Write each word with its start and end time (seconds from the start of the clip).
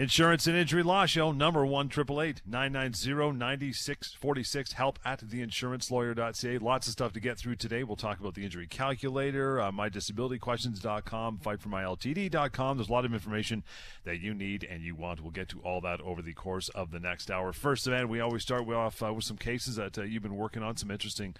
Insurance 0.00 0.46
and 0.46 0.56
Injury 0.56 0.82
Law 0.82 1.04
Show, 1.04 1.30
number 1.30 1.66
one, 1.66 1.88
888 1.88 2.40
990 2.46 3.36
9646. 3.36 4.72
Help 4.72 4.98
at 5.04 5.20
theinsurancelawyer.ca. 5.20 6.56
Lots 6.56 6.86
of 6.86 6.92
stuff 6.94 7.12
to 7.12 7.20
get 7.20 7.36
through 7.36 7.56
today. 7.56 7.84
We'll 7.84 7.96
talk 7.96 8.18
about 8.18 8.34
the 8.34 8.42
injury 8.42 8.66
calculator, 8.66 9.60
uh, 9.60 9.70
mydisabilityquestions.com, 9.70 11.40
fightformyltd.com. 11.44 12.78
There's 12.78 12.88
a 12.88 12.92
lot 12.92 13.04
of 13.04 13.12
information 13.12 13.62
that 14.04 14.20
you 14.20 14.32
need 14.32 14.64
and 14.64 14.82
you 14.82 14.94
want. 14.94 15.20
We'll 15.20 15.32
get 15.32 15.50
to 15.50 15.60
all 15.60 15.82
that 15.82 16.00
over 16.00 16.22
the 16.22 16.32
course 16.32 16.70
of 16.70 16.92
the 16.92 17.00
next 17.00 17.30
hour. 17.30 17.52
First 17.52 17.86
event, 17.86 18.08
we 18.08 18.20
always 18.20 18.40
start 18.40 18.66
off 18.70 19.02
uh, 19.02 19.12
with 19.12 19.24
some 19.24 19.36
cases 19.36 19.76
that 19.76 19.98
uh, 19.98 20.02
you've 20.04 20.22
been 20.22 20.38
working 20.38 20.62
on, 20.62 20.78
some 20.78 20.90
interesting 20.90 21.36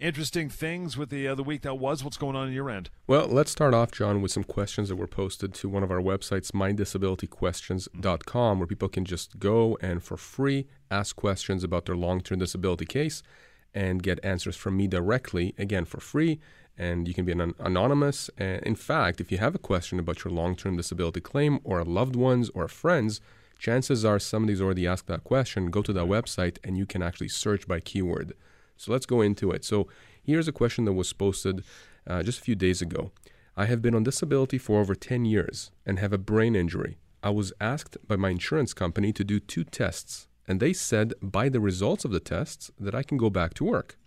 interesting 0.00 0.48
things 0.48 0.96
with 0.96 1.10
the 1.10 1.28
uh, 1.28 1.34
week 1.36 1.62
that 1.62 1.78
was. 1.78 2.04
What's 2.04 2.16
going 2.16 2.36
on 2.36 2.48
in 2.48 2.54
your 2.54 2.70
end? 2.70 2.90
Well, 3.06 3.26
let's 3.26 3.50
start 3.50 3.74
off, 3.74 3.90
John, 3.90 4.22
with 4.22 4.30
some 4.30 4.44
questions 4.44 4.88
that 4.88 4.96
were 4.96 5.06
posted 5.06 5.54
to 5.54 5.68
one 5.68 5.82
of 5.82 5.90
our 5.90 6.00
websites, 6.00 6.52
mydisabilityquestions.com, 6.52 8.58
where 8.58 8.66
people 8.66 8.88
can 8.88 9.04
just 9.04 9.38
go 9.38 9.76
and 9.80 10.02
for 10.02 10.16
free 10.16 10.66
ask 10.90 11.16
questions 11.16 11.64
about 11.64 11.86
their 11.86 11.96
long-term 11.96 12.38
disability 12.38 12.86
case 12.86 13.22
and 13.74 14.02
get 14.02 14.24
answers 14.24 14.56
from 14.56 14.76
me 14.76 14.86
directly, 14.86 15.54
again 15.58 15.84
for 15.84 16.00
free. 16.00 16.40
And 16.76 17.08
you 17.08 17.14
can 17.14 17.24
be 17.24 17.32
an 17.32 17.54
anonymous. 17.58 18.30
And 18.38 18.62
in 18.62 18.76
fact, 18.76 19.20
if 19.20 19.32
you 19.32 19.38
have 19.38 19.54
a 19.54 19.58
question 19.58 19.98
about 19.98 20.24
your 20.24 20.32
long-term 20.32 20.76
disability 20.76 21.20
claim 21.20 21.58
or 21.64 21.80
a 21.80 21.84
loved 21.84 22.14
one's 22.14 22.50
or 22.50 22.64
a 22.64 22.68
friend's, 22.68 23.20
chances 23.58 24.04
are 24.04 24.20
somebody's 24.20 24.60
already 24.60 24.86
asked 24.86 25.08
that 25.08 25.24
question. 25.24 25.70
Go 25.70 25.82
to 25.82 25.92
that 25.92 26.06
website 26.06 26.58
and 26.62 26.78
you 26.78 26.86
can 26.86 27.02
actually 27.02 27.28
search 27.28 27.66
by 27.66 27.80
keyword. 27.80 28.32
So 28.78 28.92
let's 28.92 29.06
go 29.06 29.20
into 29.20 29.50
it. 29.50 29.64
So 29.64 29.88
here's 30.22 30.48
a 30.48 30.52
question 30.52 30.86
that 30.86 30.94
was 30.94 31.12
posted 31.12 31.64
uh, 32.06 32.22
just 32.22 32.38
a 32.38 32.42
few 32.42 32.54
days 32.54 32.80
ago. 32.80 33.10
I 33.56 33.66
have 33.66 33.82
been 33.82 33.94
on 33.94 34.04
disability 34.04 34.56
for 34.56 34.80
over 34.80 34.94
10 34.94 35.24
years 35.24 35.72
and 35.84 35.98
have 35.98 36.12
a 36.12 36.18
brain 36.18 36.54
injury. 36.54 36.96
I 37.22 37.30
was 37.30 37.52
asked 37.60 37.98
by 38.06 38.14
my 38.14 38.30
insurance 38.30 38.72
company 38.72 39.12
to 39.12 39.24
do 39.24 39.40
two 39.40 39.64
tests, 39.64 40.28
and 40.46 40.60
they 40.60 40.72
said 40.72 41.12
by 41.20 41.48
the 41.48 41.60
results 41.60 42.04
of 42.04 42.12
the 42.12 42.20
tests 42.20 42.70
that 42.78 42.94
I 42.94 43.02
can 43.02 43.18
go 43.18 43.28
back 43.28 43.54
to 43.54 43.64
work. 43.64 43.98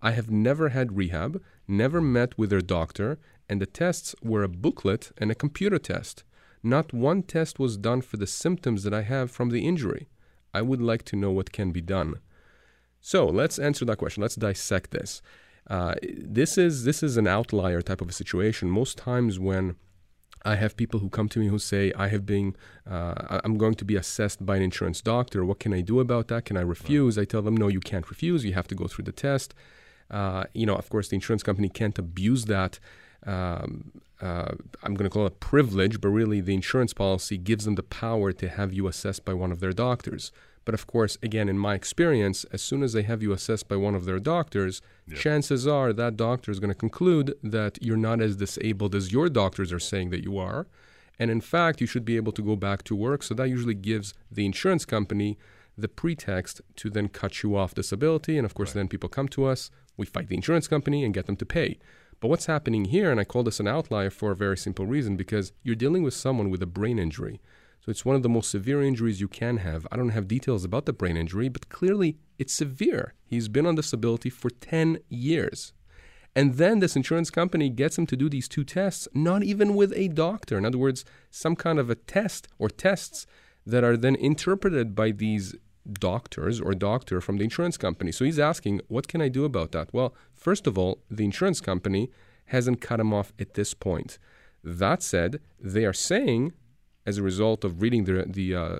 I 0.00 0.12
have 0.12 0.30
never 0.30 0.70
had 0.70 0.96
rehab, 0.96 1.42
never 1.68 2.00
met 2.00 2.38
with 2.38 2.48
their 2.50 2.62
doctor, 2.62 3.18
and 3.48 3.60
the 3.60 3.66
tests 3.66 4.14
were 4.22 4.42
a 4.42 4.48
booklet 4.48 5.12
and 5.18 5.30
a 5.30 5.34
computer 5.34 5.78
test. 5.78 6.24
Not 6.62 6.94
one 6.94 7.22
test 7.22 7.58
was 7.58 7.76
done 7.76 8.00
for 8.00 8.16
the 8.16 8.26
symptoms 8.26 8.84
that 8.84 8.94
I 8.94 9.02
have 9.02 9.30
from 9.30 9.50
the 9.50 9.66
injury. 9.66 10.08
I 10.54 10.62
would 10.62 10.80
like 10.80 11.04
to 11.06 11.16
know 11.16 11.30
what 11.30 11.52
can 11.52 11.72
be 11.72 11.82
done. 11.82 12.14
So 13.04 13.26
let's 13.26 13.58
answer 13.58 13.84
that 13.84 13.98
question. 13.98 14.22
Let's 14.22 14.34
dissect 14.34 14.90
this. 14.90 15.20
Uh, 15.68 15.94
this 16.16 16.56
is 16.56 16.84
this 16.84 17.02
is 17.02 17.18
an 17.18 17.26
outlier 17.26 17.82
type 17.82 18.00
of 18.00 18.08
a 18.08 18.12
situation. 18.12 18.70
Most 18.70 18.96
times 18.96 19.38
when 19.38 19.76
I 20.42 20.54
have 20.54 20.74
people 20.74 21.00
who 21.00 21.10
come 21.10 21.28
to 21.28 21.38
me 21.38 21.48
who 21.48 21.58
say, 21.58 21.92
"I 22.04 22.08
have 22.08 22.24
been, 22.24 22.56
uh, 22.90 23.40
I'm 23.44 23.58
going 23.58 23.74
to 23.74 23.84
be 23.84 23.96
assessed 23.96 24.46
by 24.46 24.56
an 24.56 24.62
insurance 24.62 25.02
doctor. 25.02 25.44
What 25.44 25.58
can 25.60 25.74
I 25.74 25.82
do 25.82 26.00
about 26.00 26.28
that? 26.28 26.46
Can 26.46 26.56
I 26.56 26.62
refuse?" 26.62 27.18
Right. 27.18 27.24
I 27.24 27.26
tell 27.26 27.42
them, 27.42 27.58
"No, 27.58 27.68
you 27.68 27.80
can't 27.80 28.08
refuse. 28.08 28.42
You 28.42 28.54
have 28.54 28.68
to 28.68 28.74
go 28.74 28.86
through 28.86 29.04
the 29.04 29.18
test." 29.26 29.52
Uh, 30.10 30.44
you 30.54 30.64
know, 30.64 30.76
of 30.82 30.88
course, 30.88 31.08
the 31.08 31.16
insurance 31.16 31.42
company 31.42 31.68
can't 31.68 31.98
abuse 31.98 32.46
that. 32.46 32.80
Um, 33.26 34.00
uh, 34.22 34.52
I'm 34.82 34.94
going 34.94 35.08
to 35.10 35.14
call 35.16 35.26
it 35.26 35.40
privilege, 35.40 36.00
but 36.00 36.08
really, 36.08 36.40
the 36.40 36.54
insurance 36.54 36.94
policy 36.94 37.36
gives 37.36 37.66
them 37.66 37.74
the 37.74 37.88
power 38.04 38.32
to 38.32 38.48
have 38.48 38.72
you 38.72 38.86
assessed 38.86 39.26
by 39.26 39.34
one 39.34 39.52
of 39.52 39.60
their 39.60 39.74
doctors. 39.74 40.32
But 40.64 40.74
of 40.74 40.86
course, 40.86 41.18
again, 41.22 41.48
in 41.48 41.58
my 41.58 41.74
experience, 41.74 42.44
as 42.44 42.62
soon 42.62 42.82
as 42.82 42.92
they 42.92 43.02
have 43.02 43.22
you 43.22 43.32
assessed 43.32 43.68
by 43.68 43.76
one 43.76 43.94
of 43.94 44.06
their 44.06 44.18
doctors, 44.18 44.80
yep. 45.06 45.18
chances 45.18 45.66
are 45.66 45.92
that 45.92 46.16
doctor 46.16 46.50
is 46.50 46.60
going 46.60 46.70
to 46.72 46.74
conclude 46.74 47.34
that 47.42 47.78
you're 47.82 47.96
not 47.96 48.20
as 48.20 48.36
disabled 48.36 48.94
as 48.94 49.12
your 49.12 49.28
doctors 49.28 49.72
are 49.72 49.78
saying 49.78 50.10
that 50.10 50.24
you 50.24 50.38
are. 50.38 50.66
And 51.18 51.30
in 51.30 51.40
fact, 51.40 51.80
you 51.80 51.86
should 51.86 52.04
be 52.04 52.16
able 52.16 52.32
to 52.32 52.42
go 52.42 52.56
back 52.56 52.82
to 52.84 52.96
work. 52.96 53.22
So 53.22 53.34
that 53.34 53.48
usually 53.48 53.74
gives 53.74 54.14
the 54.30 54.46
insurance 54.46 54.84
company 54.84 55.38
the 55.76 55.88
pretext 55.88 56.60
to 56.76 56.88
then 56.88 57.08
cut 57.08 57.42
you 57.42 57.56
off 57.56 57.74
disability. 57.74 58.38
And 58.38 58.44
of 58.44 58.54
course, 58.54 58.70
right. 58.70 58.76
then 58.76 58.88
people 58.88 59.08
come 59.08 59.28
to 59.28 59.44
us, 59.44 59.70
we 59.96 60.06
fight 60.06 60.28
the 60.28 60.36
insurance 60.36 60.66
company 60.66 61.04
and 61.04 61.14
get 61.14 61.26
them 61.26 61.36
to 61.36 61.46
pay. 61.46 61.78
But 62.20 62.28
what's 62.28 62.46
happening 62.46 62.86
here, 62.86 63.10
and 63.10 63.20
I 63.20 63.24
call 63.24 63.42
this 63.42 63.60
an 63.60 63.68
outlier 63.68 64.10
for 64.10 64.30
a 64.30 64.36
very 64.36 64.56
simple 64.56 64.86
reason, 64.86 65.16
because 65.16 65.52
you're 65.62 65.74
dealing 65.74 66.02
with 66.02 66.14
someone 66.14 66.48
with 66.48 66.62
a 66.62 66.66
brain 66.66 66.98
injury. 66.98 67.40
So 67.84 67.90
it's 67.90 68.06
one 68.06 68.16
of 68.16 68.22
the 68.22 68.30
most 68.30 68.50
severe 68.50 68.82
injuries 68.82 69.20
you 69.20 69.28
can 69.28 69.58
have. 69.58 69.86
I 69.92 69.98
don't 69.98 70.08
have 70.08 70.26
details 70.26 70.64
about 70.64 70.86
the 70.86 70.94
brain 70.94 71.18
injury, 71.18 71.50
but 71.50 71.68
clearly 71.68 72.16
it's 72.38 72.54
severe. 72.54 73.12
He's 73.26 73.48
been 73.48 73.66
on 73.66 73.74
disability 73.74 74.30
for 74.30 74.48
10 74.48 75.00
years. 75.10 75.74
And 76.34 76.54
then 76.54 76.78
this 76.78 76.96
insurance 76.96 77.28
company 77.28 77.68
gets 77.68 77.98
him 77.98 78.06
to 78.06 78.16
do 78.16 78.30
these 78.30 78.48
two 78.48 78.64
tests, 78.64 79.06
not 79.12 79.42
even 79.42 79.74
with 79.74 79.92
a 79.94 80.08
doctor. 80.08 80.56
In 80.56 80.64
other 80.64 80.78
words, 80.78 81.04
some 81.30 81.54
kind 81.54 81.78
of 81.78 81.90
a 81.90 81.94
test 81.94 82.48
or 82.58 82.70
tests 82.70 83.26
that 83.66 83.84
are 83.84 83.98
then 83.98 84.16
interpreted 84.16 84.94
by 84.94 85.10
these 85.10 85.54
doctors 85.92 86.62
or 86.62 86.72
doctor 86.72 87.20
from 87.20 87.36
the 87.36 87.44
insurance 87.44 87.76
company. 87.76 88.12
So 88.12 88.24
he's 88.24 88.38
asking, 88.38 88.80
what 88.88 89.08
can 89.08 89.20
I 89.20 89.28
do 89.28 89.44
about 89.44 89.72
that? 89.72 89.92
Well, 89.92 90.14
first 90.32 90.66
of 90.66 90.78
all, 90.78 91.02
the 91.10 91.26
insurance 91.26 91.60
company 91.60 92.10
hasn't 92.46 92.80
cut 92.80 92.98
him 92.98 93.12
off 93.12 93.34
at 93.38 93.52
this 93.52 93.74
point. 93.74 94.18
That 94.62 95.02
said, 95.02 95.40
they 95.60 95.84
are 95.84 95.92
saying 95.92 96.54
as 97.06 97.18
a 97.18 97.22
result 97.22 97.64
of 97.64 97.82
reading 97.82 98.04
the, 98.04 98.24
the 98.26 98.54
uh, 98.54 98.78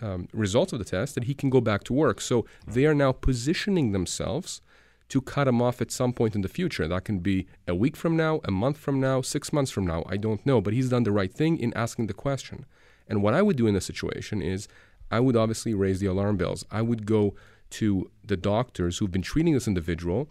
um, 0.00 0.28
results 0.32 0.72
of 0.72 0.78
the 0.78 0.84
test 0.84 1.14
that 1.14 1.24
he 1.24 1.34
can 1.34 1.50
go 1.50 1.60
back 1.60 1.84
to 1.84 1.92
work. 1.92 2.20
So 2.20 2.46
they 2.66 2.86
are 2.86 2.94
now 2.94 3.12
positioning 3.12 3.92
themselves 3.92 4.62
to 5.10 5.20
cut 5.20 5.48
him 5.48 5.60
off 5.60 5.80
at 5.82 5.90
some 5.90 6.12
point 6.12 6.34
in 6.34 6.40
the 6.40 6.48
future. 6.48 6.86
That 6.86 7.04
can 7.04 7.18
be 7.18 7.46
a 7.66 7.74
week 7.74 7.96
from 7.96 8.16
now, 8.16 8.40
a 8.44 8.50
month 8.50 8.78
from 8.78 9.00
now, 9.00 9.20
six 9.20 9.52
months 9.52 9.70
from 9.70 9.86
now. 9.86 10.04
I 10.08 10.16
don't 10.16 10.44
know. 10.46 10.60
But 10.60 10.72
he's 10.72 10.88
done 10.88 11.02
the 11.02 11.12
right 11.12 11.32
thing 11.32 11.58
in 11.58 11.74
asking 11.74 12.06
the 12.06 12.14
question. 12.14 12.64
And 13.08 13.22
what 13.22 13.34
I 13.34 13.42
would 13.42 13.56
do 13.56 13.66
in 13.66 13.74
this 13.74 13.84
situation 13.84 14.40
is 14.40 14.68
I 15.10 15.20
would 15.20 15.36
obviously 15.36 15.74
raise 15.74 15.98
the 15.98 16.06
alarm 16.06 16.36
bells. 16.36 16.64
I 16.70 16.82
would 16.82 17.04
go 17.04 17.34
to 17.70 18.10
the 18.24 18.36
doctors 18.36 18.98
who've 18.98 19.10
been 19.10 19.22
treating 19.22 19.54
this 19.54 19.66
individual. 19.66 20.28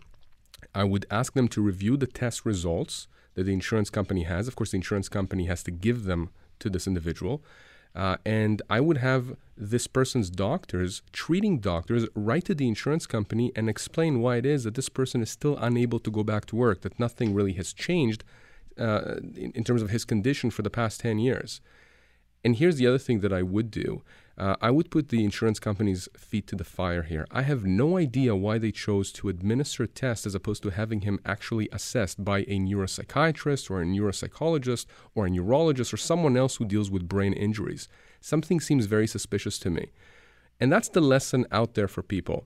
I 0.73 0.85
would 0.85 1.05
ask 1.11 1.33
them 1.33 1.49
to 1.49 1.61
review 1.61 1.97
the 1.97 2.07
test 2.07 2.45
results 2.45 3.07
that 3.35 3.43
the 3.43 3.53
insurance 3.53 3.89
company 3.89 4.23
has. 4.23 4.47
Of 4.47 4.55
course, 4.55 4.71
the 4.71 4.77
insurance 4.77 5.09
company 5.09 5.45
has 5.45 5.61
to 5.63 5.71
give 5.71 6.05
them 6.05 6.29
to 6.59 6.69
this 6.69 6.87
individual. 6.87 7.43
Uh, 7.95 8.17
and 8.25 8.61
I 8.69 8.79
would 8.79 8.97
have 8.97 9.35
this 9.57 9.87
person's 9.87 10.29
doctors, 10.29 11.01
treating 11.11 11.59
doctors, 11.59 12.05
write 12.15 12.45
to 12.45 12.55
the 12.55 12.67
insurance 12.67 13.07
company 13.07 13.51
and 13.55 13.67
explain 13.67 14.19
why 14.19 14.37
it 14.37 14.45
is 14.45 14.63
that 14.63 14.75
this 14.75 14.89
person 14.89 15.21
is 15.21 15.29
still 15.29 15.57
unable 15.57 15.99
to 15.99 16.11
go 16.11 16.23
back 16.23 16.45
to 16.45 16.55
work, 16.55 16.81
that 16.81 16.99
nothing 16.99 17.33
really 17.33 17.53
has 17.53 17.73
changed 17.73 18.23
uh, 18.79 19.15
in, 19.35 19.51
in 19.55 19.63
terms 19.63 19.81
of 19.81 19.89
his 19.89 20.05
condition 20.05 20.49
for 20.51 20.61
the 20.61 20.69
past 20.69 21.01
10 21.01 21.19
years. 21.19 21.61
And 22.43 22.55
here's 22.55 22.77
the 22.77 22.87
other 22.87 22.97
thing 22.97 23.19
that 23.19 23.33
I 23.33 23.41
would 23.41 23.69
do 23.71 24.01
uh, 24.39 24.55
I 24.61 24.71
would 24.71 24.89
put 24.89 25.09
the 25.09 25.23
insurance 25.25 25.59
company's 25.59 26.07
feet 26.17 26.47
to 26.47 26.55
the 26.55 26.63
fire 26.63 27.03
here. 27.03 27.27
I 27.29 27.41
have 27.41 27.65
no 27.65 27.97
idea 27.97 28.35
why 28.35 28.57
they 28.57 28.71
chose 28.71 29.11
to 29.13 29.27
administer 29.27 29.85
tests 29.85 30.25
as 30.25 30.33
opposed 30.33 30.63
to 30.63 30.69
having 30.69 31.01
him 31.01 31.19
actually 31.25 31.67
assessed 31.73 32.23
by 32.23 32.39
a 32.39 32.57
neuropsychiatrist 32.57 33.69
or 33.69 33.81
a 33.81 33.85
neuropsychologist 33.85 34.85
or 35.13 35.25
a 35.25 35.29
neurologist 35.29 35.93
or 35.93 35.97
someone 35.97 36.37
else 36.37 36.55
who 36.55 36.65
deals 36.65 36.89
with 36.89 37.09
brain 37.09 37.33
injuries. 37.33 37.89
Something 38.21 38.61
seems 38.61 38.85
very 38.85 39.07
suspicious 39.07 39.59
to 39.59 39.69
me. 39.69 39.91
And 40.59 40.71
that's 40.71 40.89
the 40.89 41.01
lesson 41.01 41.45
out 41.51 41.73
there 41.73 41.87
for 41.89 42.01
people. 42.01 42.45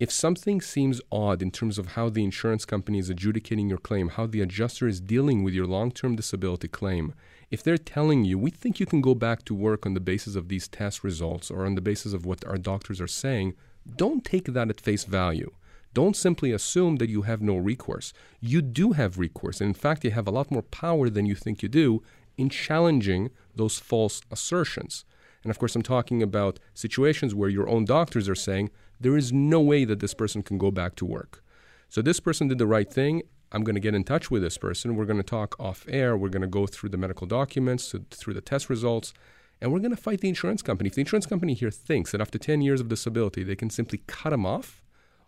If 0.00 0.12
something 0.12 0.60
seems 0.60 1.00
odd 1.10 1.42
in 1.42 1.50
terms 1.50 1.76
of 1.76 1.92
how 1.92 2.08
the 2.08 2.22
insurance 2.22 2.64
company 2.64 2.98
is 2.98 3.10
adjudicating 3.10 3.68
your 3.68 3.78
claim, 3.78 4.10
how 4.10 4.26
the 4.26 4.40
adjuster 4.40 4.86
is 4.86 5.00
dealing 5.00 5.42
with 5.42 5.54
your 5.54 5.66
long 5.66 5.90
term 5.90 6.14
disability 6.14 6.68
claim, 6.68 7.14
if 7.50 7.62
they're 7.62 7.78
telling 7.78 8.24
you, 8.24 8.38
we 8.38 8.50
think 8.50 8.78
you 8.78 8.86
can 8.86 9.00
go 9.00 9.14
back 9.14 9.44
to 9.44 9.54
work 9.54 9.86
on 9.86 9.94
the 9.94 10.00
basis 10.00 10.36
of 10.36 10.48
these 10.48 10.68
test 10.68 11.02
results 11.02 11.50
or 11.50 11.64
on 11.64 11.74
the 11.74 11.80
basis 11.80 12.12
of 12.12 12.26
what 12.26 12.44
our 12.46 12.58
doctors 12.58 13.00
are 13.00 13.06
saying, 13.06 13.54
don't 13.96 14.24
take 14.24 14.46
that 14.46 14.68
at 14.68 14.80
face 14.80 15.04
value. 15.04 15.50
Don't 15.94 16.16
simply 16.16 16.52
assume 16.52 16.96
that 16.96 17.08
you 17.08 17.22
have 17.22 17.40
no 17.40 17.56
recourse. 17.56 18.12
You 18.40 18.60
do 18.60 18.92
have 18.92 19.18
recourse. 19.18 19.60
And 19.60 19.68
in 19.68 19.74
fact, 19.74 20.04
you 20.04 20.10
have 20.10 20.28
a 20.28 20.30
lot 20.30 20.50
more 20.50 20.62
power 20.62 21.08
than 21.08 21.24
you 21.24 21.34
think 21.34 21.62
you 21.62 21.68
do 21.68 22.02
in 22.36 22.50
challenging 22.50 23.30
those 23.54 23.78
false 23.78 24.20
assertions. 24.30 25.04
And 25.42 25.50
of 25.50 25.58
course, 25.58 25.74
I'm 25.74 25.82
talking 25.82 26.22
about 26.22 26.58
situations 26.74 27.34
where 27.34 27.48
your 27.48 27.68
own 27.68 27.86
doctors 27.86 28.28
are 28.28 28.34
saying 28.34 28.70
there 29.00 29.16
is 29.16 29.32
no 29.32 29.60
way 29.60 29.84
that 29.86 30.00
this 30.00 30.14
person 30.14 30.42
can 30.42 30.58
go 30.58 30.70
back 30.70 30.94
to 30.96 31.06
work. 31.06 31.42
So 31.88 32.02
this 32.02 32.20
person 32.20 32.48
did 32.48 32.58
the 32.58 32.66
right 32.66 32.92
thing, 32.92 33.22
I'm 33.50 33.64
going 33.64 33.74
to 33.74 33.80
get 33.80 33.94
in 33.94 34.04
touch 34.04 34.30
with 34.30 34.42
this 34.42 34.58
person. 34.58 34.94
We're 34.96 35.06
going 35.06 35.18
to 35.18 35.22
talk 35.22 35.58
off 35.58 35.86
air. 35.88 36.16
We're 36.16 36.28
going 36.28 36.42
to 36.42 36.48
go 36.48 36.66
through 36.66 36.90
the 36.90 36.98
medical 36.98 37.26
documents, 37.26 37.94
through 38.10 38.34
the 38.34 38.40
test 38.40 38.68
results, 38.68 39.14
and 39.60 39.72
we're 39.72 39.80
going 39.80 39.94
to 39.94 39.96
fight 39.96 40.20
the 40.20 40.28
insurance 40.28 40.62
company. 40.62 40.88
If 40.88 40.94
the 40.94 41.00
insurance 41.00 41.26
company 41.26 41.54
here 41.54 41.70
thinks 41.70 42.12
that 42.12 42.20
after 42.20 42.38
10 42.38 42.60
years 42.60 42.80
of 42.80 42.88
disability, 42.88 43.42
they 43.42 43.56
can 43.56 43.70
simply 43.70 44.02
cut 44.06 44.32
him 44.32 44.44
off 44.44 44.82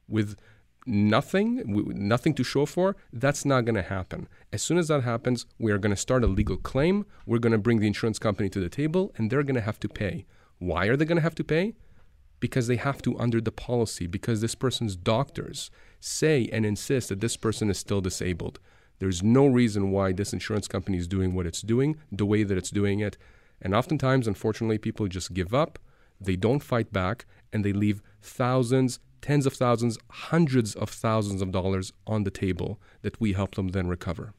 with 0.08 0.36
nothing, 0.86 1.62
nothing 1.66 2.34
to 2.34 2.44
show 2.44 2.66
for, 2.66 2.96
that's 3.12 3.44
not 3.44 3.64
going 3.64 3.74
to 3.74 3.82
happen. 3.82 4.28
As 4.52 4.62
soon 4.62 4.78
as 4.78 4.88
that 4.88 5.02
happens, 5.02 5.46
we 5.58 5.72
are 5.72 5.78
going 5.78 5.94
to 5.94 6.00
start 6.00 6.24
a 6.24 6.26
legal 6.26 6.56
claim. 6.56 7.06
We're 7.26 7.38
going 7.38 7.52
to 7.52 7.58
bring 7.58 7.80
the 7.80 7.86
insurance 7.86 8.18
company 8.18 8.48
to 8.50 8.60
the 8.60 8.68
table, 8.68 9.12
and 9.16 9.30
they're 9.30 9.42
going 9.42 9.56
to 9.56 9.60
have 9.60 9.80
to 9.80 9.88
pay. 9.88 10.26
Why 10.58 10.86
are 10.86 10.96
they 10.96 11.04
going 11.04 11.16
to 11.16 11.22
have 11.22 11.34
to 11.36 11.44
pay? 11.44 11.74
Because 12.38 12.66
they 12.66 12.76
have 12.76 13.02
to 13.02 13.18
under 13.18 13.40
the 13.40 13.52
policy, 13.52 14.06
because 14.06 14.40
this 14.40 14.54
person's 14.54 14.96
doctors 14.96 15.70
say 16.00 16.48
and 16.52 16.66
insist 16.66 17.10
that 17.10 17.20
this 17.20 17.36
person 17.36 17.70
is 17.70 17.78
still 17.78 18.00
disabled. 18.00 18.58
There's 18.98 19.22
no 19.22 19.46
reason 19.46 19.90
why 19.90 20.12
this 20.12 20.32
insurance 20.32 20.68
company 20.68 20.98
is 20.98 21.08
doing 21.08 21.34
what 21.34 21.46
it's 21.46 21.62
doing, 21.62 21.98
the 22.10 22.26
way 22.26 22.42
that 22.42 22.58
it's 22.58 22.70
doing 22.70 23.00
it. 23.00 23.16
And 23.62 23.74
oftentimes, 23.74 24.26
unfortunately, 24.26 24.78
people 24.78 25.06
just 25.06 25.32
give 25.32 25.54
up, 25.54 25.78
they 26.20 26.36
don't 26.36 26.62
fight 26.62 26.92
back, 26.92 27.26
and 27.52 27.64
they 27.64 27.72
leave 27.72 28.02
thousands, 28.20 28.98
tens 29.22 29.46
of 29.46 29.54
thousands, 29.54 29.98
hundreds 30.10 30.74
of 30.74 30.90
thousands 30.90 31.40
of 31.42 31.52
dollars 31.52 31.92
on 32.06 32.24
the 32.24 32.30
table 32.30 32.80
that 33.02 33.20
we 33.20 33.32
help 33.32 33.54
them 33.54 33.68
then 33.68 33.88
recover. 33.88 34.34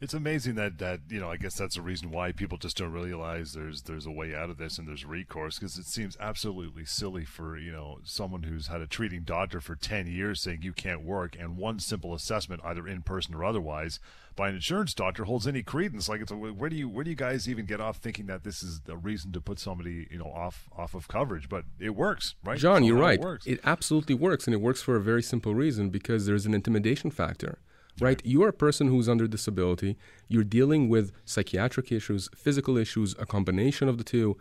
It's 0.00 0.14
amazing 0.14 0.54
that 0.54 0.78
that 0.78 1.00
you 1.08 1.18
know. 1.18 1.28
I 1.28 1.36
guess 1.36 1.56
that's 1.56 1.74
the 1.74 1.82
reason 1.82 2.12
why 2.12 2.30
people 2.30 2.56
just 2.56 2.76
don't 2.76 2.92
realize 2.92 3.52
there's 3.52 3.82
there's 3.82 4.06
a 4.06 4.12
way 4.12 4.32
out 4.32 4.48
of 4.48 4.56
this 4.56 4.78
and 4.78 4.86
there's 4.86 5.04
recourse 5.04 5.58
because 5.58 5.76
it 5.76 5.86
seems 5.86 6.16
absolutely 6.20 6.84
silly 6.84 7.24
for 7.24 7.58
you 7.58 7.72
know 7.72 7.98
someone 8.04 8.44
who's 8.44 8.68
had 8.68 8.80
a 8.80 8.86
treating 8.86 9.22
doctor 9.22 9.60
for 9.60 9.74
ten 9.74 10.06
years 10.06 10.40
saying 10.40 10.60
you 10.62 10.72
can't 10.72 11.04
work 11.04 11.36
and 11.38 11.56
one 11.56 11.80
simple 11.80 12.14
assessment 12.14 12.60
either 12.64 12.86
in 12.86 13.02
person 13.02 13.34
or 13.34 13.44
otherwise 13.44 13.98
by 14.36 14.48
an 14.48 14.54
insurance 14.54 14.94
doctor 14.94 15.24
holds 15.24 15.48
any 15.48 15.64
credence. 15.64 16.08
Like 16.08 16.20
it's 16.20 16.30
a, 16.30 16.36
where 16.36 16.70
do 16.70 16.76
you 16.76 16.88
where 16.88 17.02
do 17.02 17.10
you 17.10 17.16
guys 17.16 17.48
even 17.48 17.66
get 17.66 17.80
off 17.80 17.96
thinking 17.96 18.26
that 18.26 18.44
this 18.44 18.62
is 18.62 18.80
a 18.88 18.96
reason 18.96 19.32
to 19.32 19.40
put 19.40 19.58
somebody 19.58 20.06
you 20.12 20.18
know 20.18 20.32
off 20.32 20.68
off 20.78 20.94
of 20.94 21.08
coverage? 21.08 21.48
But 21.48 21.64
it 21.80 21.96
works, 21.96 22.36
right? 22.44 22.56
John, 22.58 22.84
you're 22.84 22.96
right. 22.96 23.20
It, 23.20 23.54
it 23.54 23.60
absolutely 23.64 24.14
works, 24.14 24.46
and 24.46 24.54
it 24.54 24.60
works 24.60 24.80
for 24.80 24.94
a 24.94 25.00
very 25.00 25.24
simple 25.24 25.56
reason 25.56 25.90
because 25.90 26.24
there's 26.26 26.46
an 26.46 26.54
intimidation 26.54 27.10
factor 27.10 27.58
right? 28.00 28.20
You're 28.24 28.48
a 28.48 28.52
person 28.52 28.88
who's 28.88 29.08
under 29.08 29.26
disability. 29.26 29.96
You're 30.28 30.44
dealing 30.44 30.88
with 30.88 31.12
psychiatric 31.24 31.92
issues, 31.92 32.28
physical 32.34 32.76
issues, 32.76 33.14
a 33.18 33.26
combination 33.26 33.88
of 33.88 33.98
the 33.98 34.04
two. 34.04 34.36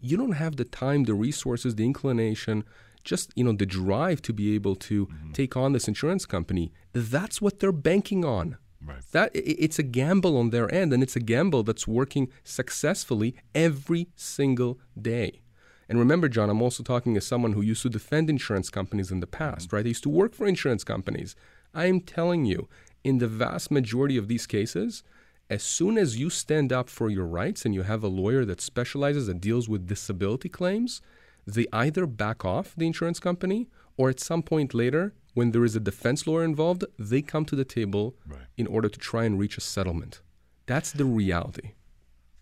You 0.00 0.16
don't 0.16 0.32
have 0.32 0.56
the 0.56 0.64
time, 0.64 1.04
the 1.04 1.14
resources, 1.14 1.74
the 1.74 1.84
inclination, 1.84 2.64
just 3.04 3.32
you 3.36 3.44
know 3.44 3.52
the 3.52 3.66
drive 3.66 4.22
to 4.22 4.32
be 4.32 4.54
able 4.54 4.74
to 4.74 5.06
mm-hmm. 5.06 5.32
take 5.32 5.56
on 5.56 5.72
this 5.72 5.86
insurance 5.86 6.26
company. 6.26 6.72
That's 6.92 7.40
what 7.40 7.60
they're 7.60 7.72
banking 7.72 8.24
on. 8.24 8.56
Right. 8.84 9.02
That 9.12 9.30
it's 9.34 9.78
a 9.78 9.82
gamble 9.82 10.36
on 10.36 10.50
their 10.50 10.72
end, 10.74 10.92
and 10.92 11.02
it's 11.02 11.16
a 11.16 11.20
gamble 11.20 11.62
that's 11.62 11.86
working 11.86 12.30
successfully 12.42 13.34
every 13.54 14.08
single 14.14 14.78
day. 15.00 15.40
And 15.88 15.98
remember, 15.98 16.28
John, 16.28 16.50
I'm 16.50 16.62
also 16.62 16.82
talking 16.82 17.16
as 17.16 17.26
someone 17.26 17.52
who 17.52 17.60
used 17.60 17.82
to 17.82 17.90
defend 17.90 18.28
insurance 18.28 18.70
companies 18.70 19.10
in 19.10 19.20
the 19.20 19.26
past, 19.26 19.68
mm-hmm. 19.68 19.76
right? 19.76 19.84
I 19.86 19.88
used 19.88 20.02
to 20.04 20.08
work 20.10 20.34
for 20.34 20.46
insurance 20.46 20.84
companies. 20.84 21.36
I 21.74 21.86
am 21.86 22.00
telling 22.00 22.44
you, 22.44 22.68
in 23.04 23.18
the 23.18 23.28
vast 23.28 23.70
majority 23.70 24.16
of 24.16 24.28
these 24.28 24.46
cases, 24.46 25.04
as 25.50 25.62
soon 25.62 25.98
as 25.98 26.18
you 26.18 26.30
stand 26.30 26.72
up 26.72 26.88
for 26.88 27.10
your 27.10 27.26
rights 27.26 27.64
and 27.64 27.74
you 27.74 27.82
have 27.82 28.02
a 28.02 28.08
lawyer 28.08 28.44
that 28.46 28.60
specializes 28.60 29.28
and 29.28 29.40
deals 29.40 29.68
with 29.68 29.86
disability 29.86 30.48
claims, 30.48 31.02
they 31.46 31.66
either 31.72 32.06
back 32.06 32.44
off 32.44 32.74
the 32.74 32.86
insurance 32.86 33.20
company 33.20 33.68
or 33.96 34.08
at 34.08 34.18
some 34.18 34.42
point 34.42 34.72
later, 34.74 35.14
when 35.34 35.50
there 35.50 35.64
is 35.64 35.76
a 35.76 35.80
defense 35.80 36.26
lawyer 36.26 36.44
involved, 36.44 36.84
they 36.98 37.20
come 37.20 37.44
to 37.44 37.56
the 37.56 37.64
table 37.64 38.16
right. 38.26 38.46
in 38.56 38.66
order 38.66 38.88
to 38.88 38.98
try 38.98 39.24
and 39.24 39.38
reach 39.38 39.58
a 39.58 39.60
settlement. 39.60 40.22
That's 40.66 40.92
the 40.92 41.04
reality. 41.04 41.72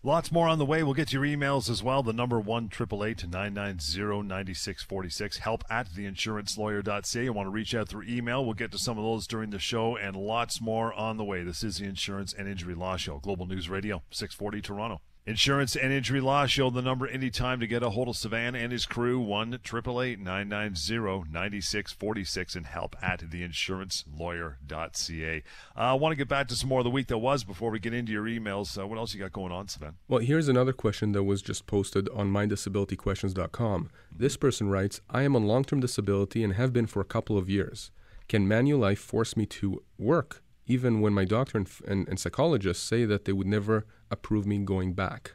Lots 0.05 0.33
more 0.33 0.49
on 0.49 0.59
the 0.59 0.65
way. 0.65 0.83
We'll 0.83 0.93
get 0.93 1.13
your 1.13 1.23
emails 1.23 1.69
as 1.69 1.81
well. 1.81 2.03
The 2.03 2.11
number 2.11 2.37
one 2.37 2.67
triple 2.67 3.05
eight 3.05 3.25
nine 3.25 3.53
nine 3.53 3.79
zero 3.79 4.21
ninety 4.21 4.53
six 4.53 4.83
forty 4.83 5.07
six. 5.07 5.37
Help 5.37 5.63
at 5.69 5.89
theinsurancelawyer.ca. 5.89 7.23
You 7.23 7.31
want 7.31 7.47
to 7.47 7.51
reach 7.51 7.73
out 7.73 7.87
through 7.87 8.03
email. 8.09 8.43
We'll 8.43 8.53
get 8.53 8.73
to 8.73 8.77
some 8.77 8.97
of 8.97 9.05
those 9.05 9.27
during 9.27 9.51
the 9.51 9.59
show 9.59 9.95
and 9.95 10.17
lots 10.17 10.59
more 10.59 10.93
on 10.93 11.15
the 11.15 11.23
way. 11.23 11.43
This 11.43 11.63
is 11.63 11.77
the 11.77 11.85
Insurance 11.85 12.33
and 12.33 12.49
Injury 12.49 12.75
Law 12.75 12.97
Show, 12.97 13.19
Global 13.19 13.47
News 13.47 13.69
Radio, 13.69 14.03
six 14.11 14.35
forty 14.35 14.59
Toronto. 14.59 14.99
Insurance 15.25 15.77
and 15.77 15.93
Injury 15.93 16.19
Law 16.19 16.47
Show, 16.47 16.69
the 16.69 16.81
number 16.81 17.07
anytime 17.07 17.61
to 17.61 17.67
get 17.67 17.81
a 17.81 17.91
hold 17.91 18.09
of 18.09 18.15
Sivan 18.15 18.61
and 18.61 18.73
his 18.73 18.85
crew, 18.85 19.21
1 19.21 19.51
990 19.51 21.31
9646 21.31 22.55
and 22.57 22.65
help 22.65 22.97
at 23.01 23.21
theinsurancelawyer.ca. 23.21 25.43
Uh, 25.77 25.79
I 25.79 25.93
want 25.93 26.11
to 26.11 26.17
get 26.17 26.27
back 26.27 26.49
to 26.49 26.57
some 26.57 26.67
more 26.67 26.81
of 26.81 26.83
the 26.83 26.91
week 26.91 27.07
that 27.07 27.19
was 27.19 27.45
before 27.45 27.71
we 27.71 27.79
get 27.79 27.93
into 27.93 28.11
your 28.11 28.25
emails. 28.25 28.77
Uh, 28.77 28.85
what 28.85 28.97
else 28.97 29.13
you 29.13 29.21
got 29.21 29.31
going 29.31 29.53
on, 29.53 29.67
Sivan? 29.67 29.93
Well, 30.09 30.19
here's 30.19 30.49
another 30.49 30.73
question 30.73 31.13
that 31.13 31.23
was 31.23 31.41
just 31.41 31.67
posted 31.67 32.09
on 32.09 32.29
mydisabilityquestions.com. 32.29 33.91
This 34.11 34.35
person 34.35 34.67
writes 34.67 34.99
I 35.09 35.23
am 35.23 35.37
on 35.37 35.47
long 35.47 35.63
term 35.63 35.79
disability 35.79 36.43
and 36.43 36.55
have 36.55 36.73
been 36.73 36.87
for 36.87 36.99
a 36.99 37.05
couple 37.05 37.37
of 37.37 37.49
years. 37.49 37.91
Can 38.27 38.45
Manulife 38.45 38.97
force 38.97 39.37
me 39.37 39.45
to 39.45 39.83
work 39.97 40.42
even 40.65 41.01
when 41.01 41.13
my 41.13 41.25
doctor 41.25 41.57
and, 41.57 41.69
and, 41.87 42.07
and 42.07 42.19
psychologists 42.19 42.83
say 42.83 43.05
that 43.05 43.25
they 43.25 43.33
would 43.33 43.47
never 43.47 43.85
approve 44.09 44.45
me 44.45 44.57
going 44.59 44.93
back. 44.93 45.33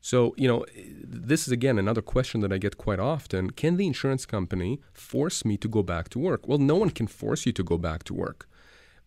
So, 0.00 0.34
you 0.36 0.48
know, 0.48 0.64
this 1.04 1.46
is 1.46 1.52
again 1.52 1.78
another 1.78 2.00
question 2.00 2.40
that 2.40 2.52
I 2.52 2.58
get 2.58 2.78
quite 2.78 2.98
often. 2.98 3.50
Can 3.50 3.76
the 3.76 3.86
insurance 3.86 4.24
company 4.24 4.80
force 4.94 5.44
me 5.44 5.56
to 5.58 5.68
go 5.68 5.82
back 5.82 6.08
to 6.10 6.18
work? 6.18 6.48
Well, 6.48 6.58
no 6.58 6.76
one 6.76 6.90
can 6.90 7.06
force 7.06 7.44
you 7.44 7.52
to 7.52 7.62
go 7.62 7.76
back 7.76 8.04
to 8.04 8.14
work. 8.14 8.48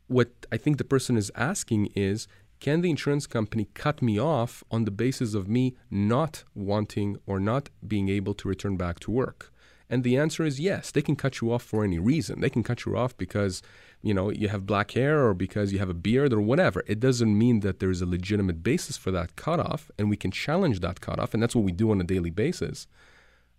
What 0.08 0.30
I 0.52 0.58
think 0.58 0.78
the 0.78 0.84
person 0.84 1.18
is 1.18 1.32
asking 1.36 1.88
is 1.96 2.28
can 2.60 2.82
the 2.82 2.92
insurance 2.92 3.28
company 3.28 3.68
cut 3.74 4.02
me 4.02 4.20
off 4.20 4.64
on 4.72 4.86
the 4.86 4.92
basis 4.92 5.34
of 5.34 5.50
me 5.50 5.76
not 5.90 6.44
wanting 6.56 7.18
or 7.26 7.40
not 7.40 7.70
being 7.86 8.08
able 8.08 8.34
to 8.36 8.48
return 8.48 8.78
back 8.78 9.00
to 9.02 9.12
work? 9.12 9.52
And 9.90 10.04
the 10.04 10.18
answer 10.18 10.46
is 10.46 10.60
yes. 10.60 10.90
They 10.90 11.02
can 11.02 11.16
cut 11.16 11.42
you 11.42 11.52
off 11.52 11.64
for 11.64 11.84
any 11.84 12.00
reason. 12.00 12.40
They 12.40 12.50
can 12.50 12.64
cut 12.64 12.86
you 12.86 12.96
off 12.96 13.18
because 13.18 13.62
you 14.04 14.14
know 14.14 14.30
you 14.30 14.48
have 14.50 14.66
black 14.66 14.92
hair 14.92 15.26
or 15.26 15.34
because 15.34 15.74
you 15.74 15.80
have 15.80 15.90
a 15.90 15.94
beard 15.94 16.32
or 16.34 16.42
whatever. 16.42 16.84
It 16.88 17.00
doesn't 17.00 17.38
mean 17.38 17.62
that 17.62 17.80
there's 17.80 18.02
a 18.02 18.06
legitimate 18.06 18.62
basis 18.62 18.98
for 18.98 19.12
that 19.12 19.36
cutoff 19.36 19.90
and 19.98 20.10
we 20.10 20.18
can 20.18 20.32
challenge 20.32 20.82
that 20.82 21.02
cutoff 21.02 21.34
and 21.34 21.42
that's 21.42 21.56
what 21.56 21.66
we 21.66 21.72
do 21.72 21.90
on 21.92 22.00
a 22.02 22.04
daily 22.04 22.30
basis. 22.30 22.88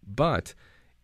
But 0.06 0.54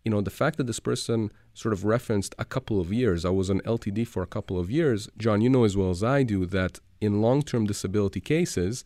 you 0.04 0.10
know 0.10 0.20
the 0.20 0.30
fact 0.30 0.56
that 0.56 0.66
this 0.66 0.80
person 0.80 1.32
sort 1.52 1.72
of 1.72 1.84
referenced 1.84 2.34
a 2.38 2.44
couple 2.44 2.80
of 2.80 2.90
years 2.90 3.26
i 3.26 3.28
was 3.28 3.50
on 3.50 3.60
ltd 3.60 4.06
for 4.06 4.22
a 4.22 4.26
couple 4.26 4.58
of 4.58 4.70
years 4.70 5.10
john 5.18 5.42
you 5.42 5.50
know 5.50 5.64
as 5.64 5.76
well 5.76 5.90
as 5.90 6.02
i 6.02 6.22
do 6.22 6.46
that 6.46 6.78
in 7.02 7.20
long-term 7.20 7.66
disability 7.66 8.18
cases 8.18 8.82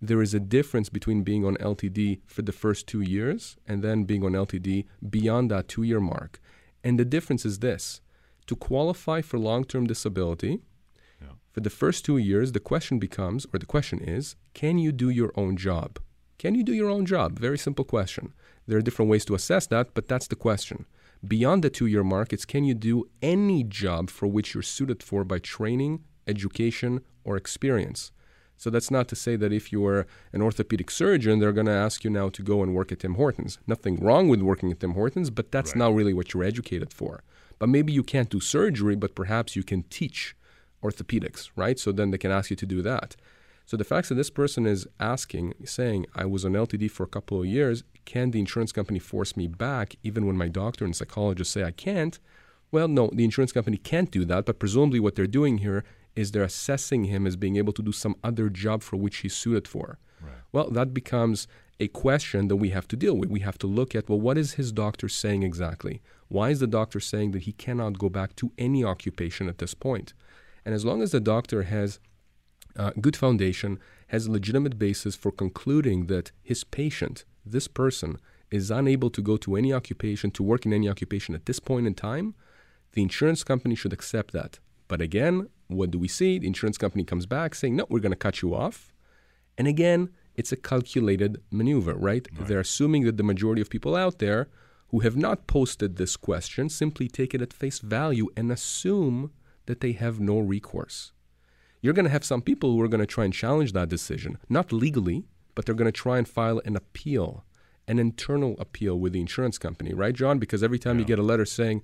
there 0.00 0.22
is 0.22 0.32
a 0.32 0.40
difference 0.40 0.88
between 0.88 1.22
being 1.22 1.44
on 1.44 1.56
ltd 1.56 2.20
for 2.26 2.42
the 2.42 2.52
first 2.52 2.86
two 2.86 3.02
years 3.02 3.56
and 3.66 3.82
then 3.82 4.04
being 4.04 4.24
on 4.24 4.32
ltd 4.32 4.86
beyond 5.08 5.50
that 5.50 5.68
two 5.68 5.82
year 5.82 6.00
mark. 6.00 6.40
And 6.82 6.98
the 6.98 7.04
difference 7.04 7.44
is 7.44 7.58
this 7.58 8.00
to 8.50 8.56
qualify 8.56 9.20
for 9.20 9.38
long 9.38 9.62
term 9.62 9.86
disability, 9.86 10.58
yeah. 11.22 11.34
for 11.52 11.60
the 11.60 11.70
first 11.70 12.04
two 12.04 12.18
years, 12.18 12.50
the 12.50 12.58
question 12.58 12.98
becomes, 12.98 13.46
or 13.52 13.60
the 13.60 13.72
question 13.74 14.00
is, 14.00 14.34
can 14.54 14.76
you 14.76 14.90
do 14.90 15.08
your 15.08 15.32
own 15.36 15.56
job? 15.56 16.00
Can 16.36 16.56
you 16.56 16.64
do 16.64 16.72
your 16.72 16.90
own 16.90 17.06
job? 17.06 17.38
Very 17.38 17.56
simple 17.56 17.84
question. 17.84 18.32
There 18.66 18.76
are 18.76 18.82
different 18.82 19.08
ways 19.08 19.24
to 19.26 19.36
assess 19.36 19.68
that, 19.68 19.94
but 19.94 20.08
that's 20.08 20.26
the 20.26 20.34
question. 20.34 20.86
Beyond 21.24 21.62
the 21.62 21.70
two 21.70 21.86
year 21.86 22.02
mark, 22.02 22.32
it's 22.32 22.44
can 22.44 22.64
you 22.64 22.74
do 22.74 23.08
any 23.22 23.62
job 23.62 24.10
for 24.10 24.26
which 24.26 24.52
you're 24.52 24.64
suited 24.64 25.00
for 25.00 25.22
by 25.22 25.38
training, 25.38 26.02
education, 26.26 27.02
or 27.22 27.36
experience? 27.36 28.10
So 28.56 28.68
that's 28.68 28.90
not 28.90 29.06
to 29.08 29.16
say 29.16 29.36
that 29.36 29.52
if 29.52 29.70
you 29.70 29.86
are 29.86 30.08
an 30.32 30.42
orthopedic 30.42 30.90
surgeon, 30.90 31.38
they're 31.38 31.58
going 31.60 31.72
to 31.74 31.82
ask 31.86 32.02
you 32.02 32.10
now 32.10 32.30
to 32.30 32.42
go 32.42 32.64
and 32.64 32.74
work 32.74 32.90
at 32.90 32.98
Tim 32.98 33.14
Hortons. 33.14 33.58
Nothing 33.68 33.94
wrong 34.04 34.28
with 34.28 34.42
working 34.42 34.72
at 34.72 34.80
Tim 34.80 34.94
Hortons, 34.94 35.30
but 35.30 35.52
that's 35.52 35.70
right. 35.70 35.78
not 35.82 35.94
really 35.94 36.12
what 36.12 36.34
you're 36.34 36.42
educated 36.52 36.92
for. 36.92 37.22
But 37.60 37.68
maybe 37.68 37.92
you 37.92 38.02
can't 38.02 38.30
do 38.30 38.40
surgery, 38.40 38.96
but 38.96 39.14
perhaps 39.14 39.54
you 39.54 39.62
can 39.62 39.84
teach 39.84 40.34
orthopedics, 40.82 41.50
right? 41.54 41.78
So 41.78 41.92
then 41.92 42.10
they 42.10 42.18
can 42.18 42.32
ask 42.32 42.50
you 42.50 42.56
to 42.56 42.66
do 42.66 42.82
that. 42.82 43.14
So 43.66 43.76
the 43.76 43.84
fact 43.84 44.08
that 44.08 44.16
this 44.16 44.30
person 44.30 44.66
is 44.66 44.88
asking, 44.98 45.54
saying, 45.64 46.06
I 46.16 46.24
was 46.24 46.44
on 46.44 46.54
LTD 46.54 46.90
for 46.90 47.04
a 47.04 47.06
couple 47.06 47.38
of 47.38 47.46
years, 47.46 47.84
can 48.04 48.32
the 48.32 48.40
insurance 48.40 48.72
company 48.72 48.98
force 48.98 49.36
me 49.36 49.46
back 49.46 49.94
even 50.02 50.26
when 50.26 50.36
my 50.36 50.48
doctor 50.48 50.84
and 50.84 50.96
psychologist 50.96 51.52
say 51.52 51.62
I 51.62 51.70
can't? 51.70 52.18
Well, 52.72 52.88
no, 52.88 53.10
the 53.12 53.24
insurance 53.24 53.52
company 53.52 53.76
can't 53.76 54.10
do 54.10 54.24
that, 54.24 54.46
but 54.46 54.58
presumably 54.58 54.98
what 54.98 55.14
they're 55.14 55.26
doing 55.26 55.58
here 55.58 55.84
is 56.16 56.32
they're 56.32 56.42
assessing 56.42 57.04
him 57.04 57.26
as 57.26 57.36
being 57.36 57.56
able 57.56 57.72
to 57.74 57.82
do 57.82 57.92
some 57.92 58.16
other 58.24 58.48
job 58.48 58.82
for 58.82 58.96
which 58.96 59.18
he's 59.18 59.36
suited 59.36 59.68
for. 59.68 59.98
Right. 60.20 60.32
Well, 60.50 60.70
that 60.70 60.92
becomes 60.92 61.46
a 61.78 61.88
question 61.88 62.48
that 62.48 62.56
we 62.56 62.70
have 62.70 62.88
to 62.88 62.96
deal 62.96 63.16
with. 63.16 63.30
We 63.30 63.40
have 63.40 63.58
to 63.58 63.66
look 63.66 63.94
at, 63.94 64.08
well, 64.08 64.20
what 64.20 64.36
is 64.38 64.54
his 64.54 64.72
doctor 64.72 65.08
saying 65.08 65.42
exactly? 65.42 66.02
Why 66.30 66.50
is 66.50 66.60
the 66.60 66.68
doctor 66.68 67.00
saying 67.00 67.32
that 67.32 67.42
he 67.42 67.52
cannot 67.52 67.98
go 67.98 68.08
back 68.08 68.36
to 68.36 68.52
any 68.56 68.84
occupation 68.84 69.48
at 69.48 69.58
this 69.58 69.74
point? 69.74 70.14
And 70.64 70.72
as 70.72 70.84
long 70.84 71.02
as 71.02 71.10
the 71.10 71.18
doctor 71.18 71.64
has 71.64 71.98
uh, 72.76 72.92
good 73.00 73.16
foundation, 73.16 73.80
has 74.06 74.26
a 74.26 74.30
legitimate 74.30 74.78
basis 74.78 75.16
for 75.16 75.32
concluding 75.32 76.06
that 76.06 76.30
his 76.40 76.62
patient, 76.62 77.24
this 77.44 77.66
person, 77.66 78.16
is 78.48 78.70
unable 78.70 79.10
to 79.10 79.20
go 79.20 79.36
to 79.38 79.56
any 79.56 79.72
occupation, 79.72 80.30
to 80.30 80.44
work 80.44 80.64
in 80.64 80.72
any 80.72 80.88
occupation 80.88 81.34
at 81.34 81.46
this 81.46 81.58
point 81.58 81.88
in 81.88 81.94
time, 81.94 82.36
the 82.92 83.02
insurance 83.02 83.42
company 83.42 83.74
should 83.74 83.92
accept 83.92 84.32
that. 84.32 84.60
But 84.86 85.00
again, 85.00 85.48
what 85.66 85.90
do 85.90 85.98
we 85.98 86.06
see? 86.06 86.38
The 86.38 86.46
insurance 86.46 86.78
company 86.78 87.02
comes 87.02 87.26
back 87.26 87.56
saying, 87.56 87.74
no, 87.74 87.86
we're 87.88 87.98
going 87.98 88.12
to 88.12 88.16
cut 88.16 88.40
you 88.40 88.54
off. 88.54 88.92
And 89.58 89.66
again, 89.66 90.10
it's 90.36 90.52
a 90.52 90.56
calculated 90.56 91.42
maneuver, 91.50 91.94
right? 91.94 92.28
right? 92.32 92.46
They're 92.46 92.60
assuming 92.60 93.02
that 93.06 93.16
the 93.16 93.24
majority 93.24 93.60
of 93.60 93.68
people 93.68 93.96
out 93.96 94.20
there 94.20 94.48
who 94.90 95.00
have 95.00 95.16
not 95.16 95.46
posted 95.46 95.96
this 95.96 96.16
question 96.16 96.68
simply 96.68 97.08
take 97.08 97.34
it 97.34 97.42
at 97.42 97.52
face 97.52 97.78
value 97.78 98.28
and 98.36 98.50
assume 98.50 99.32
that 99.66 99.80
they 99.80 99.92
have 99.92 100.18
no 100.18 100.38
recourse. 100.38 101.12
You're 101.80 101.94
going 101.94 102.04
to 102.04 102.10
have 102.10 102.24
some 102.24 102.42
people 102.42 102.72
who 102.72 102.82
are 102.82 102.88
going 102.88 103.00
to 103.00 103.06
try 103.06 103.24
and 103.24 103.32
challenge 103.32 103.72
that 103.72 103.88
decision, 103.88 104.38
not 104.48 104.72
legally, 104.72 105.24
but 105.54 105.64
they're 105.64 105.74
going 105.74 105.86
to 105.86 105.92
try 105.92 106.18
and 106.18 106.28
file 106.28 106.60
an 106.64 106.76
appeal, 106.76 107.44
an 107.86 107.98
internal 107.98 108.56
appeal 108.58 108.98
with 108.98 109.12
the 109.12 109.20
insurance 109.20 109.58
company, 109.58 109.94
right, 109.94 110.14
John? 110.14 110.38
Because 110.38 110.62
every 110.62 110.78
time 110.78 110.96
yeah. 110.96 111.02
you 111.02 111.06
get 111.06 111.18
a 111.18 111.22
letter 111.22 111.46
saying, 111.46 111.82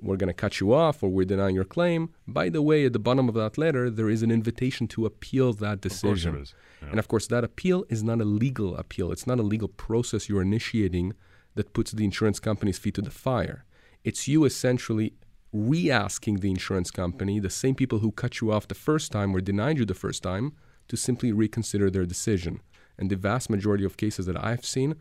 we're 0.00 0.16
going 0.16 0.28
to 0.28 0.34
cut 0.34 0.60
you 0.60 0.74
off 0.74 1.02
or 1.02 1.08
we're 1.08 1.24
denying 1.24 1.54
your 1.54 1.64
claim. 1.64 2.10
By 2.26 2.48
the 2.48 2.60
way, 2.60 2.84
at 2.84 2.92
the 2.92 2.98
bottom 2.98 3.28
of 3.28 3.34
that 3.36 3.56
letter, 3.56 3.88
there 3.90 4.10
is 4.10 4.22
an 4.22 4.30
invitation 4.30 4.88
to 4.88 5.06
appeal 5.06 5.52
that 5.54 5.80
decision. 5.80 6.34
Of 6.34 6.54
yeah. 6.82 6.88
And 6.90 6.98
of 6.98 7.08
course, 7.08 7.26
that 7.28 7.44
appeal 7.44 7.84
is 7.88 8.02
not 8.02 8.20
a 8.20 8.24
legal 8.24 8.76
appeal. 8.76 9.12
It's 9.12 9.26
not 9.26 9.38
a 9.38 9.42
legal 9.42 9.68
process 9.68 10.28
you're 10.28 10.42
initiating 10.42 11.14
that 11.54 11.72
puts 11.72 11.92
the 11.92 12.04
insurance 12.04 12.40
company's 12.40 12.78
feet 12.78 12.94
to 12.94 13.02
the 13.02 13.10
fire. 13.10 13.64
It's 14.02 14.28
you 14.28 14.44
essentially 14.44 15.14
re 15.52 15.90
asking 15.90 16.40
the 16.40 16.50
insurance 16.50 16.90
company, 16.90 17.38
the 17.38 17.48
same 17.48 17.74
people 17.74 18.00
who 18.00 18.10
cut 18.10 18.40
you 18.40 18.52
off 18.52 18.68
the 18.68 18.74
first 18.74 19.12
time 19.12 19.34
or 19.34 19.40
denied 19.40 19.78
you 19.78 19.84
the 19.84 19.94
first 19.94 20.22
time, 20.22 20.52
to 20.88 20.96
simply 20.96 21.32
reconsider 21.32 21.90
their 21.90 22.04
decision. 22.04 22.60
And 22.98 23.08
the 23.08 23.16
vast 23.16 23.48
majority 23.48 23.84
of 23.84 23.96
cases 23.96 24.26
that 24.26 24.42
I've 24.42 24.64
seen, 24.64 24.96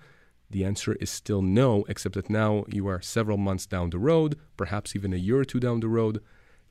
the 0.49 0.63
answer 0.63 0.93
is 0.93 1.09
still 1.09 1.41
no, 1.41 1.83
except 1.89 2.15
that 2.15 2.29
now 2.29 2.63
you 2.67 2.87
are 2.87 3.01
several 3.01 3.37
months 3.37 3.65
down 3.65 3.89
the 3.89 3.97
road, 3.97 4.37
perhaps 4.55 4.95
even 4.95 5.11
a 5.11 5.17
year 5.17 5.39
or 5.39 5.45
two 5.45 5.59
down 5.59 5.79
the 5.79 5.87
road. 5.87 6.21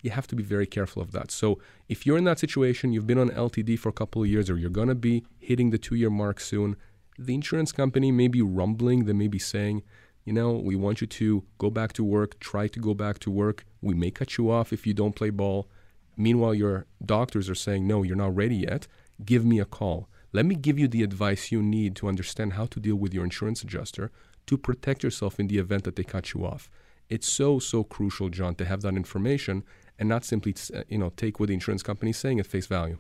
You 0.03 0.11
have 0.11 0.27
to 0.29 0.37
be 0.37 0.43
very 0.43 0.67
careful 0.67 1.03
of 1.03 1.12
that. 1.12 1.31
So, 1.31 1.61
if 1.89 2.07
you're 2.07 2.19
in 2.19 2.25
that 2.25 2.39
situation, 2.39 2.93
you've 2.93 3.07
been 3.07 3.19
on 3.19 3.31
LTD 3.31 3.79
for 3.79 3.89
a 3.89 3.93
couple 3.93 4.23
of 4.23 4.29
years, 4.29 4.51
or 4.51 4.57
you're 4.57 4.71
going 4.71 4.89
to 4.89 4.97
be 4.97 5.25
hitting 5.39 5.71
the 5.71 5.79
two 5.79 5.95
year 5.95 6.11
mark 6.11 6.41
soon, 6.41 6.77
the 7.19 7.35
insurance 7.35 7.73
company 7.73 8.11
may 8.11 8.28
be 8.28 8.42
rumbling, 8.42 9.04
they 9.04 9.12
may 9.12 9.28
be 9.28 9.38
saying, 9.38 9.83
you 10.25 10.33
know, 10.33 10.52
we 10.52 10.76
want 10.76 11.00
you 11.00 11.07
to 11.07 11.45
go 11.59 11.71
back 11.71 11.92
to 11.95 12.04
work, 12.04 12.38
try 12.38 12.69
to 12.69 12.81
go 12.81 12.95
back 12.95 13.19
to 13.21 13.31
work. 13.31 13.64
We 13.81 13.95
may 13.95 14.11
cut 14.11 14.38
you 14.38 14.50
off 14.50 14.73
if 14.73 14.87
you 14.87 14.95
don't 14.95 15.16
play 15.16 15.31
ball. 15.31 15.69
Meanwhile, 16.16 16.54
your 16.54 16.87
doctors 17.04 17.50
are 17.50 17.54
saying, 17.54 17.87
no, 17.87 18.02
you're 18.02 18.16
not 18.16 18.37
ready 18.37 18.57
yet. 18.57 18.87
Give 19.25 19.45
me 19.45 19.59
a 19.59 19.64
call. 19.64 20.09
Let 20.33 20.47
me 20.47 20.54
give 20.54 20.78
you 20.78 20.88
the 20.88 21.02
advice 21.02 21.50
you 21.50 21.62
need 21.62 21.97
to 21.97 22.09
understand 22.09 22.54
how 22.54 22.66
to 22.66 22.81
deal 22.81 22.97
with 22.97 23.12
your 23.12 23.25
insurance 23.25 23.62
adjuster 23.62 24.11
to 24.47 24.57
protect 24.57 25.02
yourself 25.02 25.38
in 25.38 25.49
the 25.49 25.59
event 25.59 25.85
that 25.85 25.97
they 25.97 26.04
cut 26.04 26.33
you 26.33 26.45
off. 26.47 26.71
It's 27.09 27.28
so 27.28 27.59
so 27.59 27.85
crucial, 27.85 28.31
John, 28.31 28.54
to 28.54 28.64
have 28.64 28.81
that 28.83 28.95
information 28.95 29.64
and 29.99 30.09
not 30.09 30.25
simply 30.25 30.54
you 30.88 30.99
know 30.99 31.11
take 31.11 31.38
what 31.38 31.49
the 31.49 31.54
insurance 31.54 31.83
company 31.83 32.11
is 32.11 32.16
saying 32.16 32.40
at 32.40 32.47
face 32.47 32.66
value. 32.66 32.99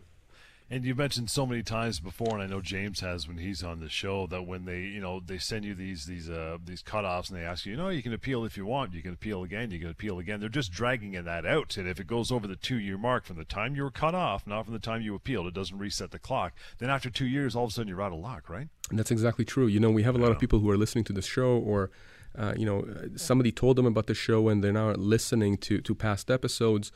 And 0.72 0.86
you 0.86 0.94
mentioned 0.94 1.28
so 1.28 1.44
many 1.44 1.62
times 1.62 2.00
before, 2.00 2.30
and 2.30 2.42
I 2.42 2.46
know 2.46 2.62
James 2.62 3.00
has 3.00 3.28
when 3.28 3.36
he's 3.36 3.62
on 3.62 3.80
the 3.80 3.90
show 3.90 4.26
that 4.28 4.46
when 4.46 4.64
they, 4.64 4.80
you 4.80 5.02
know, 5.02 5.20
they 5.20 5.36
send 5.36 5.66
you 5.66 5.74
these 5.74 6.06
these 6.06 6.30
uh, 6.30 6.56
these 6.64 6.82
cutoffs 6.82 7.28
and 7.28 7.38
they 7.38 7.44
ask 7.44 7.66
you, 7.66 7.72
you 7.72 7.76
know, 7.76 7.90
you 7.90 8.02
can 8.02 8.14
appeal 8.14 8.46
if 8.46 8.56
you 8.56 8.64
want, 8.64 8.94
you 8.94 9.02
can 9.02 9.12
appeal 9.12 9.42
again, 9.42 9.70
you 9.70 9.78
can 9.78 9.90
appeal 9.90 10.18
again. 10.18 10.40
They're 10.40 10.48
just 10.48 10.72
dragging 10.72 11.12
that 11.12 11.44
out, 11.44 11.76
and 11.76 11.86
if 11.86 12.00
it 12.00 12.06
goes 12.06 12.32
over 12.32 12.46
the 12.46 12.56
two 12.56 12.78
year 12.78 12.96
mark 12.96 13.26
from 13.26 13.36
the 13.36 13.44
time 13.44 13.76
you 13.76 13.82
were 13.82 13.90
cut 13.90 14.14
off, 14.14 14.46
not 14.46 14.64
from 14.64 14.72
the 14.72 14.80
time 14.80 15.02
you 15.02 15.14
appealed, 15.14 15.46
it 15.46 15.52
doesn't 15.52 15.76
reset 15.76 16.10
the 16.10 16.18
clock. 16.18 16.54
Then 16.78 16.88
after 16.88 17.10
two 17.10 17.26
years, 17.26 17.54
all 17.54 17.64
of 17.64 17.70
a 17.70 17.72
sudden 17.74 17.88
you're 17.88 18.00
out 18.00 18.14
of 18.14 18.20
luck, 18.20 18.48
right? 18.48 18.68
And 18.88 18.98
that's 18.98 19.10
exactly 19.10 19.44
true. 19.44 19.66
You 19.66 19.78
know, 19.78 19.90
we 19.90 20.04
have 20.04 20.14
a 20.14 20.18
lot 20.18 20.30
of 20.30 20.38
people 20.38 20.60
who 20.60 20.70
are 20.70 20.78
listening 20.78 21.04
to 21.04 21.12
the 21.12 21.22
show 21.22 21.58
or. 21.58 21.90
Uh, 22.34 22.54
you 22.56 22.64
know, 22.64 22.82
somebody 23.14 23.52
told 23.52 23.76
them 23.76 23.84
about 23.84 24.06
the 24.06 24.14
show 24.14 24.48
and 24.48 24.64
they're 24.64 24.72
now 24.72 24.90
listening 24.92 25.58
to, 25.58 25.82
to 25.82 25.94
past 25.94 26.30
episodes 26.30 26.90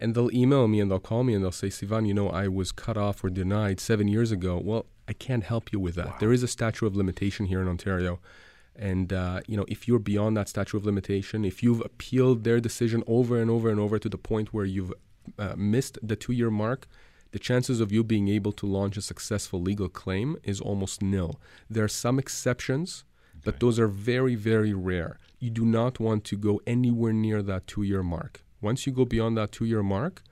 and 0.00 0.14
they'll 0.14 0.34
email 0.34 0.66
me 0.68 0.80
and 0.80 0.90
they'll 0.90 0.98
call 0.98 1.24
me 1.24 1.34
and 1.34 1.44
they'll 1.44 1.52
say, 1.52 1.68
Sivan, 1.68 2.06
you 2.06 2.14
know, 2.14 2.28
I 2.28 2.48
was 2.48 2.72
cut 2.72 2.96
off 2.96 3.22
or 3.22 3.30
denied 3.30 3.80
seven 3.80 4.08
years 4.08 4.32
ago. 4.32 4.60
Well, 4.62 4.86
I 5.06 5.12
can't 5.12 5.44
help 5.44 5.72
you 5.72 5.78
with 5.78 5.94
that. 5.96 6.06
Wow. 6.06 6.16
There 6.20 6.32
is 6.32 6.42
a 6.42 6.48
statute 6.48 6.86
of 6.86 6.96
limitation 6.96 7.46
here 7.46 7.60
in 7.60 7.68
Ontario. 7.68 8.20
And, 8.74 9.12
uh, 9.12 9.40
you 9.46 9.56
know, 9.56 9.66
if 9.68 9.86
you're 9.86 9.98
beyond 9.98 10.36
that 10.36 10.48
statute 10.48 10.76
of 10.76 10.86
limitation, 10.86 11.44
if 11.44 11.62
you've 11.62 11.82
appealed 11.82 12.44
their 12.44 12.58
decision 12.58 13.04
over 13.06 13.36
and 13.40 13.50
over 13.50 13.68
and 13.68 13.78
over 13.78 13.98
to 13.98 14.08
the 14.08 14.18
point 14.18 14.52
where 14.52 14.64
you've 14.64 14.92
uh, 15.38 15.54
missed 15.56 15.98
the 16.02 16.16
two 16.16 16.32
year 16.32 16.50
mark, 16.50 16.88
the 17.32 17.38
chances 17.38 17.80
of 17.80 17.92
you 17.92 18.04
being 18.04 18.28
able 18.28 18.52
to 18.52 18.66
launch 18.66 18.96
a 18.96 19.02
successful 19.02 19.60
legal 19.60 19.88
claim 19.88 20.36
is 20.42 20.60
almost 20.60 21.02
nil. 21.02 21.40
There 21.68 21.84
are 21.84 21.88
some 21.88 22.18
exceptions, 22.18 23.04
okay. 23.34 23.40
but 23.44 23.60
those 23.60 23.78
are 23.78 23.88
very, 23.88 24.34
very 24.34 24.74
rare. 24.74 25.18
You 25.38 25.50
do 25.50 25.64
not 25.64 25.98
want 25.98 26.24
to 26.24 26.36
go 26.36 26.60
anywhere 26.66 27.12
near 27.12 27.42
that 27.42 27.66
two 27.66 27.82
year 27.82 28.02
mark. 28.02 28.44
Once 28.62 28.86
you 28.86 28.92
go 28.92 29.04
beyond 29.04 29.36
that 29.36 29.52
two 29.52 29.64
year 29.64 29.82
mark, 29.82 30.22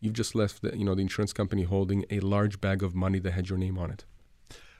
you've 0.00 0.14
just 0.14 0.34
left 0.34 0.62
the, 0.62 0.78
you 0.78 0.84
know 0.84 0.94
the 0.94 1.02
insurance 1.02 1.32
company 1.32 1.64
holding 1.64 2.06
a 2.08 2.20
large 2.20 2.60
bag 2.60 2.82
of 2.82 2.94
money 2.94 3.18
that 3.18 3.32
had 3.32 3.50
your 3.50 3.58
name 3.58 3.76
on 3.76 3.90
it. 3.90 4.04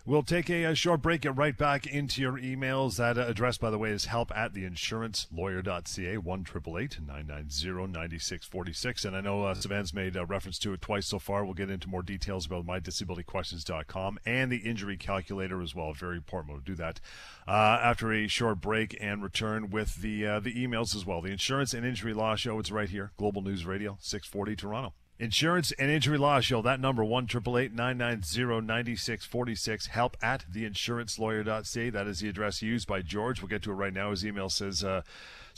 We'll 0.07 0.23
take 0.23 0.49
a, 0.49 0.65
a, 0.65 0.75
short 0.75 1.03
break, 1.03 1.21
get 1.21 1.37
right 1.37 1.57
back 1.57 1.87
into 1.87 2.23
your 2.23 2.39
emails. 2.39 2.97
That 2.97 3.19
uh, 3.19 3.27
address, 3.27 3.59
by 3.59 3.71
the 3.71 3.77
way, 3.77 3.91
is 3.91 4.07
help 4.07 4.33
at 4.35 4.55
theinsurancelawyer.ca, 4.55 6.17
1 6.17 6.47
990 6.53 7.93
9646. 7.93 9.05
And 9.05 9.15
I 9.15 9.21
know 9.21 9.45
uh, 9.45 9.55
Sivan's 9.55 9.93
made 9.93 10.17
a 10.17 10.25
reference 10.25 10.59
to 10.61 10.73
it 10.73 10.81
twice 10.81 11.07
so 11.07 11.19
far. 11.19 11.45
We'll 11.45 11.53
get 11.53 11.69
into 11.69 11.87
more 11.87 12.03
details 12.03 12.47
about 12.47 12.67
mydisabilityquestions.com 12.67 14.19
and 14.25 14.51
the 14.51 14.59
injury 14.59 14.97
calculator 14.97 15.61
as 15.61 15.75
well. 15.75 15.93
Very 15.93 16.17
important. 16.17 16.55
We'll 16.55 16.63
do 16.63 16.77
that 16.77 16.99
uh, 17.47 17.51
after 17.83 18.11
a 18.11 18.27
short 18.27 18.63
break 18.63 18.97
and 19.01 19.23
return 19.23 19.69
with 19.69 19.97
the, 19.97 20.27
uh, 20.27 20.41
the 20.41 20.55
emails 20.55 20.97
as 20.97 21.05
well. 21.05 21.21
The 21.21 21.31
Insurance 21.31 21.75
and 21.75 21.85
Injury 21.85 22.15
Law 22.15 22.37
Show, 22.37 22.59
it's 22.59 22.71
right 22.71 22.89
here, 22.89 23.13
Global 23.19 23.43
News 23.43 23.67
Radio, 23.67 23.99
640 24.01 24.57
Toronto. 24.57 24.95
Insurance 25.21 25.71
and 25.73 25.91
Injury 25.91 26.17
Law 26.17 26.41
Show. 26.41 26.63
That 26.63 26.81
number, 26.81 27.05
1 27.05 27.27
9646 27.27 29.87
Help 29.89 30.17
at 30.23 30.47
theinsurancelawyer.ca. 30.51 31.91
That 31.91 32.07
is 32.07 32.21
the 32.21 32.31
address 32.31 32.63
used 32.63 32.89
by 32.89 33.03
George. 33.03 33.43
We'll 33.43 33.51
get 33.51 33.61
to 33.65 33.71
it 33.71 33.75
right 33.75 33.93
now. 33.93 34.13
His 34.13 34.25
email 34.25 34.49
says, 34.49 34.83
uh, 34.83 35.03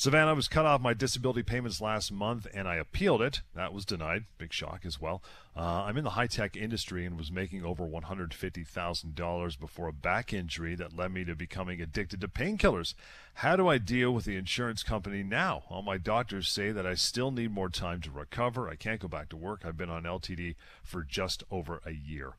Savannah 0.03 0.35
was 0.35 0.49
cut 0.49 0.67
off 0.67 0.81
my 0.81 0.95
disability 0.95 1.45
payments 1.45 1.81
last 1.81 2.11
month 2.11 2.49
and 2.53 2.67
I 2.67 2.75
appealed 2.75 3.23
it. 3.23 3.43
That 3.55 3.73
was 3.73 3.85
denied. 3.85 4.25
Big 4.37 4.53
shock 4.53 4.81
as 4.85 5.01
well. 5.01 5.23
Uh, 5.57 5.85
I'm 5.85 5.97
in 5.97 6.03
the 6.03 6.11
high 6.19 6.27
tech 6.27 6.57
industry 6.57 7.07
and 7.07 7.17
was 7.17 7.31
making 7.31 7.65
over 7.65 7.87
$150,000 7.87 9.61
before 9.61 9.87
a 9.87 9.93
back 9.93 10.33
injury 10.33 10.75
that 10.75 10.97
led 10.97 11.13
me 11.13 11.25
to 11.27 11.37
becoming 11.37 11.81
addicted 11.81 12.21
to 12.21 12.27
painkillers. 12.27 12.95
How 13.35 13.55
do 13.55 13.69
I 13.69 13.79
deal 13.79 14.11
with 14.11 14.25
the 14.25 14.35
insurance 14.35 14.83
company 14.83 15.23
now? 15.23 15.63
All 15.71 15.83
my 15.83 15.99
doctors 15.99 16.49
say 16.49 16.73
that 16.73 16.85
I 16.85 16.95
still 16.95 17.31
need 17.31 17.53
more 17.53 17.69
time 17.69 18.01
to 18.01 18.11
recover. 18.11 18.69
I 18.69 18.75
can't 18.75 18.99
go 19.01 19.07
back 19.07 19.29
to 19.29 19.37
work. 19.37 19.61
I've 19.65 19.77
been 19.77 19.89
on 19.89 20.03
LTD 20.03 20.57
for 20.83 21.05
just 21.05 21.45
over 21.49 21.81
a 21.87 21.93
year. 21.93 22.33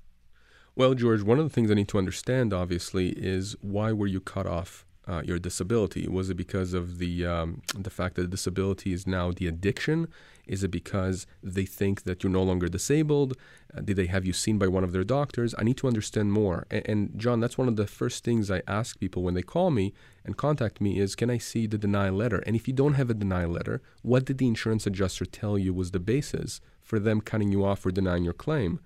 Well, 0.75 0.96
George, 0.96 1.24
one 1.24 1.39
of 1.39 1.46
the 1.46 1.50
things 1.50 1.72
I 1.72 1.75
need 1.75 1.88
to 1.88 1.98
understand, 1.98 2.51
obviously, 2.51 3.12
is 3.12 3.55
why 3.62 3.93
were 3.93 4.08
you 4.08 4.20
cut 4.20 4.48
off 4.48 4.86
uh, 5.07 5.22
your 5.25 5.39
disability? 5.39 6.07
Was 6.07 6.29
it 6.29 6.36
because 6.36 6.74
of 6.74 6.98
the 6.98 7.25
um, 7.25 7.62
the 7.77 7.89
fact 7.89 8.15
that 8.15 8.29
disability 8.29 8.93
is 8.93 9.05
now 9.05 9.31
the 9.31 9.48
addiction? 9.48 10.07
Is 10.45 10.63
it 10.63 10.72
because 10.72 11.25
they 11.41 11.65
think 11.65 12.03
that 12.03 12.22
you're 12.22 12.31
no 12.31 12.43
longer 12.43 12.67
disabled? 12.67 13.38
Uh, 13.75 13.81
did 13.81 13.95
they 13.95 14.07
have 14.07 14.25
you 14.25 14.33
seen 14.33 14.57
by 14.57 14.67
one 14.67 14.83
of 14.83 14.91
their 14.91 15.03
doctors? 15.05 15.55
I 15.57 15.63
need 15.63 15.77
to 15.77 15.88
understand 15.88 16.33
more. 16.33 16.65
And, 16.69 16.88
and, 16.88 17.19
John, 17.19 17.39
that's 17.39 17.57
one 17.57 17.69
of 17.69 17.77
the 17.77 17.88
first 17.88 18.24
things 18.24 18.51
I 18.51 18.62
ask 18.67 19.00
people 19.00 19.24
when 19.24 19.36
they 19.36 19.41
call 19.41 19.72
me 19.72 19.93
and 20.25 20.36
contact 20.36 20.81
me 20.81 21.00
is, 21.00 21.15
can 21.15 21.29
I 21.29 21.38
see 21.38 21.65
the 21.65 21.77
denial 21.77 22.15
letter? 22.15 22.39
And 22.45 22.55
if 22.57 22.67
you 22.67 22.74
don't 22.74 22.95
have 22.95 23.10
a 23.10 23.13
denial 23.13 23.51
letter, 23.51 23.81
what 24.01 24.25
did 24.25 24.38
the 24.38 24.48
insurance 24.48 24.86
adjuster 24.86 25.25
tell 25.25 25.57
you 25.57 25.74
was 25.74 25.91
the 25.91 26.00
basis 26.00 26.60
for 26.81 27.00
them 27.00 27.22
cutting 27.22 27.51
you 27.51 27.63
off 27.63 27.86
or 27.86 27.91
denying 27.91 28.25
your 28.25 28.33
claim? 28.33 28.81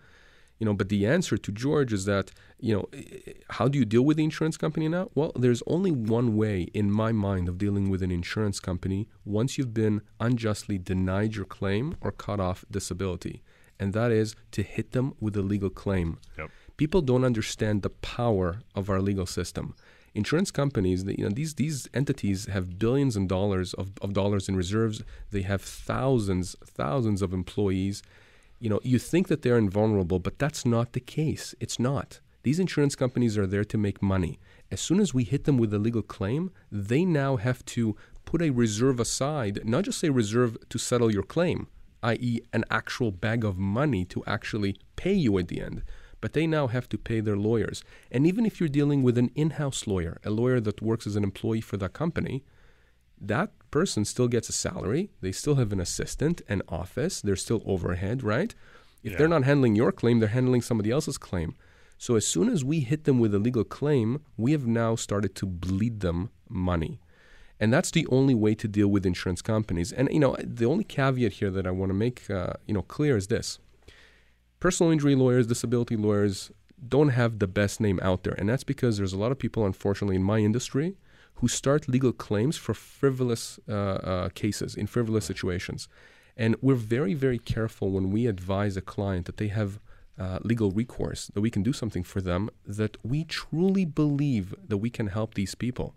You 0.60 0.66
know 0.66 0.74
but 0.74 0.90
the 0.90 1.06
answer 1.06 1.38
to 1.38 1.52
george 1.52 1.94
is 1.94 2.06
that 2.06 2.32
you 2.60 2.74
know 2.76 2.88
how 3.52 3.68
do 3.68 3.78
you 3.78 3.86
deal 3.86 4.04
with 4.04 4.18
the 4.18 4.24
insurance 4.24 4.58
company 4.58 4.88
now? 4.88 5.10
Well 5.16 5.32
there's 5.36 5.64
only 5.68 5.92
one 5.92 6.36
way 6.36 6.64
in 6.74 6.92
my 6.92 7.12
mind 7.12 7.48
of 7.48 7.58
dealing 7.58 7.90
with 7.90 8.02
an 8.02 8.12
insurance 8.12 8.60
company 8.60 9.08
once 9.26 9.58
you've 9.58 9.74
been 9.74 10.02
unjustly 10.20 10.78
denied 10.78 11.36
your 11.36 11.46
claim 11.46 11.96
or 12.02 12.12
cut 12.12 12.40
off 12.40 12.66
disability 12.72 13.44
and 13.80 13.94
that 13.94 14.12
is 14.12 14.36
to 14.52 14.64
hit 14.64 14.92
them 14.92 15.14
with 15.20 15.36
a 15.38 15.42
legal 15.42 15.70
claim. 15.70 16.18
Yep. 16.38 16.50
people 16.78 17.02
don't 17.02 17.24
understand 17.24 17.82
the 17.82 17.90
power 17.90 18.62
of 18.74 18.90
our 18.90 19.02
legal 19.02 19.26
system. 19.26 19.76
Insurance 20.16 20.50
companies 20.50 21.04
you 21.04 21.24
know 21.24 21.30
these 21.30 21.54
these 21.56 21.88
entities 21.94 22.48
have 22.48 22.80
billions 22.80 23.16
and 23.16 23.30
dollars 23.30 23.74
of, 23.76 23.92
of 24.02 24.14
dollars 24.14 24.50
in 24.50 24.56
reserves. 24.56 25.04
They 25.30 25.44
have 25.44 25.62
thousands 25.62 26.56
thousands 26.66 27.22
of 27.22 27.34
employees 27.34 28.02
you 28.60 28.70
know, 28.70 28.80
you 28.84 29.00
think 29.00 29.28
that 29.28 29.42
they're 29.42 29.58
invulnerable, 29.58 30.20
but 30.20 30.40
that's 30.40 30.66
not 30.66 30.94
the 30.94 31.00
case. 31.00 31.54
It's 31.60 31.80
not. 31.80 32.20
These 32.44 32.60
insurance 32.60 32.96
companies 32.96 33.38
are 33.38 33.48
there 33.48 33.66
to 33.66 33.78
make 33.78 34.02
money. 34.02 34.40
As 34.72 34.82
soon 34.82 35.00
as 35.00 35.14
we 35.14 35.24
hit 35.24 35.44
them 35.44 35.58
with 35.58 35.74
a 35.74 35.80
legal 35.80 36.02
claim, 36.02 36.52
they 36.72 37.06
now 37.06 37.36
have 37.36 37.64
to 37.66 37.96
put 38.26 38.42
a 38.42 38.50
reserve 38.50 39.00
aside, 39.00 39.62
not 39.64 39.86
just 39.86 40.04
a 40.04 40.12
reserve 40.12 40.58
to 40.70 40.78
settle 40.78 41.12
your 41.12 41.24
claim, 41.24 41.68
i.e., 42.04 42.42
an 42.54 42.64
actual 42.70 43.12
bag 43.12 43.44
of 43.44 43.58
money 43.58 44.06
to 44.06 44.24
actually 44.26 44.76
pay 44.96 45.14
you 45.14 45.38
at 45.38 45.48
the 45.48 45.62
end, 45.62 45.84
but 46.20 46.34
they 46.34 46.48
now 46.48 46.68
have 46.68 46.90
to 46.90 46.98
pay 46.98 47.20
their 47.20 47.38
lawyers. 47.38 47.84
And 48.12 48.26
even 48.26 48.46
if 48.46 48.60
you're 48.60 48.70
dealing 48.70 49.04
with 49.04 49.18
an 49.18 49.32
in 49.36 49.52
house 49.52 49.88
lawyer, 49.88 50.20
a 50.24 50.30
lawyer 50.30 50.60
that 50.62 50.82
works 50.82 51.08
as 51.08 51.16
an 51.16 51.24
employee 51.24 51.62
for 51.62 51.78
that 51.78 51.94
company, 51.94 52.44
that 53.20 53.52
person 53.72 54.06
still 54.06 54.28
gets 54.28 54.50
a 54.50 54.54
salary. 54.54 55.10
They 55.22 55.32
still 55.32 55.56
have 55.56 55.72
an 55.72 55.80
assistant, 55.80 56.42
an 56.48 56.62
office. 56.70 57.22
There's 57.22 57.42
still 57.42 57.64
overhead, 57.66 58.24
right? 58.24 58.54
If 59.04 59.12
yeah. 59.12 59.18
they're 59.18 59.28
not 59.28 59.44
handling 59.44 59.76
your 59.76 59.92
claim, 59.92 60.20
they're 60.20 60.30
handling 60.30 60.62
somebody 60.62 60.92
else's 60.92 61.18
claim. 61.18 61.56
So 61.98 62.16
as 62.16 62.28
soon 62.28 62.50
as 62.50 62.64
we 62.64 62.82
hit 62.82 63.06
them 63.06 63.20
with 63.20 63.34
a 63.34 63.40
legal 63.40 63.64
claim, 63.64 64.22
we 64.38 64.52
have 64.52 64.68
now 64.68 64.96
started 64.96 65.36
to 65.36 65.46
bleed 65.46 66.02
them 66.02 66.30
money. 66.48 67.00
And 67.60 67.74
that's 67.74 67.90
the 67.90 68.06
only 68.12 68.36
way 68.36 68.54
to 68.56 68.68
deal 68.68 68.88
with 68.88 69.06
insurance 69.06 69.42
companies. 69.42 69.92
And 69.92 70.10
you 70.12 70.20
know, 70.20 70.36
the 70.40 70.66
only 70.66 70.84
caveat 70.84 71.34
here 71.34 71.50
that 71.50 71.66
I 71.66 71.72
want 71.72 71.90
to 71.90 71.96
make 71.96 72.30
uh, 72.30 72.54
you 72.68 72.74
know 72.74 72.84
clear 72.84 73.18
is 73.18 73.28
this: 73.28 73.58
personal 74.60 74.92
injury 74.92 75.16
lawyers, 75.16 75.48
disability 75.48 75.96
lawyers 75.96 76.52
don't 76.88 77.10
have 77.10 77.40
the 77.40 77.48
best 77.48 77.82
name 77.82 78.00
out 78.04 78.24
there, 78.24 78.34
and 78.34 78.48
that's 78.48 78.64
because 78.64 78.98
there's 78.98 79.14
a 79.14 79.18
lot 79.18 79.32
of 79.32 79.40
people, 79.40 79.66
unfortunately, 79.66 80.18
in 80.18 80.24
my 80.24 80.38
industry 80.38 80.98
who 81.38 81.48
start 81.48 81.88
legal 81.88 82.12
claims 82.12 82.58
for 82.58 82.74
frivolous 82.74 83.60
uh, 83.70 83.74
uh, 83.74 84.30
cases, 84.30 84.76
in 84.76 84.88
frivolous 84.88 85.26
situations. 85.26 85.88
And 86.36 86.56
we're 86.62 86.76
very, 86.76 87.14
very 87.14 87.40
careful 87.40 87.92
when 87.92 88.12
we 88.12 88.28
advise 88.28 88.76
a 88.78 88.82
client 88.82 89.26
that 89.26 89.38
they 89.38 89.48
have 89.48 89.80
uh, 90.20 90.40
legal 90.42 90.72
recourse, 90.72 91.28
that 91.34 91.42
we 91.42 91.52
can 91.52 91.62
do 91.62 91.74
something 91.74 92.04
for 92.04 92.22
them, 92.22 92.50
that 92.66 92.98
we 93.04 93.24
truly 93.24 93.86
believe 93.86 94.56
that 94.68 94.78
we 94.78 94.90
can 94.90 95.08
help 95.08 95.36
these 95.36 95.54
people. 95.54 95.94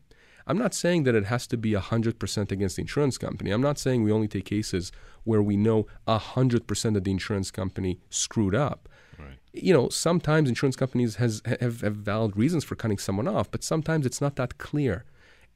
I'm 0.46 0.58
not 0.58 0.74
saying 0.74 1.04
that 1.04 1.14
it 1.14 1.24
has 1.26 1.46
to 1.48 1.56
be 1.56 1.72
100% 1.72 2.52
against 2.52 2.76
the 2.76 2.82
insurance 2.82 3.16
company. 3.18 3.50
I'm 3.50 3.62
not 3.62 3.78
saying 3.78 4.02
we 4.02 4.12
only 4.12 4.28
take 4.28 4.44
cases 4.44 4.92
where 5.24 5.42
we 5.42 5.56
know 5.56 5.86
100% 6.06 6.94
that 6.94 7.04
the 7.04 7.10
insurance 7.10 7.50
company 7.50 8.00
screwed 8.10 8.54
up. 8.54 8.88
Right. 9.18 9.38
You 9.52 9.72
know, 9.72 9.88
sometimes 9.88 10.48
insurance 10.48 10.76
companies 10.76 11.16
has, 11.16 11.40
have, 11.46 11.80
have 11.80 11.96
valid 11.96 12.36
reasons 12.36 12.64
for 12.64 12.74
cutting 12.74 12.98
someone 12.98 13.28
off, 13.28 13.50
but 13.50 13.62
sometimes 13.62 14.06
it's 14.06 14.20
not 14.20 14.36
that 14.36 14.58
clear. 14.58 15.04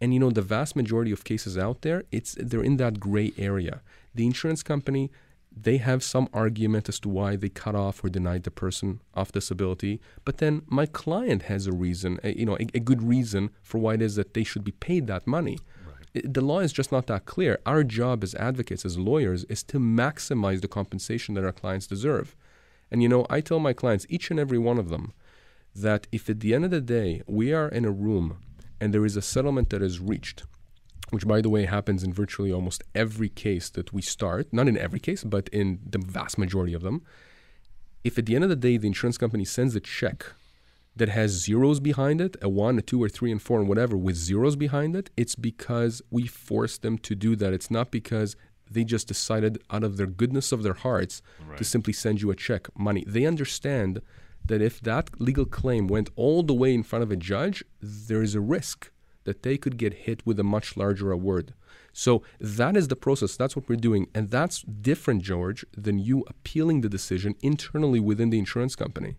And 0.00 0.12
you 0.12 0.20
know, 0.20 0.30
the 0.30 0.42
vast 0.42 0.76
majority 0.76 1.12
of 1.12 1.24
cases 1.24 1.56
out 1.56 1.82
there, 1.82 2.04
it's 2.10 2.36
they're 2.38 2.62
in 2.62 2.76
that 2.78 3.00
gray 3.00 3.32
area. 3.38 3.80
The 4.14 4.26
insurance 4.26 4.62
company 4.62 5.10
they 5.56 5.76
have 5.76 6.02
some 6.02 6.28
argument 6.32 6.88
as 6.88 6.98
to 7.00 7.08
why 7.08 7.36
they 7.36 7.48
cut 7.48 7.74
off 7.74 8.02
or 8.02 8.08
denied 8.08 8.42
the 8.42 8.50
person 8.50 9.00
off 9.14 9.32
disability, 9.32 10.00
but 10.24 10.38
then 10.38 10.62
my 10.66 10.86
client 10.86 11.42
has 11.42 11.66
a 11.66 11.72
reason, 11.72 12.18
a, 12.24 12.36
you 12.36 12.44
know, 12.44 12.56
a, 12.56 12.66
a, 12.74 12.80
good 12.80 13.02
reason 13.02 13.50
for 13.62 13.78
why 13.78 13.94
it 13.94 14.02
is 14.02 14.16
that 14.16 14.34
they 14.34 14.44
should 14.44 14.64
be 14.64 14.72
paid 14.72 15.06
that 15.06 15.26
money. 15.26 15.58
Right. 15.86 16.32
the 16.32 16.40
law 16.40 16.60
is 16.60 16.72
just 16.72 16.90
not 16.90 17.06
that 17.06 17.26
clear. 17.26 17.60
Our 17.64 17.84
job 17.84 18.24
as 18.24 18.34
advocates, 18.34 18.84
as 18.84 18.98
lawyers, 18.98 19.44
is 19.44 19.62
to 19.64 19.78
maximize 19.78 20.60
the 20.60 20.68
compensation 20.68 21.34
that 21.34 21.44
our 21.44 21.52
clients 21.52 21.86
deserve. 21.86 22.34
And 22.90 23.02
you 23.02 23.08
know, 23.08 23.26
I 23.30 23.40
tell 23.40 23.60
my 23.60 23.72
clients, 23.72 24.06
each 24.08 24.30
and 24.30 24.40
every 24.40 24.58
one 24.58 24.78
of 24.78 24.88
them, 24.88 25.12
that 25.74 26.06
if 26.12 26.28
at 26.28 26.40
the 26.40 26.54
end 26.54 26.64
of 26.64 26.70
the 26.70 26.80
day 26.80 27.22
we 27.26 27.52
are 27.52 27.68
in 27.68 27.84
a 27.84 27.90
room 27.90 28.38
and 28.80 28.92
there 28.92 29.04
is 29.04 29.16
a 29.16 29.22
settlement 29.22 29.70
that 29.70 29.82
is 29.82 30.00
reached, 30.00 30.44
which 31.10 31.26
by 31.26 31.40
the 31.40 31.48
way 31.48 31.64
happens 31.64 32.02
in 32.02 32.12
virtually 32.12 32.52
almost 32.52 32.82
every 32.94 33.28
case 33.28 33.70
that 33.70 33.92
we 33.92 34.02
start, 34.02 34.52
not 34.52 34.68
in 34.68 34.76
every 34.76 35.00
case, 35.00 35.24
but 35.24 35.48
in 35.48 35.80
the 35.88 35.98
vast 35.98 36.38
majority 36.38 36.74
of 36.74 36.82
them. 36.82 37.02
If 38.02 38.18
at 38.18 38.26
the 38.26 38.34
end 38.34 38.44
of 38.44 38.50
the 38.50 38.56
day 38.56 38.76
the 38.76 38.86
insurance 38.86 39.18
company 39.18 39.44
sends 39.44 39.74
a 39.74 39.80
check 39.80 40.26
that 40.96 41.08
has 41.08 41.30
zeros 41.30 41.80
behind 41.80 42.20
it, 42.20 42.36
a 42.42 42.48
one, 42.48 42.78
a 42.78 42.82
two, 42.82 43.02
or 43.02 43.08
three, 43.08 43.32
and 43.32 43.42
four, 43.42 43.58
and 43.58 43.68
whatever, 43.68 43.96
with 43.96 44.16
zeros 44.16 44.56
behind 44.56 44.94
it, 44.94 45.10
it's 45.16 45.34
because 45.34 46.02
we 46.10 46.26
forced 46.26 46.82
them 46.82 46.98
to 46.98 47.14
do 47.14 47.34
that. 47.36 47.52
It's 47.52 47.70
not 47.70 47.90
because 47.90 48.36
they 48.70 48.84
just 48.84 49.08
decided 49.08 49.62
out 49.70 49.84
of 49.84 49.96
their 49.96 50.06
goodness 50.06 50.52
of 50.52 50.62
their 50.62 50.74
hearts 50.74 51.22
right. 51.46 51.58
to 51.58 51.64
simply 51.64 51.92
send 51.92 52.22
you 52.22 52.30
a 52.30 52.36
check, 52.36 52.68
money. 52.78 53.04
They 53.06 53.26
understand 53.26 54.02
that 54.44 54.60
if 54.60 54.80
that 54.80 55.20
legal 55.20 55.46
claim 55.46 55.86
went 55.86 56.10
all 56.16 56.42
the 56.42 56.54
way 56.54 56.74
in 56.74 56.82
front 56.82 57.02
of 57.02 57.10
a 57.10 57.16
judge, 57.16 57.64
there 57.80 58.22
is 58.22 58.34
a 58.34 58.40
risk 58.40 58.90
that 59.24 59.42
they 59.42 59.56
could 59.56 59.76
get 59.78 59.94
hit 59.94 60.24
with 60.26 60.38
a 60.38 60.44
much 60.44 60.76
larger 60.76 61.10
award. 61.10 61.54
So 61.92 62.22
that 62.40 62.76
is 62.76 62.88
the 62.88 62.96
process. 62.96 63.36
That's 63.36 63.56
what 63.56 63.68
we're 63.68 63.76
doing. 63.76 64.08
And 64.14 64.30
that's 64.30 64.62
different, 64.62 65.22
George, 65.22 65.64
than 65.76 65.98
you 65.98 66.24
appealing 66.26 66.80
the 66.80 66.88
decision 66.88 67.34
internally 67.40 68.00
within 68.00 68.30
the 68.30 68.38
insurance 68.38 68.76
company. 68.76 69.16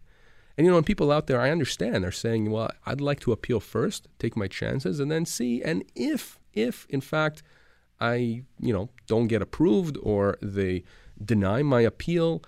And 0.58 0.65
you 0.65 0.72
know, 0.72 0.77
and 0.77 0.86
people 0.86 1.12
out 1.12 1.27
there, 1.27 1.41
I 1.41 1.51
understand, 1.51 2.05
are 2.05 2.12
saying, 2.12 2.51
well, 2.51 2.70
I'd 2.86 3.01
like 3.01 3.20
to 3.22 3.32
appeal 3.32 3.60
first, 3.60 4.08
take 4.20 4.38
my 4.38 4.48
chances, 4.48 5.00
and 5.00 5.12
then 5.12 5.25
see. 5.25 5.62
And 5.62 5.84
if, 5.96 6.39
if 6.53 6.86
in 6.89 7.01
fact, 7.01 7.44
I, 8.00 8.44
you 8.60 8.74
know, 8.74 8.89
don't 9.08 9.27
get 9.27 9.41
approved 9.41 9.98
or 10.03 10.38
they 10.41 10.84
deny 11.24 11.63
my 11.63 11.82
appeal, 11.82 12.44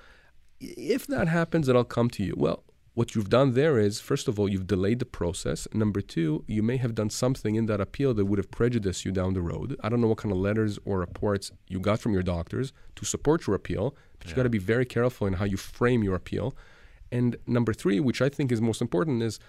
if 0.60 1.07
that 1.07 1.27
happens, 1.27 1.67
then 1.67 1.75
I'll 1.75 1.84
come 1.84 2.10
to 2.12 2.24
you. 2.24 2.34
Well, 2.38 2.63
what 2.97 3.13
you've 3.13 3.29
done 3.29 3.53
there 3.53 3.77
is, 3.77 3.99
first 3.99 4.27
of 4.27 4.39
all, 4.39 4.49
you've 4.49 4.65
delayed 4.65 4.97
the 4.97 5.05
process. 5.05 5.67
Number 5.71 6.01
two, 6.01 6.43
you 6.47 6.63
may 6.63 6.77
have 6.77 6.95
done 6.95 7.11
something 7.11 7.53
in 7.53 7.67
that 7.67 7.79
appeal 7.79 8.15
that 8.15 8.25
would 8.25 8.39
have 8.39 8.49
prejudiced 8.49 9.05
you 9.05 9.11
down 9.11 9.35
the 9.35 9.41
road. 9.41 9.75
I 9.83 9.89
don't 9.89 10.01
know 10.01 10.07
what 10.07 10.17
kind 10.17 10.31
of 10.31 10.39
letters 10.39 10.79
or 10.83 10.97
reports 10.97 11.51
you 11.67 11.79
got 11.79 11.99
from 11.99 12.13
your 12.13 12.23
doctors 12.23 12.73
to 12.95 13.05
support 13.05 13.45
your 13.45 13.55
appeal, 13.55 13.95
but 14.17 14.25
yeah. 14.25 14.31
you 14.31 14.35
got 14.35 14.43
to 14.43 14.49
be 14.49 14.57
very 14.57 14.83
careful 14.83 15.27
in 15.27 15.33
how 15.33 15.45
you 15.45 15.57
frame 15.57 16.03
your 16.03 16.15
appeal. 16.15 16.55
And 17.11 17.35
number 17.45 17.71
three, 17.71 17.99
which 17.99 18.19
I 18.19 18.29
think 18.29 18.51
is 18.51 18.61
most 18.61 18.81
important, 18.81 19.21
is 19.21 19.39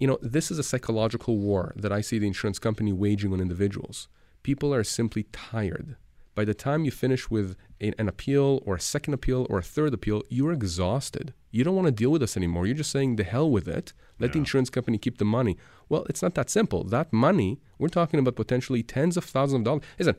you 0.00 0.08
know, 0.08 0.18
this 0.20 0.50
is 0.50 0.58
a 0.58 0.64
psychological 0.64 1.38
war 1.38 1.74
that 1.76 1.92
I 1.92 2.00
see 2.00 2.18
the 2.18 2.26
insurance 2.26 2.58
company 2.58 2.92
waging 2.92 3.32
on 3.32 3.40
individuals. 3.40 4.08
People 4.42 4.74
are 4.74 4.82
simply 4.82 5.26
tired. 5.30 5.94
By 6.34 6.44
the 6.44 6.54
time 6.54 6.84
you 6.84 6.90
finish 6.90 7.30
with 7.30 7.56
an 7.80 8.08
appeal 8.08 8.62
or 8.66 8.74
a 8.74 8.80
second 8.80 9.14
appeal 9.14 9.46
or 9.48 9.58
a 9.58 9.62
third 9.62 9.94
appeal, 9.94 10.22
you're 10.28 10.52
exhausted. 10.52 11.32
You 11.50 11.62
don't 11.62 11.76
want 11.76 11.86
to 11.86 11.92
deal 11.92 12.10
with 12.10 12.22
us 12.22 12.36
anymore. 12.36 12.66
You're 12.66 12.74
just 12.74 12.90
saying 12.90 13.16
the 13.16 13.24
hell 13.24 13.48
with 13.48 13.68
it. 13.68 13.92
Let 14.18 14.30
yeah. 14.30 14.32
the 14.32 14.38
insurance 14.40 14.70
company 14.70 14.98
keep 14.98 15.18
the 15.18 15.24
money. 15.24 15.56
Well, 15.88 16.04
it's 16.08 16.22
not 16.22 16.34
that 16.34 16.50
simple. 16.50 16.82
That 16.82 17.12
money, 17.12 17.60
we're 17.78 17.88
talking 17.88 18.18
about 18.18 18.34
potentially 18.34 18.82
tens 18.82 19.16
of 19.16 19.24
thousands 19.24 19.60
of 19.60 19.64
dollars. 19.64 19.82
Listen, 19.98 20.16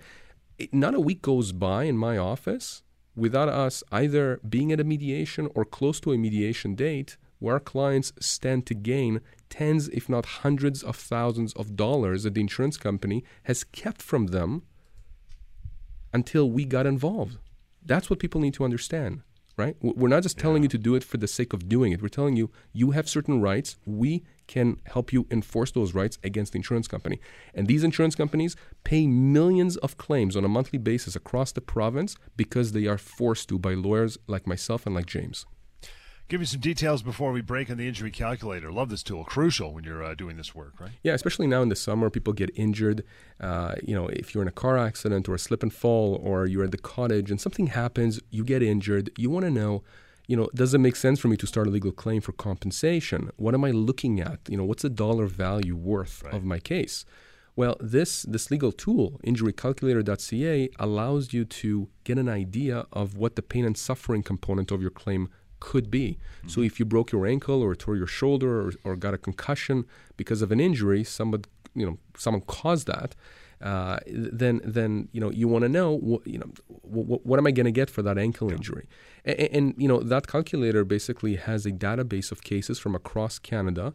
not 0.72 0.96
a 0.96 1.02
week 1.02 1.22
goes 1.22 1.52
by 1.52 1.84
in 1.84 1.98
my 1.98 2.18
office 2.18 2.84
without 3.16 3.50
us 3.50 3.84
either 3.92 4.40
being 4.48 4.72
at 4.72 4.80
a 4.80 4.84
mediation 4.86 5.50
or 5.56 5.66
close 5.66 6.00
to 6.02 6.14
a 6.14 6.18
mediation 6.18 6.76
date 6.76 7.18
where 7.40 7.56
our 7.56 7.60
clients 7.60 8.14
stand 8.20 8.66
to 8.66 8.74
gain 8.74 9.20
tens, 9.50 9.90
if 9.90 10.08
not 10.08 10.26
hundreds 10.26 10.82
of 10.82 10.96
thousands 10.96 11.54
of 11.54 11.76
dollars 11.76 12.24
that 12.24 12.34
the 12.34 12.42
insurance 12.42 12.78
company 12.78 13.24
has 13.44 13.64
kept 13.66 14.02
from 14.02 14.28
them 14.28 14.64
until 16.16 16.50
we 16.50 16.64
got 16.64 16.86
involved. 16.86 17.38
That's 17.86 18.10
what 18.10 18.20
people 18.20 18.40
need 18.40 18.54
to 18.54 18.64
understand, 18.64 19.22
right? 19.58 19.76
We're 19.82 20.16
not 20.16 20.24
just 20.24 20.40
telling 20.40 20.62
yeah. 20.62 20.68
you 20.68 20.70
to 20.70 20.78
do 20.78 20.96
it 20.96 21.04
for 21.04 21.18
the 21.18 21.28
sake 21.28 21.52
of 21.52 21.68
doing 21.68 21.92
it. 21.92 22.02
We're 22.02 22.18
telling 22.20 22.38
you 22.38 22.50
you 22.72 22.92
have 22.92 23.10
certain 23.10 23.42
rights. 23.42 23.76
We 23.86 24.24
can 24.48 24.78
help 24.86 25.12
you 25.12 25.28
enforce 25.30 25.72
those 25.72 25.94
rights 25.94 26.18
against 26.24 26.54
the 26.54 26.60
insurance 26.60 26.88
company. 26.88 27.20
And 27.54 27.68
these 27.68 27.84
insurance 27.84 28.16
companies 28.16 28.56
pay 28.86 29.06
millions 29.08 29.76
of 29.78 29.98
claims 29.98 30.38
on 30.38 30.46
a 30.46 30.54
monthly 30.58 30.80
basis 30.80 31.18
across 31.18 31.52
the 31.52 31.62
province 31.76 32.16
because 32.38 32.72
they 32.72 32.86
are 32.88 32.98
forced 32.98 33.50
to 33.50 33.60
by 33.60 33.74
lawyers 33.74 34.18
like 34.26 34.48
myself 34.48 34.86
and 34.86 34.96
like 34.96 35.08
James. 35.08 35.46
Give 36.28 36.40
me 36.40 36.48
some 36.48 36.60
details 36.60 37.04
before 37.04 37.32
we 37.32 37.42
break 37.42 37.70
on 37.70 37.78
the 37.78 37.88
injury 37.88 38.10
calculator. 38.10 38.72
Love 38.72 38.90
this 38.90 39.04
tool. 39.04 39.26
Crucial 39.26 39.74
when 39.74 39.84
you're 39.84 40.04
uh, 40.04 40.16
doing 40.16 40.38
this 40.38 40.56
work, 40.56 40.74
right? 40.80 40.90
Yeah, 41.04 41.14
especially 41.14 41.46
now 41.46 41.62
in 41.62 41.70
the 41.70 41.76
summer, 41.76 42.10
people 42.10 42.34
get 42.34 42.50
injured. 42.56 43.04
Uh, 43.40 43.76
you 43.84 43.94
know, 43.94 44.08
if 44.08 44.34
you're 44.34 44.42
in 44.42 44.48
a 44.48 44.52
car 44.52 44.76
accident 44.76 45.30
or 45.30 45.36
a 45.36 45.40
slip 45.40 45.62
and 45.62 45.72
fall, 45.72 46.20
or 46.24 46.48
you're 46.48 46.64
at 46.64 46.72
the 46.72 46.80
cottage 46.80 47.30
and 47.30 47.40
something 47.40 47.68
happens, 47.68 48.20
you 48.32 48.44
get 48.44 48.64
injured. 48.64 49.12
You 49.20 49.30
want 49.30 49.46
to 49.46 49.52
know, 49.52 49.84
you 50.26 50.36
know, 50.36 50.50
does 50.56 50.74
it 50.74 50.80
make 50.80 50.96
sense 50.96 51.20
for 51.20 51.28
me 51.28 51.38
to 51.38 51.46
start 51.46 51.68
a 51.68 51.70
legal 51.70 51.92
claim 51.92 52.22
for 52.22 52.32
compensation? 52.32 53.30
What 53.38 53.54
am 53.54 53.64
I 53.64 53.70
looking 53.70 54.20
at? 54.20 54.40
You 54.50 54.58
know, 54.58 54.66
what's 54.66 54.82
the 54.82 54.90
dollar 54.90 55.28
value 55.28 55.76
worth 55.76 56.24
right. 56.24 56.34
of 56.34 56.44
my 56.44 56.58
case? 56.58 57.06
Well, 57.56 57.78
this 57.80 58.24
this 58.24 58.50
legal 58.50 58.72
tool, 58.72 59.20
injurycalculator.ca, 59.24 60.70
allows 60.80 61.34
you 61.34 61.46
to 61.46 61.88
get 62.04 62.18
an 62.18 62.28
idea 62.28 62.88
of 62.92 63.16
what 63.16 63.36
the 63.36 63.44
pain 63.44 63.64
and 63.64 63.78
suffering 63.78 64.24
component 64.24 64.72
of 64.72 64.82
your 64.82 64.90
claim 64.90 65.30
could 65.60 65.90
be. 65.90 66.18
Mm-hmm. 66.40 66.50
So 66.50 66.62
if 66.62 66.80
you 66.80 66.86
broke 66.86 67.12
your 67.12 67.26
ankle 67.26 67.62
or 67.62 67.76
tore 67.76 67.96
your 67.96 68.08
shoulder 68.08 68.68
or, 68.68 68.72
or 68.84 68.96
got 68.96 69.14
a 69.14 69.18
concussion 69.18 69.86
because 70.18 70.42
of 70.42 70.52
an 70.52 70.60
injury, 70.60 71.04
somebody 71.04 71.50
you 71.74 71.86
know 71.86 71.98
someone 72.18 72.42
caused 72.42 72.88
that. 72.88 73.16
Uh, 73.62 74.00
then 74.08 74.60
then 74.66 75.08
you 75.14 75.22
know 75.22 75.32
you 75.32 75.48
want 75.48 75.64
to 75.64 75.70
know 75.70 75.98
what, 75.98 76.28
you 76.28 76.38
know 76.38 76.52
what, 76.68 77.26
what 77.26 77.40
am 77.40 77.48
I 77.48 77.52
going 77.52 77.66
to 77.66 77.72
get 77.72 77.90
for 77.90 78.02
that 78.02 78.18
ankle 78.18 78.50
yeah. 78.50 78.58
injury, 78.58 78.88
and, 79.24 79.40
and, 79.40 79.76
you 79.78 79.88
know 79.88 80.02
that 80.02 80.28
calculator 80.28 80.84
basically 80.84 81.38
has 81.38 81.66
a 81.66 81.72
database 81.72 82.32
of 82.34 82.44
cases 82.44 82.80
from 82.80 82.96
across 82.96 83.40
Canada, 83.40 83.94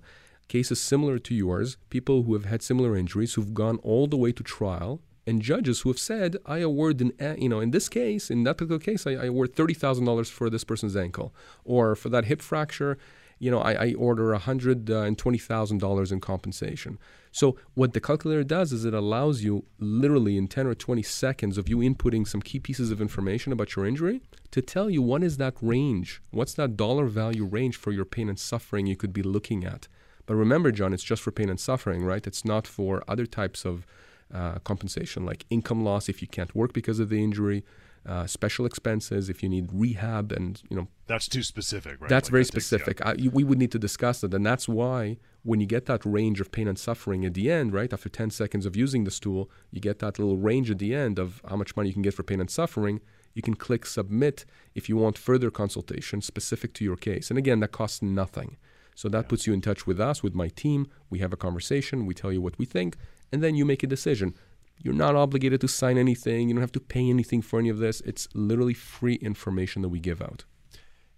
cases 0.49 0.81
similar 0.81 1.19
to 1.19 1.35
yours, 1.35 1.77
people 1.91 2.23
who 2.23 2.33
have 2.33 2.47
had 2.47 2.63
similar 2.63 2.97
injuries 2.97 3.35
who've 3.35 3.53
gone 3.53 3.77
all 3.83 4.07
the 4.07 4.17
way 4.17 4.33
to 4.33 4.43
trial 4.43 5.03
and 5.31 5.41
judges 5.41 5.81
who 5.81 5.89
have 5.91 5.99
said, 5.99 6.37
I 6.45 6.59
award, 6.59 7.01
in, 7.01 7.13
uh, 7.21 7.37
you 7.39 7.49
know, 7.49 7.61
in 7.61 7.71
this 7.71 7.89
case, 7.89 8.31
in 8.31 8.43
that 8.45 8.59
particular 8.59 8.81
case, 8.81 9.07
I, 9.07 9.13
I 9.13 9.27
award 9.27 9.55
$30,000 9.55 10.27
for 10.27 10.51
this 10.51 10.65
person's 10.65 10.97
ankle. 10.97 11.33
Or 11.65 11.95
for 11.95 12.09
that 12.11 12.25
hip 12.25 12.43
fracture, 12.43 12.99
you 13.39 13.51
know, 13.51 13.61
I, 13.61 13.73
I 13.87 13.95
order 13.95 14.37
$120,000 14.37 16.11
uh, 16.11 16.15
in 16.15 16.21
compensation. 16.21 16.99
So 17.33 17.57
what 17.75 17.95
the 17.95 18.01
calculator 18.01 18.43
does 18.45 18.73
is 18.73 18.85
it 18.85 18.93
allows 18.93 19.43
you 19.43 19.65
literally 19.79 20.37
in 20.37 20.49
10 20.49 20.67
or 20.67 20.75
20 20.75 21.03
seconds 21.03 21.57
of 21.57 21.69
you 21.69 21.79
inputting 21.79 22.27
some 22.27 22.43
key 22.43 22.59
pieces 22.59 22.91
of 22.91 23.01
information 23.01 23.53
about 23.53 23.77
your 23.77 23.87
injury 23.87 24.21
to 24.51 24.61
tell 24.61 24.91
you 24.91 25.01
what 25.01 25.23
is 25.23 25.37
that 25.37 25.55
range, 25.63 26.21
what's 26.33 26.55
that 26.55 26.77
dollar 26.77 27.07
value 27.07 27.45
range 27.45 27.77
for 27.77 27.93
your 27.93 28.05
pain 28.05 28.29
and 28.29 28.39
suffering 28.39 28.87
you 28.87 28.97
could 28.97 29.13
be 29.13 29.23
looking 29.23 29.65
at. 29.65 29.87
But 30.27 30.35
remember, 30.35 30.71
John, 30.73 30.93
it's 30.93 31.05
just 31.05 31.23
for 31.23 31.31
pain 31.31 31.49
and 31.49 31.59
suffering, 31.59 32.05
right? 32.05 32.27
It's 32.27 32.45
not 32.45 32.67
for 32.67 33.03
other 33.09 33.27
types 33.27 33.65
of 33.65 33.87
uh, 34.33 34.59
compensation 34.61 35.25
like 35.25 35.45
income 35.51 35.85
loss 35.85 36.09
if 36.09 36.23
you 36.23 36.29
can't 36.29 36.55
work 36.55 36.73
because 36.73 37.01
of 37.01 37.09
the 37.09 37.23
injury, 37.23 37.65
uh, 38.07 38.27
special 38.27 38.65
expenses 38.65 39.29
if 39.29 39.43
you 39.43 39.49
need 39.49 39.69
rehab, 39.73 40.33
and 40.33 40.63
you 40.71 40.77
know 40.77 40.89
that's 41.07 41.29
too 41.29 41.43
specific, 41.43 42.01
right? 42.01 42.09
That's 42.09 42.29
like 42.29 42.33
very 42.33 42.43
that 42.45 42.49
specific. 42.49 42.99
Takes, 42.99 43.23
yeah. 43.23 43.29
I, 43.31 43.35
we 43.35 43.45
would 43.45 43.59
need 43.59 43.73
to 43.73 43.79
discuss 43.79 44.23
that, 44.23 44.33
and 44.33 44.45
that's 44.45 44.69
why 44.69 45.19
when 45.43 45.61
you 45.61 45.67
get 45.67 45.87
that 45.87 46.05
range 46.05 46.41
of 46.41 46.51
pain 46.53 46.69
and 46.69 46.79
suffering 46.79 47.25
at 47.25 47.35
the 47.35 47.51
end, 47.51 47.73
right 47.73 47.93
after 47.93 48.09
10 48.09 48.31
seconds 48.31 48.67
of 48.67 48.77
using 48.77 49.05
the 49.05 49.11
stool, 49.11 49.51
you 49.71 49.81
get 49.81 49.99
that 49.99 50.19
little 50.19 50.37
range 50.37 50.71
at 50.71 50.79
the 50.79 50.95
end 50.95 51.19
of 51.19 51.41
how 51.49 51.57
much 51.57 51.77
money 51.77 51.89
you 51.89 51.95
can 51.95 52.03
get 52.03 52.15
for 52.15 52.23
pain 52.23 52.41
and 52.41 52.51
suffering. 52.51 53.01
You 53.33 53.43
can 53.43 53.55
click 53.55 53.87
submit 53.87 54.45
if 54.75 54.89
you 54.89 54.97
want 54.97 55.17
further 55.17 55.51
consultation 55.51 56.21
specific 56.21 56.75
to 56.75 56.85
your 56.85 56.97
case, 56.97 57.31
and 57.31 57.39
again, 57.39 57.61
that 57.61 57.73
costs 57.73 58.03
nothing. 58.03 58.57
So 58.95 59.09
that 59.09 59.25
yeah. 59.25 59.29
puts 59.29 59.47
you 59.47 59.53
in 59.55 59.61
touch 59.61 59.87
with 59.87 60.01
us, 60.01 60.23
with 60.23 60.35
my 60.35 60.49
team. 60.49 60.87
We 61.09 61.21
have 61.21 61.33
a 61.33 61.37
conversation. 61.37 62.07
We 62.07 62.15
tell 62.15 62.33
you 62.33 62.43
what 62.43 62.59
we 62.59 62.67
think, 62.67 62.97
and 63.33 63.43
then 63.43 63.55
you 63.55 63.65
make 63.65 63.83
a 63.83 63.87
decision. 63.87 64.35
You're 64.83 64.95
not 64.95 65.15
obligated 65.15 65.61
to 65.61 65.69
sign 65.69 65.99
anything. 65.99 66.49
You 66.49 66.55
don't 66.55 66.63
have 66.63 66.73
to 66.73 66.81
pay 66.81 67.09
anything 67.11 67.43
for 67.43 67.59
any 67.59 67.69
of 67.69 67.79
this. 67.79 68.01
It's 68.03 68.29
literally 68.35 68.75
free 68.75 69.17
information 69.17 69.83
that 69.83 69.91
we 69.91 70.01
give 70.01 70.23
out. 70.23 70.45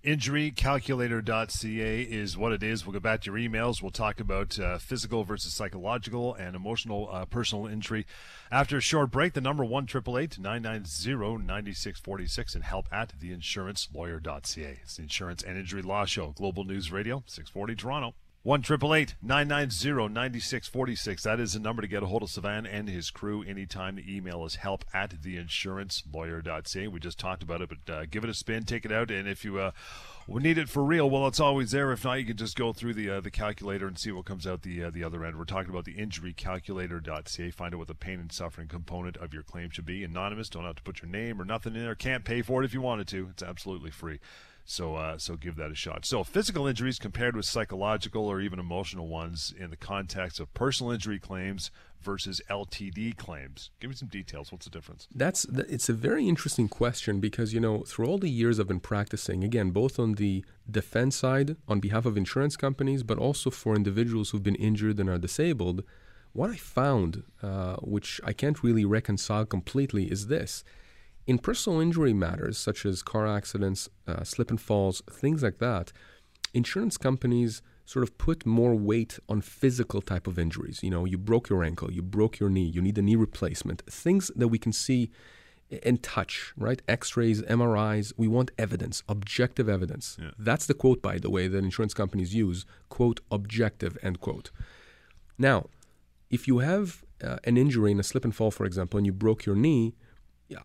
Injurycalculator.ca 0.05 2.03
is 2.03 2.37
what 2.37 2.51
it 2.53 2.64
is. 2.64 2.85
We'll 2.85 2.92
go 2.92 2.98
back 2.98 3.20
to 3.20 3.31
your 3.31 3.38
emails. 3.38 3.81
We'll 3.81 3.92
talk 3.92 4.18
about 4.18 4.59
uh, 4.59 4.79
physical 4.79 5.22
versus 5.22 5.55
psychological 5.55 6.35
and 6.35 6.57
emotional 6.57 7.09
uh, 7.12 7.25
personal 7.27 7.68
injury. 7.68 8.05
After 8.51 8.79
a 8.79 8.81
short 8.81 9.12
break, 9.12 9.35
the 9.35 9.40
number 9.40 9.64
one 9.64 9.87
triple 9.87 10.18
eight 10.18 10.40
nine 10.40 10.62
nine 10.62 10.87
zero 10.87 11.37
ninety 11.37 11.72
six 11.72 12.01
forty 12.01 12.27
six 12.27 12.57
and 12.57 12.64
help 12.64 12.88
at 12.90 13.12
theinsurancelawyer.ca. 13.20 14.79
It's 14.83 14.96
the 14.96 15.03
Insurance 15.03 15.44
and 15.44 15.57
Injury 15.57 15.83
Law 15.83 16.05
Show, 16.05 16.33
Global 16.37 16.64
News 16.64 16.90
Radio, 16.90 17.22
six 17.27 17.48
forty 17.48 17.77
Toronto. 17.77 18.14
One 18.44 18.61
triple 18.61 18.92
eight 18.92 19.14
nine 19.22 19.46
nine 19.46 19.70
zero 19.70 20.09
ninety 20.09 20.40
six 20.40 20.66
forty 20.66 20.96
six. 20.96 21.22
That 21.22 21.38
is 21.38 21.52
the 21.52 21.61
number 21.61 21.81
to 21.81 21.87
get 21.87 22.02
a 22.02 22.07
hold 22.07 22.24
of 22.24 22.28
Sivan 22.28 22.66
and 22.68 22.88
his 22.88 23.09
crew 23.09 23.44
anytime. 23.44 23.94
The 23.94 24.16
email 24.16 24.44
is 24.44 24.57
help 24.57 24.85
at 24.92 25.22
theinsurancelawyer.ca. 25.22 26.88
We 26.88 26.98
just 26.98 27.20
talked 27.20 27.44
about 27.44 27.61
it, 27.61 27.68
but 27.68 27.94
uh, 27.94 28.05
give 28.11 28.24
it 28.24 28.31
a 28.31 28.35
spin, 28.35 28.64
take 28.64 28.85
it 28.85 28.90
out, 28.90 29.12
and 29.12 29.28
if 29.28 29.44
you 29.44 29.61
uh, 29.61 29.70
need 30.26 30.59
it 30.59 30.68
for 30.68 30.83
real, 30.83 31.09
well, 31.09 31.28
it's 31.28 31.38
always 31.38 31.70
there. 31.70 31.92
If 31.92 32.02
not, 32.02 32.14
you 32.14 32.24
can 32.24 32.37
just 32.37 32.57
go 32.57 32.72
through 32.72 32.94
the 32.94 33.11
uh, 33.11 33.20
the 33.20 33.31
calculator 33.31 33.87
and 33.87 33.96
see 33.96 34.11
what 34.11 34.24
comes 34.24 34.44
out 34.44 34.62
the 34.62 34.83
uh, 34.83 34.90
the 34.90 35.05
other 35.05 35.24
end. 35.24 35.38
We're 35.38 35.44
talking 35.44 35.70
about 35.70 35.85
the 35.85 35.94
injurycalculator.ca. 35.94 37.50
Find 37.52 37.74
out 37.74 37.78
what 37.78 37.87
the 37.87 37.94
pain 37.94 38.18
and 38.18 38.33
suffering 38.33 38.66
component 38.66 39.18
of 39.18 39.33
your 39.33 39.44
claim 39.44 39.70
should 39.70 39.87
be. 39.87 40.02
Anonymous. 40.02 40.48
Don't 40.48 40.64
have 40.64 40.74
to 40.74 40.83
put 40.83 41.00
your 41.00 41.12
name 41.12 41.40
or 41.40 41.44
nothing 41.44 41.76
in 41.76 41.85
there. 41.85 41.94
Can't 41.94 42.24
pay 42.24 42.42
for 42.42 42.61
it 42.61 42.64
if 42.64 42.74
you 42.74 42.81
wanted 42.81 43.07
to. 43.07 43.28
It's 43.31 43.42
absolutely 43.44 43.92
free. 43.92 44.18
So, 44.64 44.94
uh, 44.94 45.18
so 45.18 45.37
give 45.37 45.57
that 45.57 45.70
a 45.70 45.75
shot. 45.75 46.05
So, 46.05 46.22
physical 46.22 46.66
injuries 46.66 46.98
compared 46.98 47.37
with 47.37 47.44
psychological 47.44 48.27
or 48.27 48.40
even 48.40 48.59
emotional 48.59 49.09
ones 49.09 49.53
in 49.59 49.70
the 49.70 49.77
context 49.77 50.38
of 50.40 50.53
personal 50.55 50.92
injury 50.92 51.18
claims 51.18 51.70
versus 52.01 52.40
LTD 52.51 53.16
claims. 53.16 53.70
Give 53.81 53.90
me 53.90 53.96
some 53.96 54.09
details. 54.09 54.53
What's 54.53 54.66
the 54.66 54.70
difference? 54.70 55.09
That's 55.14 55.44
it's 55.44 55.88
a 55.88 55.92
very 55.92 56.29
interesting 56.29 56.68
question 56.68 57.20
because 57.20 57.53
you 57.53 57.61
know 57.61 57.83
through 57.83 58.07
all 58.07 58.18
the 58.18 58.31
years 58.31 58.59
I've 58.61 58.68
been 58.68 58.81
practicing, 58.81 59.42
again, 59.44 59.70
both 59.70 59.98
on 59.98 60.14
the 60.14 60.44
defense 60.70 61.16
side 61.16 61.57
on 61.68 61.81
behalf 61.81 62.07
of 62.07 62.16
insurance 62.16 62.57
companies, 62.57 63.03
but 63.03 63.18
also 63.18 63.51
for 63.51 63.75
individuals 63.75 64.31
who've 64.31 64.42
been 64.42 64.55
injured 64.57 64.98
and 64.98 65.09
are 65.09 65.18
disabled. 65.18 65.83
What 66.33 66.51
I 66.51 66.57
found, 66.57 67.25
uh, 67.42 67.77
which 67.83 68.20
I 68.25 68.33
can't 68.33 68.62
really 68.62 68.87
reconcile 68.87 69.44
completely, 69.44 70.11
is 70.11 70.29
this 70.29 70.64
in 71.26 71.38
personal 71.38 71.80
injury 71.80 72.12
matters, 72.12 72.58
such 72.58 72.85
as 72.85 73.02
car 73.02 73.26
accidents, 73.26 73.88
uh, 74.06 74.24
slip 74.24 74.50
and 74.50 74.61
falls, 74.61 75.02
things 75.11 75.42
like 75.42 75.58
that, 75.58 75.92
insurance 76.52 76.96
companies 76.96 77.62
sort 77.85 78.02
of 78.02 78.16
put 78.18 78.46
more 78.46 78.74
weight 78.74 79.18
on 79.28 79.40
physical 79.40 80.00
type 80.00 80.26
of 80.26 80.38
injuries. 80.38 80.82
You 80.82 80.90
know, 80.90 81.04
you 81.04 81.18
broke 81.18 81.48
your 81.48 81.64
ankle, 81.64 81.92
you 81.92 82.02
broke 82.02 82.38
your 82.38 82.48
knee, 82.48 82.64
you 82.64 82.80
need 82.80 82.98
a 82.98 83.02
knee 83.02 83.16
replacement, 83.16 83.82
things 83.87 84.30
that 84.37 84.48
we 84.48 84.58
can 84.58 84.72
see 84.72 85.11
and 85.82 86.02
touch, 86.02 86.52
right? 86.56 86.82
X 86.87 87.16
rays, 87.16 87.42
MRIs, 87.42 88.12
we 88.16 88.28
want 88.28 88.50
evidence, 88.58 89.02
objective 89.08 89.68
evidence. 89.68 90.18
Yeah. 90.20 90.30
That's 90.38 90.66
the 90.66 90.74
quote, 90.74 91.00
by 91.00 91.18
the 91.18 91.30
way, 91.30 91.48
that 91.48 91.58
insurance 91.58 91.94
companies 91.94 92.35
use 92.35 92.66
quote, 92.88 93.20
objective, 93.30 93.96
end 94.02 94.20
quote. 94.20 94.50
Now, 95.38 95.68
if 96.30 96.46
you 96.46 96.58
have 96.58 97.04
uh, 97.22 97.38
an 97.44 97.56
injury 97.56 97.92
in 97.92 98.00
a 98.00 98.02
slip 98.02 98.24
and 98.24 98.35
fall, 98.35 98.50
for 98.50 98.66
example, 98.66 98.98
and 98.98 99.06
you 99.06 99.12
broke 99.12 99.46
your 99.46 99.56
knee, 99.56 99.94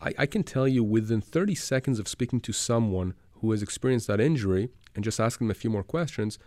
I, 0.00 0.14
I 0.18 0.26
can 0.26 0.42
tell 0.42 0.68
you 0.68 0.82
within 0.84 1.20
30 1.20 1.54
seconds 1.54 1.98
of 1.98 2.08
speaking 2.08 2.40
to 2.40 2.52
someone 2.52 3.14
who 3.40 3.50
has 3.52 3.62
experienced 3.62 4.06
that 4.08 4.20
injury 4.20 4.70
and 4.94 5.04
just 5.04 5.20
asking 5.20 5.46
them 5.46 5.52
a 5.52 5.54
few 5.54 5.70
more 5.70 5.82
questions, 5.82 6.38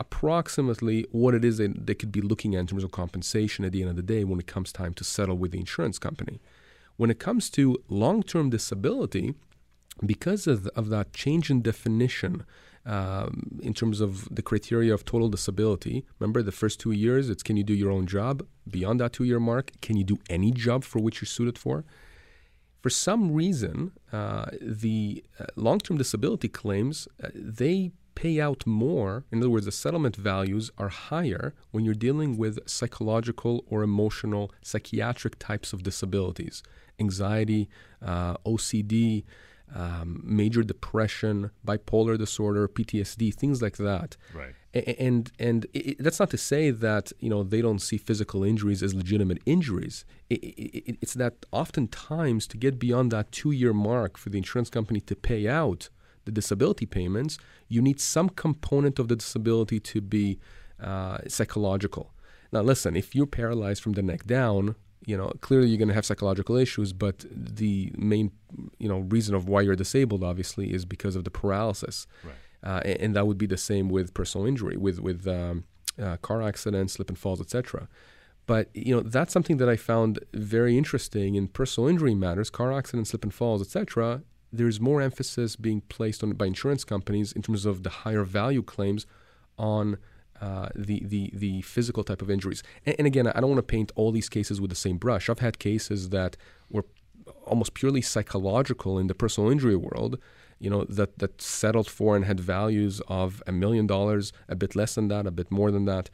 approximately 0.00 1.06
what 1.10 1.34
it 1.34 1.44
is 1.44 1.58
that 1.58 1.86
they 1.86 1.94
could 1.94 2.12
be 2.12 2.20
looking 2.20 2.54
at 2.54 2.60
in 2.60 2.66
terms 2.66 2.84
of 2.84 2.90
compensation 2.90 3.64
at 3.64 3.72
the 3.72 3.80
end 3.80 3.90
of 3.90 3.96
the 3.96 4.02
day 4.02 4.24
when 4.24 4.38
it 4.38 4.46
comes 4.46 4.72
time 4.72 4.92
to 4.94 5.04
settle 5.04 5.36
with 5.36 5.52
the 5.52 5.58
insurance 5.58 5.98
company. 5.98 6.40
When 6.96 7.10
it 7.10 7.18
comes 7.18 7.50
to 7.50 7.82
long 7.88 8.22
term 8.22 8.50
disability, 8.50 9.34
because 10.04 10.46
of, 10.46 10.66
of 10.68 10.88
that 10.88 11.12
change 11.12 11.50
in 11.50 11.62
definition 11.62 12.44
um, 12.86 13.60
in 13.62 13.72
terms 13.72 14.00
of 14.00 14.28
the 14.34 14.42
criteria 14.42 14.92
of 14.92 15.04
total 15.04 15.28
disability, 15.28 16.04
remember 16.18 16.42
the 16.42 16.52
first 16.52 16.80
two 16.80 16.92
years, 16.92 17.30
it's 17.30 17.42
can 17.42 17.56
you 17.56 17.64
do 17.64 17.74
your 17.74 17.90
own 17.90 18.06
job? 18.06 18.46
Beyond 18.68 19.00
that 19.00 19.12
two 19.12 19.24
year 19.24 19.40
mark, 19.40 19.72
can 19.80 19.96
you 19.96 20.04
do 20.04 20.18
any 20.28 20.50
job 20.50 20.84
for 20.84 21.00
which 21.00 21.20
you're 21.20 21.26
suited 21.26 21.58
for? 21.58 21.84
For 22.84 22.90
some 22.90 23.32
reason, 23.32 23.92
uh, 24.12 24.44
the 24.60 25.24
uh, 25.40 25.46
long-term 25.56 25.96
disability 25.96 26.50
claims 26.50 27.08
uh, 27.22 27.28
they 27.34 27.92
pay 28.14 28.38
out 28.38 28.66
more. 28.66 29.24
In 29.32 29.38
other 29.38 29.48
words, 29.48 29.64
the 29.64 29.72
settlement 29.72 30.16
values 30.16 30.70
are 30.76 30.90
higher 30.90 31.54
when 31.70 31.86
you're 31.86 31.94
dealing 31.94 32.36
with 32.36 32.58
psychological 32.68 33.64
or 33.70 33.82
emotional, 33.82 34.52
psychiatric 34.60 35.38
types 35.38 35.72
of 35.72 35.82
disabilities, 35.82 36.62
anxiety, 37.00 37.70
uh, 38.02 38.34
OCD, 38.44 39.24
um, 39.74 40.20
major 40.22 40.62
depression, 40.62 41.52
bipolar 41.66 42.18
disorder, 42.18 42.68
PTSD, 42.68 43.34
things 43.34 43.62
like 43.62 43.78
that. 43.78 44.18
Right. 44.34 44.54
And 44.74 45.30
and 45.38 45.66
it, 45.72 46.02
that's 46.02 46.18
not 46.18 46.30
to 46.30 46.38
say 46.38 46.70
that 46.70 47.12
you 47.20 47.30
know 47.30 47.44
they 47.44 47.62
don't 47.62 47.78
see 47.78 47.96
physical 47.96 48.42
injuries 48.42 48.82
as 48.82 48.92
legitimate 48.92 49.40
injuries. 49.46 50.04
It, 50.28 50.40
it, 50.44 50.98
it's 51.00 51.14
that 51.14 51.46
oftentimes 51.52 52.48
to 52.48 52.56
get 52.56 52.78
beyond 52.78 53.12
that 53.12 53.30
two-year 53.30 53.72
mark 53.72 54.18
for 54.18 54.30
the 54.30 54.38
insurance 54.38 54.70
company 54.70 55.00
to 55.02 55.14
pay 55.14 55.46
out 55.46 55.90
the 56.24 56.32
disability 56.32 56.86
payments, 56.86 57.38
you 57.68 57.80
need 57.82 58.00
some 58.00 58.28
component 58.28 58.98
of 58.98 59.08
the 59.08 59.16
disability 59.16 59.78
to 59.78 60.00
be 60.00 60.38
uh, 60.82 61.18
psychological. 61.28 62.12
Now, 62.50 62.62
listen, 62.62 62.96
if 62.96 63.14
you're 63.14 63.26
paralyzed 63.26 63.82
from 63.82 63.92
the 63.92 64.02
neck 64.02 64.24
down, 64.24 64.74
you 65.06 65.16
know, 65.16 65.32
clearly 65.40 65.68
you're 65.68 65.78
going 65.78 65.88
to 65.88 65.94
have 65.94 66.06
psychological 66.06 66.56
issues, 66.56 66.92
but 66.92 67.26
the 67.30 67.92
main, 67.96 68.32
you 68.78 68.88
know, 68.88 69.00
reason 69.00 69.34
of 69.34 69.48
why 69.48 69.60
you're 69.60 69.76
disabled, 69.76 70.24
obviously, 70.24 70.72
is 70.72 70.84
because 70.84 71.14
of 71.14 71.24
the 71.24 71.30
paralysis. 71.30 72.06
Right. 72.24 72.34
Uh, 72.64 72.80
and, 72.84 73.00
and, 73.00 73.16
that 73.16 73.26
would 73.26 73.36
be 73.36 73.46
the 73.46 73.58
same 73.58 73.90
with 73.90 74.14
personal 74.14 74.46
injury, 74.46 74.76
with 74.76 74.98
with 74.98 75.28
um, 75.28 75.64
uh, 76.02 76.16
car 76.18 76.40
accidents, 76.40 76.94
slip 76.94 77.10
and 77.10 77.18
falls, 77.18 77.40
etc. 77.40 77.88
But 78.46 78.68
you 78.74 78.94
know, 78.94 79.02
that's 79.02 79.32
something 79.32 79.58
that 79.58 79.68
I 79.68 79.76
found 79.76 80.18
very 80.32 80.76
interesting 80.78 81.34
in 81.34 81.48
personal 81.48 81.88
injury 81.88 82.14
matters, 82.14 82.50
car 82.50 82.72
accidents, 82.72 83.10
slip 83.10 83.22
and 83.22 83.32
falls, 83.32 83.60
etc. 83.60 84.22
There's 84.52 84.80
more 84.80 85.02
emphasis 85.02 85.56
being 85.56 85.82
placed 85.82 86.22
on 86.22 86.32
by 86.32 86.46
insurance 86.46 86.84
companies 86.84 87.32
in 87.32 87.42
terms 87.42 87.66
of 87.66 87.82
the 87.82 87.90
higher 87.90 88.24
value 88.24 88.62
claims 88.62 89.06
on 89.58 89.98
uh, 90.40 90.68
the, 90.74 91.02
the, 91.04 91.30
the 91.32 91.62
physical 91.62 92.04
type 92.04 92.20
of 92.20 92.30
injuries. 92.30 92.62
And, 92.84 92.96
and 92.98 93.06
again, 93.06 93.26
I 93.26 93.40
don't 93.40 93.50
want 93.50 93.58
to 93.58 93.62
paint 93.62 93.92
all 93.94 94.12
these 94.12 94.28
cases 94.28 94.60
with 94.60 94.70
the 94.70 94.76
same 94.76 94.98
brush. 94.98 95.28
I've 95.30 95.38
had 95.38 95.58
cases 95.58 96.10
that 96.10 96.36
were 96.68 96.84
almost 97.46 97.74
purely 97.74 98.02
psychological 98.02 98.98
in 98.98 99.06
the 99.06 99.14
personal 99.14 99.50
injury 99.50 99.76
world, 99.76 100.18
you 100.58 100.70
know, 100.70 100.84
that, 100.84 101.18
that 101.18 101.40
settled 101.40 101.88
for 101.88 102.16
and 102.16 102.24
had 102.24 102.40
values 102.40 103.00
of 103.08 103.42
a 103.46 103.52
million 103.52 103.86
dollars, 103.86 104.32
a 104.48 104.54
bit 104.54 104.74
less 104.74 104.94
than 104.94 105.08
that, 105.08 105.26
a 105.26 105.30
bit 105.30 105.50
more 105.50 105.70
than 105.70 105.84
that. 105.86 106.10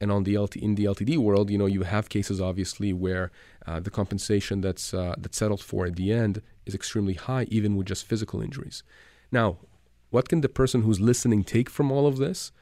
And 0.00 0.10
on 0.10 0.24
the 0.24 0.36
LT, 0.36 0.56
in 0.56 0.74
the 0.74 0.84
LTD 0.84 1.16
world, 1.18 1.50
you 1.50 1.56
know, 1.56 1.66
you 1.66 1.82
have 1.82 2.08
cases 2.08 2.40
obviously 2.40 2.92
where 2.92 3.30
uh, 3.66 3.80
the 3.80 3.90
compensation 3.90 4.60
that's 4.60 4.92
uh, 4.92 5.14
that's 5.16 5.38
settled 5.38 5.62
for 5.62 5.86
at 5.86 5.96
the 5.96 6.12
end 6.12 6.42
is 6.66 6.74
extremely 6.74 7.14
high, 7.14 7.46
even 7.48 7.76
with 7.76 7.86
just 7.86 8.04
physical 8.04 8.40
injuries. 8.40 8.82
Now, 9.30 9.58
what 10.10 10.28
can 10.28 10.40
the 10.42 10.48
person 10.48 10.82
who's 10.82 11.00
listening 11.00 11.44
take 11.44 11.70
from 11.70 11.90
all 11.90 12.06
of 12.06 12.18
this? 12.18 12.52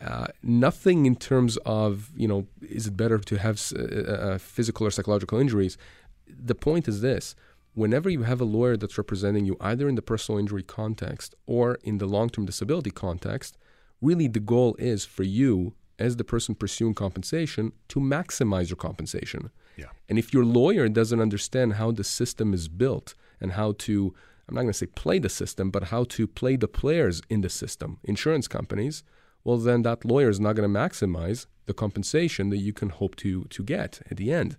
Uh, 0.00 0.26
nothing 0.42 1.06
in 1.06 1.16
terms 1.16 1.56
of 1.64 2.10
you 2.16 2.28
know 2.28 2.46
is 2.60 2.86
it 2.86 2.96
better 2.96 3.18
to 3.18 3.38
have 3.38 3.60
uh, 3.74 3.82
uh, 3.82 4.38
physical 4.38 4.86
or 4.86 4.90
psychological 4.90 5.38
injuries 5.38 5.78
the 6.26 6.54
point 6.54 6.86
is 6.86 7.00
this 7.00 7.34
whenever 7.76 8.08
you 8.08 8.22
have 8.22 8.40
a 8.40 8.44
lawyer 8.44 8.76
that's 8.76 8.96
representing 8.96 9.44
you 9.44 9.56
either 9.60 9.88
in 9.88 9.94
the 9.94 10.02
personal 10.02 10.38
injury 10.38 10.62
context 10.62 11.34
or 11.46 11.78
in 11.84 11.98
the 11.98 12.06
long-term 12.06 12.46
disability 12.46 12.90
context 12.90 13.56
really 14.00 14.26
the 14.26 14.40
goal 14.40 14.74
is 14.78 15.04
for 15.04 15.22
you 15.22 15.74
as 15.98 16.16
the 16.16 16.24
person 16.24 16.54
pursuing 16.54 16.94
compensation 16.94 17.72
to 17.88 18.00
maximize 18.00 18.68
your 18.70 18.76
compensation 18.76 19.50
yeah. 19.76 19.90
and 20.08 20.18
if 20.18 20.32
your 20.32 20.44
lawyer 20.44 20.88
doesn't 20.88 21.20
understand 21.20 21.74
how 21.74 21.90
the 21.90 22.04
system 22.04 22.54
is 22.54 22.66
built 22.66 23.14
and 23.40 23.52
how 23.52 23.72
to 23.72 24.14
i'm 24.48 24.54
not 24.54 24.62
going 24.62 24.72
to 24.72 24.78
say 24.78 24.86
play 24.86 25.18
the 25.18 25.28
system 25.28 25.70
but 25.70 25.84
how 25.84 26.02
to 26.04 26.26
play 26.26 26.56
the 26.56 26.68
players 26.68 27.20
in 27.28 27.42
the 27.42 27.50
system 27.50 27.98
insurance 28.04 28.48
companies 28.48 29.02
well, 29.46 29.58
then 29.58 29.82
that 29.82 30.04
lawyer 30.04 30.28
is 30.28 30.40
not 30.40 30.56
going 30.56 30.68
to 30.68 30.78
maximize 30.78 31.46
the 31.66 31.72
compensation 31.72 32.50
that 32.50 32.56
you 32.56 32.72
can 32.72 32.88
hope 32.88 33.14
to, 33.16 33.44
to 33.44 33.62
get 33.62 34.00
at 34.10 34.16
the 34.16 34.32
end. 34.32 34.56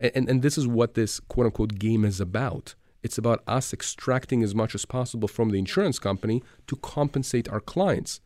And, 0.00 0.28
and, 0.28 0.42
this 0.42 0.58
is 0.58 0.66
what 0.66 0.94
this 0.94 1.20
quote 1.20 1.46
unquote 1.46 1.78
game 1.78 2.04
is 2.04 2.20
about. 2.20 2.74
It's 3.02 3.18
about 3.18 3.42
us 3.46 3.72
extracting 3.72 4.42
as 4.42 4.54
much 4.54 4.74
as 4.74 4.84
possible 4.84 5.28
from 5.28 5.50
the 5.50 5.58
insurance 5.58 5.98
company 5.98 6.42
to 6.66 6.76
compensate 6.76 7.48
our 7.48 7.60
clients. 7.60 8.20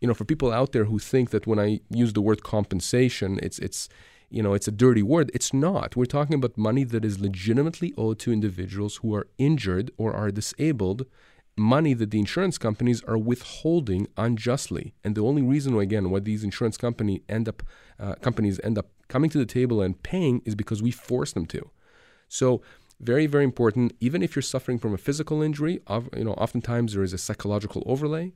You 0.00 0.08
know, 0.08 0.14
for 0.14 0.24
people 0.24 0.52
out 0.52 0.72
there 0.72 0.84
who 0.84 0.98
think 0.98 1.30
that 1.30 1.46
when 1.46 1.58
I 1.58 1.80
use 1.90 2.12
the 2.12 2.22
word 2.22 2.42
compensation, 2.42 3.38
it's 3.42 3.58
it's 3.58 3.88
you 4.30 4.42
know, 4.42 4.54
it's 4.54 4.66
a 4.66 4.72
dirty 4.72 5.02
word. 5.02 5.30
It's 5.32 5.52
not. 5.52 5.94
We're 5.94 6.06
talking 6.06 6.34
about 6.34 6.58
money 6.58 6.84
that 6.84 7.04
is 7.04 7.20
legitimately 7.20 7.92
owed 7.96 8.18
to 8.20 8.32
individuals 8.32 8.96
who 8.96 9.14
are 9.14 9.28
injured 9.38 9.92
or 9.96 10.12
are 10.12 10.30
disabled 10.30 11.06
money 11.56 11.94
that 11.94 12.10
the 12.10 12.18
insurance 12.18 12.58
companies 12.58 13.02
are 13.04 13.18
withholding 13.18 14.08
unjustly. 14.16 14.94
And 15.04 15.14
the 15.14 15.22
only 15.22 15.42
reason, 15.42 15.78
again, 15.78 16.10
why 16.10 16.20
these 16.20 16.44
insurance 16.44 16.76
company 16.76 17.22
end 17.28 17.48
up 17.48 17.62
uh, 17.98 18.14
companies 18.16 18.60
end 18.64 18.78
up 18.78 18.88
coming 19.14 19.30
to 19.30 19.38
the 19.38 19.54
table 19.60 19.80
and 19.80 20.02
paying 20.02 20.42
is 20.44 20.56
because 20.56 20.82
we 20.82 20.90
force 20.90 21.32
them 21.32 21.46
to. 21.46 21.70
So 22.28 22.62
very 23.00 23.26
very 23.26 23.44
important 23.52 23.92
even 24.00 24.22
if 24.24 24.34
you're 24.34 24.52
suffering 24.54 24.78
from 24.78 24.92
a 24.94 25.04
physical 25.06 25.38
injury 25.48 25.74
you 26.20 26.24
know 26.26 26.36
oftentimes 26.44 26.88
there 26.92 27.02
is 27.08 27.12
a 27.12 27.18
psychological 27.26 27.82
overlay 27.92 28.26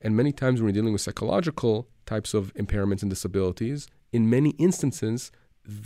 and 0.00 0.16
many 0.16 0.32
times 0.32 0.60
when 0.60 0.66
we're 0.66 0.78
dealing 0.78 0.94
with 0.94 1.02
psychological 1.02 1.74
types 2.06 2.32
of 2.32 2.42
impairments 2.62 3.02
and 3.02 3.10
disabilities 3.10 3.80
in 4.16 4.30
many 4.36 4.50
instances 4.68 5.30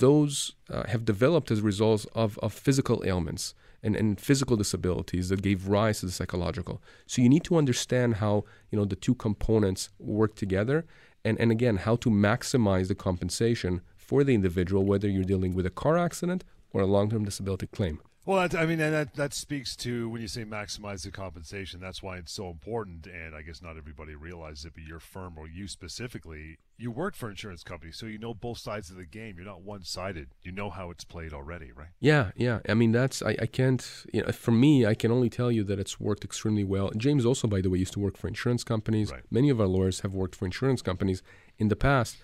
those 0.04 0.54
uh, 0.70 0.84
have 0.92 1.04
developed 1.04 1.50
as 1.50 1.58
a 1.58 1.68
result 1.72 2.06
of, 2.14 2.38
of 2.38 2.52
physical 2.52 3.02
ailments 3.04 3.54
and, 3.82 3.96
and 3.96 4.20
physical 4.20 4.56
disabilities 4.56 5.28
that 5.28 5.42
gave 5.42 5.66
rise 5.66 5.98
to 6.00 6.06
the 6.06 6.12
psychological. 6.12 6.80
So 7.06 7.20
you 7.20 7.28
need 7.28 7.42
to 7.44 7.56
understand 7.56 8.10
how 8.22 8.44
you 8.70 8.78
know 8.78 8.84
the 8.84 8.94
two 8.94 9.16
components 9.16 9.90
work 9.98 10.36
together, 10.36 10.86
and, 11.24 11.36
and 11.40 11.50
again 11.50 11.78
how 11.78 11.96
to 11.96 12.10
maximize 12.10 12.86
the 12.86 12.94
compensation 12.94 13.80
for 14.12 14.22
the 14.24 14.34
individual, 14.34 14.84
whether 14.84 15.08
you're 15.08 15.24
dealing 15.24 15.54
with 15.54 15.64
a 15.64 15.70
car 15.70 15.96
accident 15.96 16.44
or 16.74 16.82
a 16.82 16.86
long-term 16.86 17.24
disability 17.24 17.66
claim. 17.66 17.98
Well, 18.26 18.46
I 18.56 18.66
mean, 18.66 18.76
that 18.76 19.14
that 19.14 19.32
speaks 19.32 19.74
to 19.76 20.06
when 20.10 20.20
you 20.20 20.28
say 20.28 20.44
maximize 20.44 21.02
the 21.02 21.10
compensation. 21.10 21.80
That's 21.80 22.02
why 22.02 22.18
it's 22.18 22.30
so 22.30 22.50
important, 22.50 23.06
and 23.06 23.34
I 23.34 23.40
guess 23.40 23.62
not 23.62 23.78
everybody 23.78 24.14
realizes 24.14 24.66
it. 24.66 24.74
But 24.74 24.84
your 24.84 25.00
firm 25.00 25.38
or 25.38 25.48
you 25.48 25.66
specifically, 25.66 26.58
you 26.76 26.90
work 26.90 27.16
for 27.16 27.30
insurance 27.30 27.64
companies, 27.64 27.96
so 27.96 28.04
you 28.04 28.18
know 28.18 28.34
both 28.34 28.58
sides 28.58 28.90
of 28.90 28.96
the 28.96 29.06
game. 29.06 29.36
You're 29.36 29.46
not 29.46 29.62
one-sided. 29.62 30.28
You 30.42 30.52
know 30.52 30.68
how 30.68 30.90
it's 30.90 31.04
played 31.04 31.32
already, 31.32 31.72
right? 31.72 31.88
Yeah, 31.98 32.32
yeah. 32.36 32.60
I 32.68 32.74
mean, 32.74 32.92
that's 32.92 33.22
I, 33.22 33.34
I 33.40 33.46
can't. 33.46 33.82
You 34.12 34.22
know, 34.22 34.30
for 34.30 34.52
me, 34.52 34.84
I 34.84 34.94
can 34.94 35.10
only 35.10 35.30
tell 35.30 35.50
you 35.50 35.64
that 35.64 35.80
it's 35.80 35.98
worked 35.98 36.22
extremely 36.22 36.64
well. 36.64 36.90
James 36.98 37.24
also, 37.24 37.48
by 37.48 37.62
the 37.62 37.70
way, 37.70 37.78
used 37.78 37.94
to 37.94 38.00
work 38.00 38.18
for 38.18 38.28
insurance 38.28 38.62
companies. 38.62 39.10
Right. 39.10 39.22
Many 39.30 39.48
of 39.48 39.58
our 39.58 39.66
lawyers 39.66 40.00
have 40.00 40.12
worked 40.12 40.36
for 40.36 40.44
insurance 40.44 40.82
companies 40.82 41.22
in 41.58 41.68
the 41.68 41.76
past. 41.76 42.18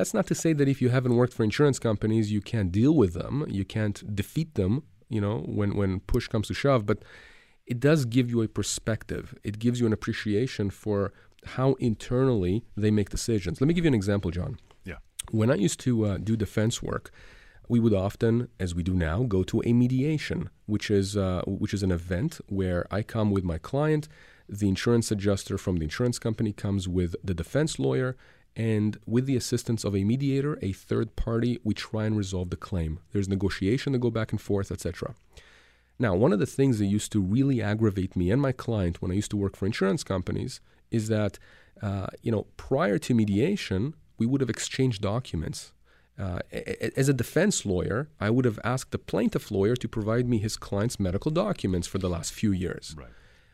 That's 0.00 0.14
not 0.14 0.26
to 0.28 0.34
say 0.34 0.54
that 0.54 0.66
if 0.66 0.80
you 0.80 0.88
haven't 0.88 1.14
worked 1.14 1.34
for 1.34 1.44
insurance 1.44 1.78
companies, 1.78 2.32
you 2.32 2.40
can't 2.40 2.72
deal 2.72 2.94
with 3.02 3.12
them, 3.12 3.44
you 3.48 3.66
can't 3.66 3.98
defeat 4.16 4.54
them 4.54 4.84
you 5.10 5.20
know, 5.20 5.40
when, 5.40 5.76
when 5.76 6.00
push 6.00 6.28
comes 6.28 6.48
to 6.48 6.54
shove. 6.54 6.86
But 6.86 7.02
it 7.66 7.78
does 7.80 8.06
give 8.06 8.30
you 8.30 8.40
a 8.40 8.48
perspective. 8.48 9.34
It 9.44 9.58
gives 9.58 9.80
you 9.80 9.86
an 9.86 9.92
appreciation 9.92 10.70
for 10.70 11.12
how 11.44 11.74
internally 11.74 12.64
they 12.76 12.90
make 12.90 13.10
decisions. 13.10 13.60
Let 13.60 13.68
me 13.68 13.74
give 13.74 13.84
you 13.84 13.88
an 13.88 13.94
example, 13.94 14.30
John. 14.30 14.58
Yeah. 14.84 14.98
When 15.30 15.50
I 15.50 15.56
used 15.56 15.80
to 15.80 16.06
uh, 16.06 16.18
do 16.18 16.36
defense 16.36 16.82
work, 16.82 17.10
we 17.68 17.78
would 17.78 17.94
often, 17.94 18.48
as 18.58 18.74
we 18.74 18.82
do 18.82 18.94
now, 18.94 19.24
go 19.24 19.42
to 19.44 19.62
a 19.64 19.72
mediation, 19.72 20.50
which 20.66 20.90
is 20.90 21.16
uh, 21.16 21.42
which 21.46 21.74
is 21.74 21.82
an 21.82 21.92
event 21.92 22.40
where 22.48 22.86
I 22.90 23.02
come 23.02 23.30
with 23.30 23.44
my 23.44 23.58
client, 23.58 24.08
the 24.48 24.68
insurance 24.68 25.12
adjuster 25.12 25.56
from 25.56 25.76
the 25.76 25.84
insurance 25.84 26.18
company 26.18 26.52
comes 26.52 26.88
with 26.88 27.14
the 27.22 27.34
defense 27.34 27.78
lawyer, 27.78 28.16
and 28.56 28.98
with 29.06 29.26
the 29.26 29.36
assistance 29.36 29.84
of 29.84 29.94
a 29.94 30.04
mediator, 30.04 30.58
a 30.62 30.72
third 30.72 31.16
party, 31.16 31.60
we 31.62 31.74
try 31.74 32.04
and 32.04 32.16
resolve 32.16 32.50
the 32.50 32.56
claim. 32.56 33.00
There's 33.12 33.28
negotiation 33.28 33.92
to 33.92 33.98
go 33.98 34.10
back 34.10 34.32
and 34.32 34.40
forth, 34.40 34.70
etc. 34.72 35.14
Now, 35.98 36.14
one 36.14 36.32
of 36.32 36.38
the 36.38 36.46
things 36.46 36.78
that 36.78 36.86
used 36.86 37.12
to 37.12 37.20
really 37.20 37.62
aggravate 37.62 38.16
me 38.16 38.30
and 38.30 38.40
my 38.40 38.52
client 38.52 39.02
when 39.02 39.10
I 39.10 39.14
used 39.14 39.30
to 39.32 39.36
work 39.36 39.56
for 39.56 39.66
insurance 39.66 40.02
companies 40.02 40.60
is 40.90 41.08
that, 41.08 41.38
uh, 41.82 42.08
you 42.22 42.32
know, 42.32 42.46
prior 42.56 42.98
to 42.98 43.14
mediation, 43.14 43.94
we 44.18 44.26
would 44.26 44.40
have 44.40 44.50
exchanged 44.50 45.02
documents. 45.02 45.72
Uh, 46.18 46.40
as 46.96 47.08
a 47.08 47.14
defense 47.14 47.64
lawyer, 47.64 48.08
I 48.18 48.30
would 48.30 48.44
have 48.44 48.58
asked 48.64 48.90
the 48.92 48.98
plaintiff 48.98 49.50
lawyer 49.50 49.76
to 49.76 49.88
provide 49.88 50.28
me 50.28 50.38
his 50.38 50.56
client's 50.56 51.00
medical 51.00 51.30
documents 51.30 51.86
for 51.86 51.98
the 51.98 52.10
last 52.10 52.32
few 52.32 52.52
years. 52.52 52.94
Right. 52.98 53.08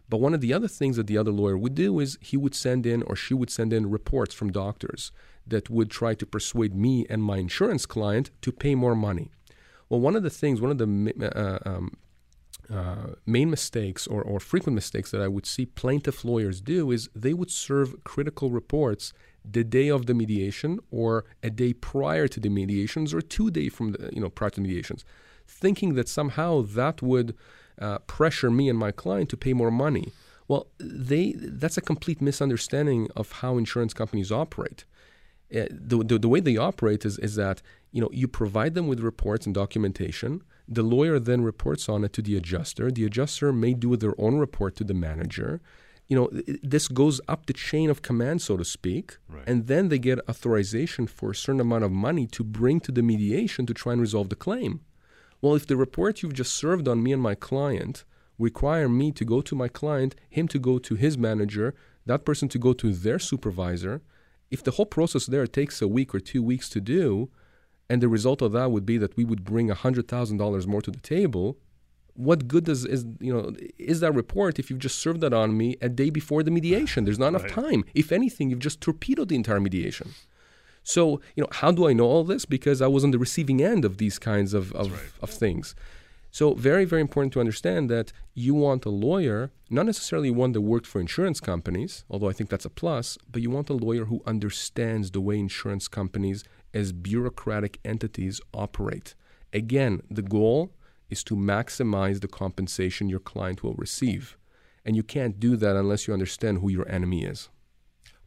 But 0.09 0.19
one 0.19 0.35
of 0.35 0.41
the 0.41 0.53
other 0.53 0.69
things 0.69 0.97
that 0.97 1.07
the 1.07 1.19
other 1.19 1.33
lawyer 1.33 1.59
would 1.59 1.75
do 1.75 1.99
is 1.99 2.19
he 2.21 2.37
would 2.37 2.55
send 2.55 2.87
in 2.87 3.03
or 3.03 3.17
she 3.17 3.35
would 3.35 3.51
send 3.51 3.73
in 3.73 3.91
reports 3.91 4.35
from 4.35 4.53
doctors 4.53 5.11
that 5.47 5.69
would 5.69 5.91
try 5.91 6.15
to 6.15 6.27
persuade 6.27 6.75
me 6.75 7.07
and 7.09 7.23
my 7.23 7.39
insurance 7.39 7.87
client 7.87 8.31
to 8.43 8.53
pay 8.53 8.75
more 8.75 8.95
money. 8.95 9.31
Well, 9.89 10.01
one 10.01 10.17
of 10.17 10.23
the 10.23 10.31
things, 10.31 10.61
one 10.61 10.71
of 10.71 10.79
the 10.79 11.33
uh, 11.37 11.59
um, 11.69 11.97
uh, 12.73 13.15
main 13.25 13.49
mistakes 13.49 14.07
or, 14.07 14.23
or 14.23 14.41
frequent 14.41 14.75
mistakes 14.75 15.11
that 15.13 15.21
I 15.21 15.29
would 15.29 15.47
see 15.47 15.67
plaintiff 15.67 16.25
lawyers 16.25 16.61
do 16.61 16.91
is 16.91 17.09
they 17.15 17.33
would 17.33 17.51
serve 17.51 18.03
critical 18.03 18.51
reports 18.51 19.13
the 19.49 19.63
day 19.63 19.89
of 19.89 20.07
the 20.07 20.15
mediation 20.15 20.81
or 20.91 21.25
a 21.43 21.51
day 21.51 21.73
prior 21.73 22.27
to 22.27 22.41
the 22.41 22.49
mediations 22.49 23.15
or 23.15 23.21
two 23.21 23.51
days 23.51 23.73
from 23.73 23.93
the 23.93 24.11
you 24.13 24.21
know 24.21 24.31
prior 24.31 24.51
to 24.51 24.61
mediations, 24.61 25.05
thinking 25.47 25.95
that 25.95 26.09
somehow 26.09 26.63
that 26.63 27.03
would 27.03 27.37
uh, 27.81 27.99
pressure 28.01 28.51
me 28.51 28.69
and 28.69 28.79
my 28.79 28.91
client 28.91 29.29
to 29.31 29.37
pay 29.37 29.53
more 29.53 29.71
money. 29.71 30.13
Well, 30.49 30.69
they 30.79 31.35
that's 31.37 31.77
a 31.77 31.81
complete 31.81 32.21
misunderstanding 32.21 33.09
of 33.17 33.33
how 33.33 33.59
insurance 33.59 33.93
companies 33.95 34.31
operate. 34.31 34.85
Uh, 35.55 35.67
the, 35.71 36.03
the, 36.05 36.19
the 36.19 36.29
way 36.29 36.41
they 36.41 36.57
operate 36.57 37.05
is, 37.05 37.19
is 37.19 37.37
that 37.37 37.63
you 37.93 38.01
know 38.01 38.09
you 38.13 38.29
provide 38.29 38.75
them 38.75 38.87
with 38.87 39.01
reports 39.01 39.47
and 39.47 39.55
documentation. 39.55 40.43
The 40.69 40.83
lawyer 40.83 41.19
then 41.19 41.43
reports 41.43 41.89
on 41.89 42.05
it 42.05 42.13
to 42.15 42.23
the 42.23 42.37
adjuster. 42.37 42.91
The 42.91 43.05
adjuster 43.05 43.53
may 43.53 43.75
do 43.75 43.97
their 43.97 44.15
own 44.19 44.39
report 44.39 44.77
to 44.77 44.85
the 44.85 44.95
manager. 44.95 45.61
You 46.09 46.17
know 46.17 46.31
this 46.63 46.87
goes 46.87 47.21
up 47.27 47.47
the 47.47 47.53
chain 47.53 47.91
of 47.91 48.03
command, 48.03 48.41
so 48.41 48.57
to 48.57 48.65
speak, 48.65 49.19
right. 49.29 49.43
and 49.47 49.67
then 49.67 49.89
they 49.89 49.99
get 49.99 50.21
authorization 50.29 51.09
for 51.09 51.33
a 51.33 51.35
certain 51.35 51.61
amount 51.61 51.83
of 51.83 51.91
money 51.91 52.29
to 52.29 52.45
bring 52.45 52.79
to 52.81 52.93
the 52.93 53.03
mediation 53.03 53.67
to 53.67 53.75
try 53.75 53.93
and 53.93 54.01
resolve 54.01 54.29
the 54.29 54.37
claim. 54.37 54.81
Well, 55.41 55.55
if 55.55 55.67
the 55.67 55.77
report 55.77 56.23
you've 56.23 56.33
just 56.35 56.55
served 56.55 56.89
on 56.89 57.03
me 57.03 57.13
and 57.13 57.23
my 57.23 57.35
client 57.35 58.05
require 58.39 58.89
me 58.89 59.13
to 59.13 59.25
go 59.25 59.41
to 59.41 59.55
my 59.55 59.69
client, 59.69 60.15
him 60.29 60.49
to 60.49 60.59
go 60.59 60.79
to 60.79 60.95
his 60.95 61.17
manager, 61.17 61.75
that 62.07 62.25
person 62.25 62.49
to 62.51 62.59
go 62.59 62.73
to 62.75 62.93
their 62.93 63.19
supervisor, 63.19 64.03
if 64.51 64.63
the 64.63 64.73
whole 64.73 64.87
process 64.87 65.27
there 65.27 65.47
takes 65.47 65.83
a 65.83 65.89
week 65.89 66.15
or 66.15 66.21
two 66.21 66.43
weeks 66.43 66.69
to 66.71 66.81
do, 66.81 67.31
and 67.89 68.03
the 68.03 68.09
result 68.09 68.43
of 68.43 68.53
that 68.53 68.71
would 68.71 68.87
be 68.87 68.99
that 68.99 69.17
we 69.17 69.25
would 69.25 69.45
bring 69.45 69.69
$100,000 69.69 70.67
more 70.67 70.83
to 70.83 70.91
the 70.91 70.99
table, 71.01 71.57
what 72.15 72.49
good 72.49 72.65
does 72.65 72.87
is 72.87 73.05
you 73.21 73.31
know 73.31 73.53
is 73.77 74.01
that 74.01 74.13
report 74.15 74.59
if 74.59 74.71
you've 74.71 74.79
just 74.79 74.99
served 74.99 75.21
that 75.21 75.35
on 75.35 75.55
me 75.55 75.77
a 75.83 75.89
day 75.91 76.09
before 76.09 76.43
the 76.43 76.51
mediation? 76.51 77.05
There's 77.05 77.19
not 77.19 77.29
enough 77.29 77.43
Right. 77.43 77.53
time. 77.53 77.85
If 77.95 78.11
anything, 78.11 78.49
you've 78.49 78.59
just 78.59 78.81
torpedoed 78.81 79.29
the 79.29 79.35
entire 79.37 79.61
mediation. 79.61 80.15
So, 80.87 81.21
you 81.35 81.43
know, 81.43 81.49
how 81.51 81.73
do 81.73 81.89
I 81.89 81.93
know 81.93 82.05
all 82.05 82.23
this? 82.23 82.45
Because 82.45 82.81
I 82.81 82.87
was 82.87 83.03
on 83.03 83.11
the 83.11 83.19
receiving 83.19 83.61
end 83.61 83.85
of 83.85 83.99
these 83.99 84.21
kinds 84.21 84.55
of, 84.55 84.73
of, 84.73 84.93
right. 84.93 85.11
of 85.21 85.31
things. 85.31 85.75
So, 86.31 86.55
very, 86.55 86.85
very 86.85 87.01
important 87.01 87.33
to 87.33 87.41
understand 87.41 87.91
that 87.91 88.13
you 88.35 88.55
want 88.55 88.85
a 88.85 88.91
lawyer, 88.91 89.51
not 89.69 89.87
necessarily 89.87 90.31
one 90.31 90.53
that 90.53 90.61
worked 90.61 90.87
for 90.87 91.01
insurance 91.01 91.41
companies, 91.41 92.05
although 92.09 92.29
I 92.29 92.33
think 92.33 92.51
that's 92.51 92.65
a 92.65 92.71
plus, 92.71 93.19
but 93.29 93.43
you 93.43 93.51
want 93.51 93.69
a 93.69 93.73
lawyer 93.73 94.05
who 94.05 94.23
understands 94.27 95.11
the 95.11 95.21
way 95.21 95.41
insurance 95.41 95.89
companies 95.89 96.45
as 96.73 96.93
bureaucratic 96.93 97.81
entities 97.85 98.41
operate. 98.55 99.17
Again, 99.53 100.03
the 100.09 100.23
goal 100.23 100.71
is 101.11 101.25
to 101.25 101.35
maximize 101.35 102.21
the 102.21 102.29
compensation 102.29 103.09
your 103.09 103.19
client 103.19 103.65
will 103.65 103.75
receive. 103.75 104.37
And 104.85 104.95
you 104.95 105.03
can't 105.03 105.41
do 105.41 105.57
that 105.57 105.75
unless 105.75 106.07
you 106.07 106.15
understand 106.15 106.59
who 106.59 106.69
your 106.69 106.89
enemy 106.89 107.25
is. 107.25 107.49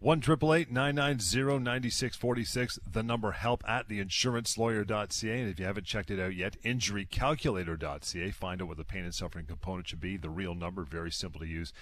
One 0.01 0.21
triple 0.21 0.53
eight 0.53 0.71
nine 0.71 0.95
nine 0.95 1.19
zero 1.19 1.57
ninety 1.57 1.89
six 1.89 2.15
forty 2.15 2.45
six. 2.45 2.79
The 2.89 3.03
number 3.03 3.31
help 3.31 3.67
at 3.67 3.89
theinsurancelawyer.ca. 3.89 5.39
And 5.41 5.49
if 5.49 5.59
you 5.59 5.65
haven't 5.65 5.87
checked 5.87 6.09
it 6.09 6.21
out 6.21 6.33
yet, 6.33 6.55
injurycalculator.ca. 6.63 8.31
Find 8.31 8.61
out 8.61 8.67
what 8.69 8.77
the 8.77 8.85
pain 8.85 9.03
and 9.03 9.13
suffering 9.13 9.45
component 9.45 9.89
should 9.89 9.99
be. 9.99 10.15
The 10.15 10.29
real 10.29 10.55
number, 10.55 10.85
very 10.85 11.11
simple 11.11 11.41
to 11.41 11.47
use. 11.47 11.73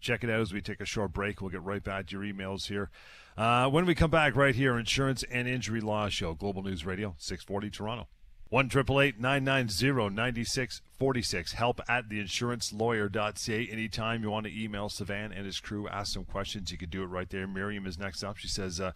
Check 0.00 0.24
it 0.24 0.30
out 0.30 0.40
as 0.40 0.54
we 0.54 0.62
take 0.62 0.80
a 0.80 0.86
short 0.86 1.12
break. 1.12 1.42
We'll 1.42 1.50
get 1.50 1.62
right 1.62 1.84
back 1.84 2.06
to 2.06 2.18
your 2.18 2.24
emails 2.24 2.68
here. 2.68 2.88
Uh, 3.36 3.68
when 3.68 3.84
we 3.84 3.94
come 3.94 4.10
back, 4.10 4.34
right 4.36 4.54
here, 4.54 4.78
Insurance 4.78 5.22
and 5.30 5.46
Injury 5.46 5.82
Law 5.82 6.08
Show, 6.08 6.32
Global 6.32 6.62
News 6.62 6.86
Radio, 6.86 7.14
six 7.18 7.44
forty 7.44 7.68
Toronto. 7.68 8.08
One 8.48 8.68
triple 8.68 9.00
eight 9.00 9.18
nine 9.18 9.42
nine 9.42 9.68
zero 9.68 10.08
ninety 10.08 10.44
six 10.44 10.80
forty 10.96 11.20
six. 11.20 11.52
Help 11.52 11.80
at 11.88 12.08
theinsurancelawyer.ca. 12.08 13.68
Anytime 13.68 14.22
you 14.22 14.30
want 14.30 14.46
to 14.46 14.62
email 14.62 14.88
Sivan 14.88 15.36
and 15.36 15.44
his 15.44 15.58
crew, 15.58 15.88
ask 15.88 16.12
some 16.12 16.24
questions, 16.24 16.70
you 16.70 16.78
can 16.78 16.88
do 16.88 17.02
it 17.02 17.06
right 17.06 17.28
there. 17.28 17.48
Miriam 17.48 17.86
is 17.86 17.98
next 17.98 18.22
up. 18.22 18.36
She 18.36 18.46
says, 18.46 18.80
uh, 18.80 18.92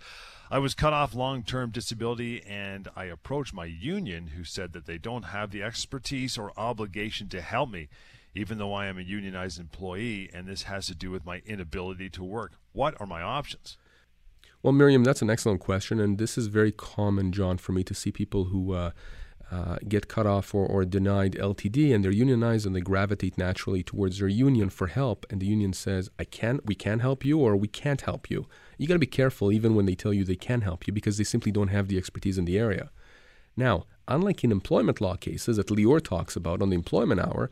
"I 0.53 0.61
was 0.61 0.75
cut 0.77 0.93
off 0.93 1.17
long 1.17 1.43
term 1.43 1.71
disability, 1.71 2.45
and 2.45 2.87
I 2.95 3.07
approached 3.07 3.53
my 3.53 3.65
union, 3.65 4.29
who 4.29 4.45
said 4.45 4.73
that 4.73 4.87
they 4.87 4.99
don't 4.99 5.25
have 5.25 5.51
the 5.51 5.65
expertise 5.65 6.39
or 6.39 6.53
obligation 6.57 7.29
to 7.31 7.41
help 7.41 7.71
me." 7.71 7.89
Even 8.37 8.59
though 8.59 8.73
I 8.73 8.87
am 8.87 8.99
a 8.99 9.03
unionized 9.03 9.59
employee, 9.59 10.31
and 10.33 10.47
this 10.47 10.63
has 10.63 10.87
to 10.87 10.95
do 10.95 11.11
with 11.11 11.27
my 11.27 11.43
inability 11.45 12.09
to 12.11 12.23
work, 12.23 12.53
what 12.73 12.95
are 13.01 13.07
my 13.07 13.21
options? 13.21 13.77
Well, 14.63 14.73
Miriam, 14.73 15.03
that's 15.03 15.23
an 15.23 15.31
excellent 15.31 15.59
question, 15.59 15.99
and 15.99 16.19
this 16.19 16.39
is 16.39 16.47
very 16.47 16.71
common, 16.71 17.33
John, 17.33 17.59
for 17.59 17.73
me 17.73 17.83
to 17.83 17.95
see 17.95 18.13
people 18.13 18.45
who 18.45 18.73
uh, 18.75 18.93
uh, 19.51 19.77
get 19.89 20.07
cut 20.09 20.27
off 20.27 20.55
or, 20.55 20.65
or 20.65 20.85
denied 20.85 21.33
LTD, 21.33 21.93
and 21.93 22.05
they're 22.05 22.13
unionized, 22.13 22.67
and 22.67 22.77
they 22.77 22.81
gravitate 22.81 23.37
naturally 23.37 23.83
towards 23.83 24.19
their 24.19 24.29
union 24.29 24.71
for 24.71 24.87
help, 24.87 25.27
and 25.29 25.41
the 25.41 25.47
union 25.47 25.73
says, 25.73 26.09
"I 26.19 26.25
can't, 26.25 26.65
we 26.67 26.75
can't 26.75 27.01
help 27.01 27.25
you, 27.25 27.39
or 27.39 27.57
we 27.57 27.69
can't 27.69 28.01
help 28.03 28.31
you." 28.31 28.47
You 28.79 28.87
got 28.87 28.95
to 28.95 29.01
be 29.01 29.07
careful, 29.07 29.51
even 29.51 29.75
when 29.75 29.87
they 29.87 29.95
tell 29.95 30.13
you 30.13 30.25
they 30.25 30.37
can 30.37 30.61
help 30.61 30.87
you, 30.87 30.93
because 30.93 31.19
they 31.19 31.25
simply 31.25 31.51
don't 31.51 31.69
have 31.69 31.89
the 31.89 31.99
expertise 31.99 32.39
in 32.39 32.45
the 32.45 32.59
area. 32.59 32.91
Now, 33.57 33.87
unlike 34.07 34.45
in 34.45 34.53
employment 34.53 35.01
law 35.01 35.17
cases 35.17 35.57
that 35.57 35.67
Lior 35.67 36.03
talks 36.03 36.37
about 36.37 36.63
on 36.63 36.71
the 36.71 36.77
employment 36.77 37.21
hour, 37.21 37.51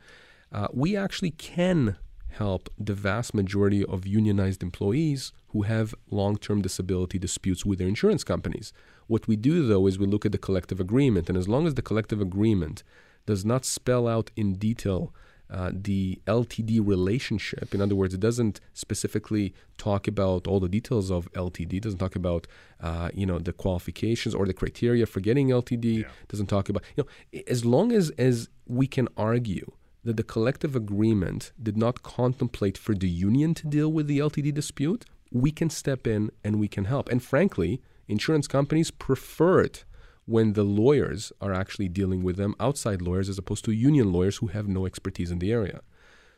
uh, 0.52 0.68
we 0.72 0.96
actually 0.96 1.32
can 1.32 1.96
help 2.30 2.68
the 2.78 2.94
vast 2.94 3.34
majority 3.34 3.84
of 3.84 4.06
unionized 4.06 4.62
employees 4.62 5.32
who 5.48 5.62
have 5.62 5.94
long 6.10 6.36
term 6.36 6.62
disability 6.62 7.18
disputes 7.18 7.64
with 7.64 7.78
their 7.78 7.88
insurance 7.88 8.24
companies. 8.24 8.72
What 9.06 9.26
we 9.26 9.36
do, 9.36 9.66
though, 9.66 9.86
is 9.86 9.98
we 9.98 10.06
look 10.06 10.26
at 10.26 10.32
the 10.32 10.38
collective 10.38 10.80
agreement, 10.80 11.28
and 11.28 11.38
as 11.38 11.48
long 11.48 11.66
as 11.66 11.74
the 11.74 11.82
collective 11.82 12.20
agreement 12.20 12.82
does 13.26 13.44
not 13.44 13.64
spell 13.64 14.06
out 14.06 14.30
in 14.36 14.54
detail 14.54 15.12
uh, 15.50 15.70
the 15.72 16.20
LTD 16.26 16.86
relationship. 16.86 17.74
In 17.74 17.80
other 17.80 17.94
words, 17.94 18.12
it 18.12 18.20
doesn't 18.20 18.60
specifically 18.74 19.54
talk 19.78 20.06
about 20.06 20.46
all 20.46 20.60
the 20.60 20.68
details 20.68 21.10
of 21.10 21.30
LTD. 21.32 21.74
It 21.74 21.82
doesn't 21.84 21.98
talk 21.98 22.16
about 22.16 22.46
uh, 22.80 23.08
you 23.14 23.24
know 23.24 23.38
the 23.38 23.52
qualifications 23.52 24.34
or 24.34 24.44
the 24.46 24.52
criteria 24.52 25.06
for 25.06 25.20
getting 25.20 25.48
LTD. 25.48 26.02
Yeah. 26.02 26.08
Doesn't 26.28 26.48
talk 26.48 26.68
about 26.68 26.82
you 26.96 27.04
know 27.04 27.40
as 27.46 27.64
long 27.64 27.92
as 27.92 28.10
as 28.18 28.48
we 28.66 28.86
can 28.86 29.08
argue 29.16 29.70
that 30.08 30.16
the 30.16 30.22
collective 30.22 30.74
agreement 30.74 31.52
did 31.62 31.76
not 31.76 32.02
contemplate 32.02 32.78
for 32.78 32.94
the 32.94 33.08
union 33.08 33.52
to 33.52 33.66
deal 33.66 33.92
with 33.92 34.06
the 34.06 34.18
LTD 34.18 34.54
dispute, 34.54 35.04
we 35.30 35.50
can 35.50 35.68
step 35.68 36.06
in 36.06 36.30
and 36.42 36.58
we 36.58 36.66
can 36.66 36.86
help. 36.86 37.10
And 37.10 37.22
frankly, 37.22 37.82
insurance 38.08 38.48
companies 38.48 38.90
prefer 38.90 39.60
it 39.60 39.84
when 40.24 40.54
the 40.54 40.62
lawyers 40.62 41.30
are 41.42 41.52
actually 41.52 41.90
dealing 41.90 42.22
with 42.22 42.36
them, 42.36 42.54
outside 42.58 43.02
lawyers, 43.02 43.28
as 43.28 43.36
opposed 43.36 43.66
to 43.66 43.72
union 43.72 44.10
lawyers 44.10 44.38
who 44.38 44.46
have 44.46 44.66
no 44.66 44.86
expertise 44.86 45.30
in 45.30 45.40
the 45.40 45.52
area. 45.52 45.82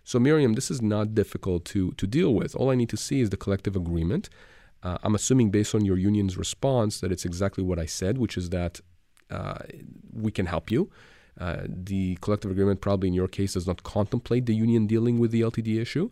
So, 0.03 0.19
Miriam, 0.19 0.55
this 0.55 0.71
is 0.71 0.83
not 0.83 1.15
difficult 1.15 1.65
to, 1.67 1.93
to 1.93 2.07
deal 2.09 2.35
with. 2.35 2.57
All 2.57 2.71
I 2.71 2.75
need 2.75 2.89
to 2.89 2.97
see 2.97 3.21
is 3.21 3.31
the 3.31 3.37
collective 3.37 3.77
agreement. 3.77 4.29
Uh, 4.83 4.99
I'm 5.05 5.15
assuming, 5.15 5.51
based 5.51 5.77
on 5.77 5.85
your 5.85 5.97
union's 5.97 6.37
response, 6.37 6.99
that 7.01 7.13
it's 7.13 7.25
exactly 7.25 7.63
what 7.63 7.79
I 7.79 7.87
said, 7.87 8.19
which 8.19 8.37
is 8.37 8.51
that 8.51 8.81
uh, 9.31 9.59
we 10.13 10.33
can 10.33 10.47
help 10.47 10.73
you. 10.73 10.91
Uh, 11.39 11.63
the 11.67 12.17
collective 12.21 12.51
agreement, 12.51 12.81
probably 12.81 13.09
in 13.09 13.15
your 13.15 13.29
case, 13.29 13.55
does 13.55 13.67
not 13.67 13.83
contemplate 13.83 14.47
the 14.47 14.55
union 14.55 14.87
dealing 14.87 15.19
with 15.19 15.31
the 15.31 15.43
LTD 15.43 15.81
issue. 15.81 16.11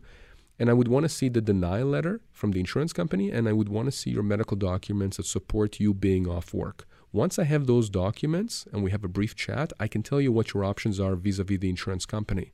And 0.59 0.69
I 0.69 0.73
would 0.73 0.89
want 0.89 1.05
to 1.05 1.09
see 1.09 1.29
the 1.29 1.41
denial 1.41 1.89
letter 1.89 2.21
from 2.33 2.51
the 2.51 2.61
insurance 2.61 2.93
company, 2.93 3.31
and 3.31 3.49
I 3.49 3.53
would 3.53 3.69
want 3.69 3.87
to 3.87 3.93
see 3.93 4.11
your 4.11 4.25
medical 4.25 4.57
documents 4.57 5.17
that 5.17 5.27
support 5.27 5.79
you 5.79 5.95
being 5.95 6.29
off 6.29 6.53
work. 6.53 6.87
Once 7.13 7.39
I 7.39 7.45
have 7.45 7.67
those 7.67 7.89
documents 7.89 8.67
and 8.73 8.83
we 8.83 8.91
have 8.91 9.05
a 9.05 9.09
brief 9.09 9.35
chat, 9.35 9.73
I 9.81 9.89
can 9.89 10.03
tell 10.03 10.21
you 10.21 10.33
what 10.33 10.53
your 10.53 10.65
options 10.65 11.01
are 11.01 11.15
vis-a-vis 11.15 11.59
the 11.59 11.71
insurance 11.71 12.05
company. 12.05 12.53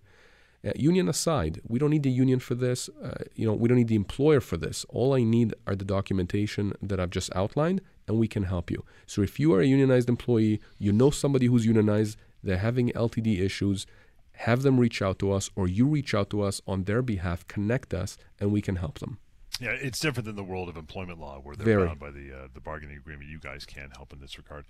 Uh, 0.65 0.71
union 0.77 1.09
aside, 1.09 1.61
we 1.67 1.79
don't 1.79 1.91
need 1.91 2.05
the 2.05 2.11
union 2.11 2.39
for 2.39 2.55
this. 2.55 2.89
Uh, 3.03 3.25
you 3.35 3.47
know, 3.47 3.53
we 3.53 3.69
don't 3.69 3.77
need 3.77 3.89
the 3.89 3.95
employer 3.95 4.41
for 4.41 4.57
this. 4.57 4.87
All 4.89 5.13
I 5.13 5.23
need 5.23 5.55
are 5.67 5.75
the 5.75 5.85
documentation 5.85 6.73
that 6.81 7.01
I've 7.01 7.11
just 7.11 7.35
outlined, 7.35 7.83
and 8.07 8.19
we 8.19 8.29
can 8.29 8.45
help 8.45 8.71
you. 8.71 8.85
So 9.07 9.23
if 9.23 9.41
you 9.41 9.53
are 9.55 9.61
a 9.61 9.67
unionized 9.67 10.09
employee, 10.09 10.61
you 10.79 10.93
know 10.93 11.11
somebody 11.11 11.47
who's 11.47 11.67
unionized, 11.67 12.17
they're 12.45 12.59
having 12.59 12.91
LTD 12.91 13.41
issues, 13.41 13.87
have 14.33 14.63
them 14.63 14.79
reach 14.79 15.01
out 15.01 15.19
to 15.21 15.33
us, 15.33 15.51
or 15.57 15.69
you 15.69 15.87
reach 15.87 16.15
out 16.15 16.31
to 16.31 16.43
us 16.43 16.61
on 16.67 16.85
their 16.85 17.03
behalf, 17.03 17.47
connect 17.47 17.95
us, 17.95 18.17
and 18.41 18.53
we 18.53 18.61
can 18.61 18.77
help 18.77 18.99
them. 18.99 19.19
Yeah, 19.61 19.71
it's 19.71 20.01
different 20.01 20.27
than 20.27 20.35
the 20.35 20.45
world 20.45 20.69
of 20.69 20.77
employment 20.77 21.21
law, 21.21 21.39
where 21.41 21.55
they're 21.55 21.65
Very. 21.65 21.87
bound 21.87 22.01
by 22.01 22.11
the 22.11 22.33
uh, 22.33 22.49
the 22.53 22.61
bargaining 22.61 22.97
agreement. 22.97 23.31
You 23.31 23.39
guys 23.39 23.65
can 23.65 23.91
help 23.91 24.13
in 24.13 24.19
this 24.21 24.37
regard. 24.37 24.67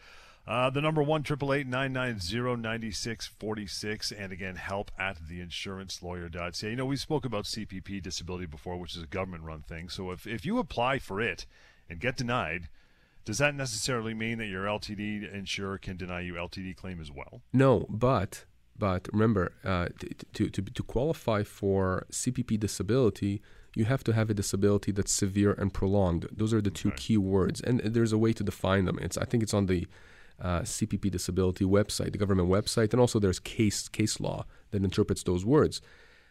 Uh, 0.47 0.69
the 0.69 0.83
number 0.83 1.03
one 1.03 1.23
triple 1.23 1.55
eight 1.55 1.67
nine 1.67 1.91
nine 1.95 2.19
zero 2.19 2.55
ninety 2.55 2.91
six 2.91 3.27
forty 3.27 3.67
six, 3.67 4.13
and 4.13 4.31
again, 4.31 4.57
help 4.57 4.91
at 4.99 5.17
theinsurancelawyer.ca. 5.19 6.69
You 6.69 6.77
know, 6.77 6.85
we 6.85 6.97
spoke 6.97 7.25
about 7.25 7.45
CPP 7.45 8.03
disability 8.03 8.45
before, 8.45 8.77
which 8.77 8.95
is 8.95 9.03
a 9.03 9.07
government 9.07 9.45
run 9.45 9.63
thing. 9.63 9.89
So 9.89 10.11
if 10.11 10.27
if 10.27 10.45
you 10.45 10.59
apply 10.59 10.99
for 10.99 11.19
it 11.19 11.47
and 11.89 11.99
get 11.99 12.19
denied, 12.19 12.69
does 13.25 13.39
that 13.39 13.55
necessarily 13.55 14.15
mean 14.15 14.39
that 14.39 14.47
your 14.47 14.65
LTD 14.65 15.33
insurer 15.33 15.79
can 15.79 15.97
deny 15.97 16.21
you 16.21 16.35
LTD 16.35 16.77
claim 16.77 17.01
as 17.01 17.11
well? 17.11 17.43
No, 17.53 17.87
but 17.89 18.45
but 18.77 19.09
remember, 19.13 19.53
uh, 19.65 19.89
to, 20.33 20.51
to 20.51 20.63
to 20.63 20.83
qualify 20.83 21.43
for 21.43 22.07
CPP 22.11 22.59
disability 22.59 23.43
you 23.75 23.85
have 23.87 24.05
to 24.05 24.13
have 24.13 24.31
a 24.31 24.35
disability 24.35 24.93
that's 24.93 25.13
severe 25.13 25.53
and 25.53 25.73
prolonged. 25.75 26.29
Those 26.31 26.55
are 26.55 26.61
the 26.61 26.71
two 26.71 26.93
key 26.93 27.17
words, 27.17 27.61
and 27.61 27.81
there's 27.81 28.13
a 28.13 28.19
way 28.19 28.33
to 28.33 28.45
define 28.45 28.85
them. 28.85 28.99
It's 29.01 29.19
I 29.19 29.25
think 29.25 29.43
it's 29.43 29.55
on 29.55 29.67
the 29.67 29.87
uh, 30.41 30.61
CPP 30.61 31.11
disability 31.11 31.65
website, 31.65 32.13
the 32.13 32.19
government 32.19 32.49
website, 32.49 32.93
and 32.93 33.01
also 33.01 33.19
there's 33.19 33.41
case 33.41 33.89
case 33.89 34.21
law 34.21 34.47
that 34.71 34.85
interprets 34.85 35.23
those 35.23 35.45
words. 35.45 35.81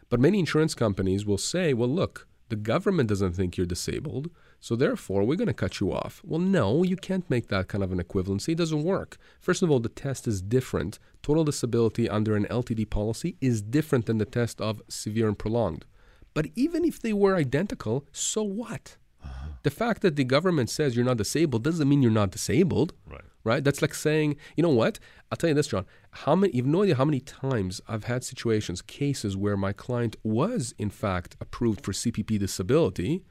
But 0.08 0.20
many 0.20 0.38
insurance 0.38 0.74
companies 0.74 1.26
will 1.26 1.38
say, 1.38 1.74
"Well, 1.74 1.88
look, 1.88 2.26
the 2.48 2.56
government 2.56 3.08
doesn't 3.08 3.32
think 3.32 3.56
you're 3.56 3.66
disabled, 3.66 4.30
so 4.60 4.76
therefore 4.76 5.24
we're 5.24 5.36
going 5.36 5.48
to 5.48 5.54
cut 5.54 5.80
you 5.80 5.92
off." 5.92 6.22
Well, 6.24 6.40
no, 6.40 6.82
you 6.82 6.96
can't 6.96 7.28
make 7.28 7.48
that 7.48 7.68
kind 7.68 7.82
of 7.84 7.92
an 7.92 8.02
equivalency. 8.02 8.50
It 8.50 8.58
doesn't 8.58 8.84
work. 8.84 9.16
First 9.40 9.62
of 9.62 9.70
all, 9.70 9.80
the 9.80 9.88
test 9.88 10.28
is 10.28 10.42
different. 10.42 10.98
Total 11.22 11.44
disability 11.44 12.08
under 12.08 12.36
an 12.36 12.46
LTD 12.46 12.90
policy 12.90 13.36
is 13.40 13.62
different 13.62 14.06
than 14.06 14.18
the 14.18 14.24
test 14.24 14.60
of 14.60 14.82
severe 14.88 15.28
and 15.28 15.38
prolonged. 15.38 15.86
But 16.34 16.48
even 16.54 16.84
if 16.84 17.00
they 17.00 17.12
were 17.12 17.36
identical, 17.36 18.06
so 18.12 18.42
what? 18.42 18.96
Uh-huh. 19.22 19.48
The 19.62 19.70
fact 19.70 20.02
that 20.02 20.16
the 20.16 20.24
government 20.24 20.68
says 20.68 20.96
you're 20.96 21.04
not 21.04 21.16
disabled 21.16 21.64
doesn't 21.64 21.88
mean 21.88 22.02
you're 22.02 22.10
not 22.10 22.30
disabled. 22.30 22.92
Right. 23.08 23.22
Right? 23.44 23.62
That's 23.62 23.82
like 23.82 23.94
saying, 23.94 24.36
you 24.56 24.62
know 24.62 24.70
what? 24.70 24.98
I'll 25.30 25.36
tell 25.36 25.48
you 25.48 25.54
this, 25.54 25.68
John. 25.68 25.84
How 26.10 26.34
many 26.34 26.56
you've 26.56 26.66
no 26.66 26.82
idea 26.82 26.94
how 26.94 27.04
many 27.04 27.20
times 27.20 27.80
I've 27.86 28.04
had 28.04 28.24
situations, 28.24 28.80
cases 28.80 29.36
where 29.36 29.56
my 29.56 29.72
client 29.72 30.16
was 30.22 30.74
in 30.78 30.88
fact 30.88 31.36
approved 31.40 31.84
for 31.84 31.92
CPP 31.92 32.38
disability, 32.38 33.22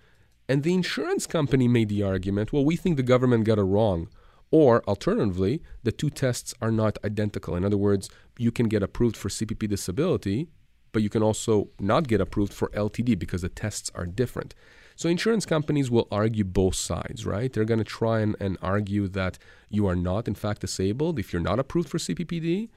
and 0.48 0.62
the 0.62 0.74
insurance 0.74 1.26
company 1.26 1.68
made 1.68 1.90
the 1.90 2.04
argument, 2.04 2.54
well, 2.54 2.64
we 2.64 2.76
think 2.76 2.96
the 2.96 3.04
government 3.04 3.46
got 3.46 3.58
it 3.58 3.64
wrong. 3.64 4.08
Or 4.52 4.84
alternatively, 4.88 5.64
the 5.82 5.92
two 5.92 6.12
tests 6.12 6.54
are 6.62 6.72
not 6.72 7.00
identical. 7.04 7.56
In 7.56 7.66
other 7.66 7.78
words, 7.78 8.08
you 8.38 8.52
can 8.52 8.68
get 8.68 8.84
approved 8.84 9.18
for 9.18 9.30
CPP 9.30 9.68
disability 9.68 10.48
but 10.94 11.02
you 11.02 11.10
can 11.10 11.22
also 11.22 11.68
not 11.80 12.08
get 12.08 12.22
approved 12.22 12.54
for 12.54 12.70
LTD 12.70 13.20
because 13.20 13.42
the 13.42 13.50
tests 13.50 13.92
are 13.94 14.06
different. 14.06 14.56
So 14.96 15.10
insurance 15.10 15.46
companies 15.46 15.90
will 15.90 16.08
argue 16.12 16.44
both 16.44 16.76
sides, 16.76 17.26
right? 17.26 17.52
They're 17.52 17.66
going 17.66 17.80
to 17.80 17.84
try 17.84 18.20
and, 18.20 18.36
and 18.40 18.58
argue 18.62 19.08
that 19.10 19.38
you 19.70 19.88
are 19.88 19.96
not, 19.96 20.28
in 20.28 20.36
fact, 20.36 20.62
disabled 20.62 21.20
if 21.20 21.34
you're 21.34 21.42
not 21.42 21.60
approved 21.60 21.90
for 21.90 21.98
CPPD. 21.98 22.70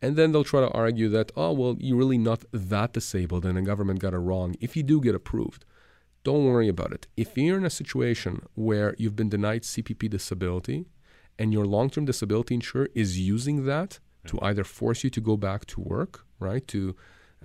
And 0.00 0.16
then 0.16 0.32
they'll 0.32 0.44
try 0.44 0.60
to 0.60 0.70
argue 0.70 1.08
that, 1.10 1.32
oh, 1.36 1.52
well, 1.52 1.76
you're 1.78 1.96
really 1.96 2.18
not 2.18 2.44
that 2.52 2.92
disabled 2.92 3.44
and 3.46 3.56
the 3.56 3.62
government 3.62 4.00
got 4.00 4.14
it 4.14 4.18
wrong 4.18 4.54
if 4.60 4.76
you 4.76 4.82
do 4.82 5.00
get 5.00 5.14
approved. 5.14 5.64
Don't 6.24 6.44
worry 6.44 6.68
about 6.68 6.92
it. 6.92 7.06
If 7.16 7.36
you're 7.36 7.58
in 7.58 7.66
a 7.66 7.70
situation 7.70 8.42
where 8.54 8.94
you've 8.98 9.16
been 9.16 9.28
denied 9.28 9.62
CPP 9.62 10.10
disability 10.10 10.86
and 11.38 11.52
your 11.52 11.66
long 11.66 11.90
term 11.90 12.04
disability 12.04 12.54
insurer 12.54 12.88
is 12.94 13.18
using 13.18 13.66
that 13.66 13.98
to 14.26 14.38
either 14.40 14.64
force 14.64 15.04
you 15.04 15.10
to 15.10 15.20
go 15.20 15.36
back 15.36 15.66
to 15.66 15.80
work, 15.80 16.24
right, 16.38 16.66
to 16.68 16.96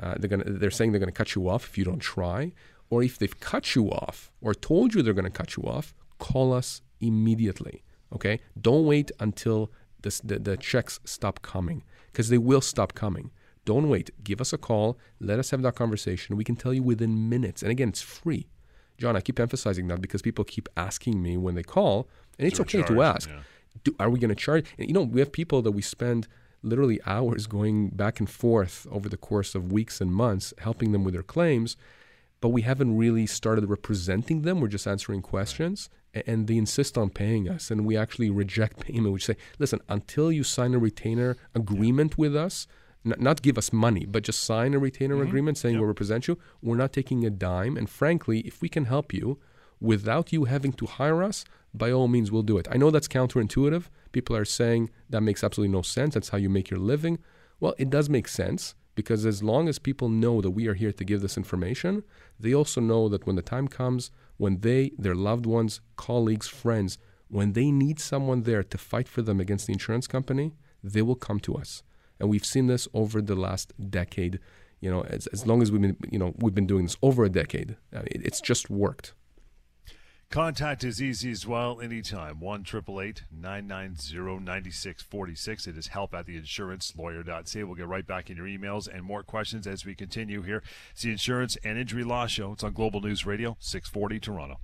uh, 0.02 0.16
they're 0.18 0.30
gonna 0.30 0.46
they're 0.46 0.72
saying 0.72 0.92
they're 0.92 1.00
gonna 1.00 1.12
cut 1.12 1.36
you 1.36 1.50
off 1.50 1.66
if 1.66 1.78
you 1.78 1.84
don't 1.84 2.00
try, 2.00 2.54
or 2.90 3.04
if 3.04 3.18
they've 3.18 3.40
cut 3.40 3.76
you 3.76 3.90
off 3.90 4.32
or 4.42 4.54
told 4.54 4.94
you 4.94 5.02
they're 5.02 5.14
gonna 5.14 5.30
cut 5.30 5.56
you 5.56 5.64
off, 5.64 5.94
call 6.18 6.54
us 6.54 6.82
immediately. 7.00 7.84
Okay, 8.14 8.40
don't 8.60 8.86
wait 8.86 9.12
until 9.20 9.72
this, 10.02 10.20
the 10.22 10.40
the 10.40 10.58
checks 10.58 11.00
stop 11.06 11.42
coming 11.42 11.84
because 12.12 12.30
they 12.30 12.38
will 12.38 12.62
stop 12.62 12.94
coming. 12.94 13.32
Don't 13.66 13.88
wait. 13.88 14.10
Give 14.24 14.42
us 14.42 14.52
a 14.52 14.58
call. 14.58 14.98
Let 15.20 15.38
us 15.38 15.52
have 15.52 15.62
that 15.62 15.76
conversation. 15.76 16.38
We 16.38 16.44
can 16.44 16.56
tell 16.56 16.74
you 16.74 16.82
within 16.82 17.30
minutes. 17.30 17.62
And 17.62 17.72
again, 17.72 17.90
it's 17.90 18.02
free. 18.02 18.48
John, 18.98 19.16
I 19.16 19.22
keep 19.22 19.40
emphasizing 19.40 19.88
that 19.88 20.02
because 20.02 20.22
people 20.22 20.44
keep 20.44 20.68
asking 20.76 21.22
me 21.22 21.38
when 21.38 21.56
they 21.56 21.64
call, 21.64 22.10
and 22.38 22.48
it's 22.48 22.60
okay 22.60 22.80
charge, 22.80 22.88
to 22.88 23.02
ask. 23.02 23.30
Yeah. 23.30 23.42
Do, 23.84 23.96
are 24.00 24.10
we 24.10 24.20
going 24.20 24.30
to 24.30 24.36
charge? 24.36 24.66
And, 24.78 24.88
you 24.88 24.94
know, 24.94 25.04
we 25.04 25.20
have 25.20 25.32
people 25.32 25.62
that 25.62 25.72
we 25.72 25.82
spend 25.82 26.28
literally 26.64 27.00
hours 27.06 27.48
going 27.48 27.90
back 27.90 28.20
and 28.20 28.30
forth 28.30 28.88
over 28.92 29.08
the 29.08 29.18
course 29.18 29.56
of 29.56 29.72
weeks 29.72 30.02
and 30.02 30.12
months, 30.12 30.54
helping 30.58 30.92
them 30.92 31.04
with 31.04 31.14
their 31.14 31.24
claims. 31.24 31.78
But 32.42 32.50
we 32.50 32.62
haven't 32.62 32.96
really 32.98 33.26
started 33.26 33.70
representing 33.70 34.44
them. 34.44 34.62
We're 34.62 34.70
just 34.70 34.88
answering 34.88 35.22
questions, 35.22 35.90
and 36.14 36.48
they 36.48 36.58
insist 36.58 36.98
on 36.98 37.10
paying 37.10 37.50
us. 37.50 37.70
And 37.70 37.86
we 37.86 37.98
actually 37.98 38.30
reject 38.30 38.80
payment. 38.80 39.14
We 39.14 39.20
say, 39.20 39.36
listen, 39.58 39.82
until 39.90 40.32
you 40.32 40.44
sign 40.44 40.74
a 40.74 40.80
retainer 40.80 41.36
agreement 41.54 42.18
with 42.18 42.36
us, 42.36 42.66
not 43.04 43.42
give 43.42 43.58
us 43.58 43.72
money, 43.72 44.06
but 44.06 44.24
just 44.24 44.44
sign 44.44 44.74
a 44.74 44.80
retainer 44.80 45.16
mm-hmm. 45.16 45.28
agreement 45.28 45.58
saying 45.58 45.76
yep. 45.76 45.82
we'll 45.82 45.88
represent 45.88 46.28
you. 46.28 46.38
We're 46.62 46.76
not 46.76 46.94
taking 46.94 47.26
a 47.26 47.30
dime. 47.30 47.78
And 47.78 47.90
frankly, 47.90 48.40
if 48.42 48.62
we 48.62 48.70
can 48.70 48.86
help 48.86 49.14
you 49.14 49.40
without 49.80 50.34
you 50.34 50.46
having 50.46 50.74
to 50.74 50.86
hire 50.86 51.24
us, 51.24 51.46
by 51.74 51.92
all 51.92 52.08
means, 52.08 52.32
we'll 52.32 52.42
do 52.42 52.58
it. 52.58 52.68
I 52.72 52.78
know 52.78 52.92
that's 52.92 53.08
counterintuitive. 53.08 53.86
People 54.12 54.36
are 54.36 54.46
saying 54.46 54.90
that 55.10 55.22
makes 55.22 55.44
absolutely 55.44 55.72
no 55.72 55.82
sense. 55.82 56.16
That's 56.16 56.30
how 56.30 56.38
you 56.38 56.50
make 56.50 56.70
your 56.70 56.80
living. 56.80 57.20
Well, 57.60 57.76
it 57.78 57.90
does 57.90 58.10
make 58.10 58.28
sense 58.28 58.76
because 59.00 59.26
as 59.26 59.42
long 59.42 59.70
as 59.70 59.80
people 59.80 60.10
know 60.10 60.42
that 60.42 60.50
we 60.50 60.68
are 60.68 60.74
here 60.74 60.92
to 60.92 61.06
give 61.06 61.22
this 61.22 61.38
information, 61.38 62.04
they 62.38 62.54
also 62.54 62.82
know 62.82 63.08
that 63.08 63.26
when 63.26 63.38
the 63.38 63.42
time 63.42 63.70
comes, 63.70 64.12
when 64.36 64.60
they, 64.60 64.92
their 64.98 65.16
loved 65.16 65.46
ones, 65.46 65.80
colleagues, 65.96 66.50
friends, 66.50 66.98
when 67.30 67.54
they 67.54 67.72
need 67.72 67.98
someone 68.02 68.42
there 68.42 68.62
to 68.62 68.78
fight 68.78 69.08
for 69.08 69.22
them 69.22 69.40
against 69.40 69.68
the 69.68 69.72
insurance 69.72 70.06
company, 70.06 70.52
they 70.84 71.02
will 71.02 71.16
come 71.16 71.40
to 71.40 71.56
us. 71.56 71.82
And 72.20 72.28
we've 72.28 72.44
seen 72.44 72.68
this 72.68 72.90
over 72.94 73.22
the 73.22 73.36
last 73.36 73.72
decade. 73.90 74.38
You 74.82 74.92
know, 74.92 75.04
as, 75.04 75.28
as 75.28 75.48
long 75.48 75.62
as 75.62 75.72
we've 75.72 75.82
been, 75.82 75.96
you 76.12 76.20
know, 76.20 76.34
we've 76.38 76.54
been 76.54 76.68
doing 76.68 76.84
this 76.84 76.98
over 77.02 77.24
a 77.24 77.30
decade. 77.30 77.78
I 77.94 78.00
mean, 78.00 78.22
it's 78.26 78.42
just 78.42 78.70
worked. 78.70 79.14
Contact 80.32 80.84
is 80.84 81.02
easy 81.02 81.32
as 81.32 81.48
well 81.48 81.82
anytime. 81.82 82.40
1 82.40 82.64
990 82.72 83.24
9646. 83.32 85.66
It 85.66 85.76
is 85.76 85.88
help 85.88 86.14
at 86.14 86.28
the 86.28 86.38
insurance 86.38 86.94
lawyer.ca. 86.96 87.64
We'll 87.64 87.74
get 87.74 87.88
right 87.88 88.06
back 88.06 88.30
in 88.30 88.38
your 88.38 88.46
emails 88.46 88.88
and 88.88 89.04
more 89.04 89.24
questions 89.24 89.66
as 89.66 89.88
we 89.88 89.96
continue 89.96 90.44
here. 90.44 90.62
It's 90.92 91.02
the 91.02 91.10
Insurance 91.10 91.58
and 91.64 91.80
Injury 91.80 92.04
Law 92.04 92.28
Show. 92.28 92.52
It's 92.52 92.64
on 92.64 92.74
Global 92.74 93.02
News 93.02 93.26
Radio, 93.26 93.58
640 93.60 94.20
Toronto. 94.20 94.60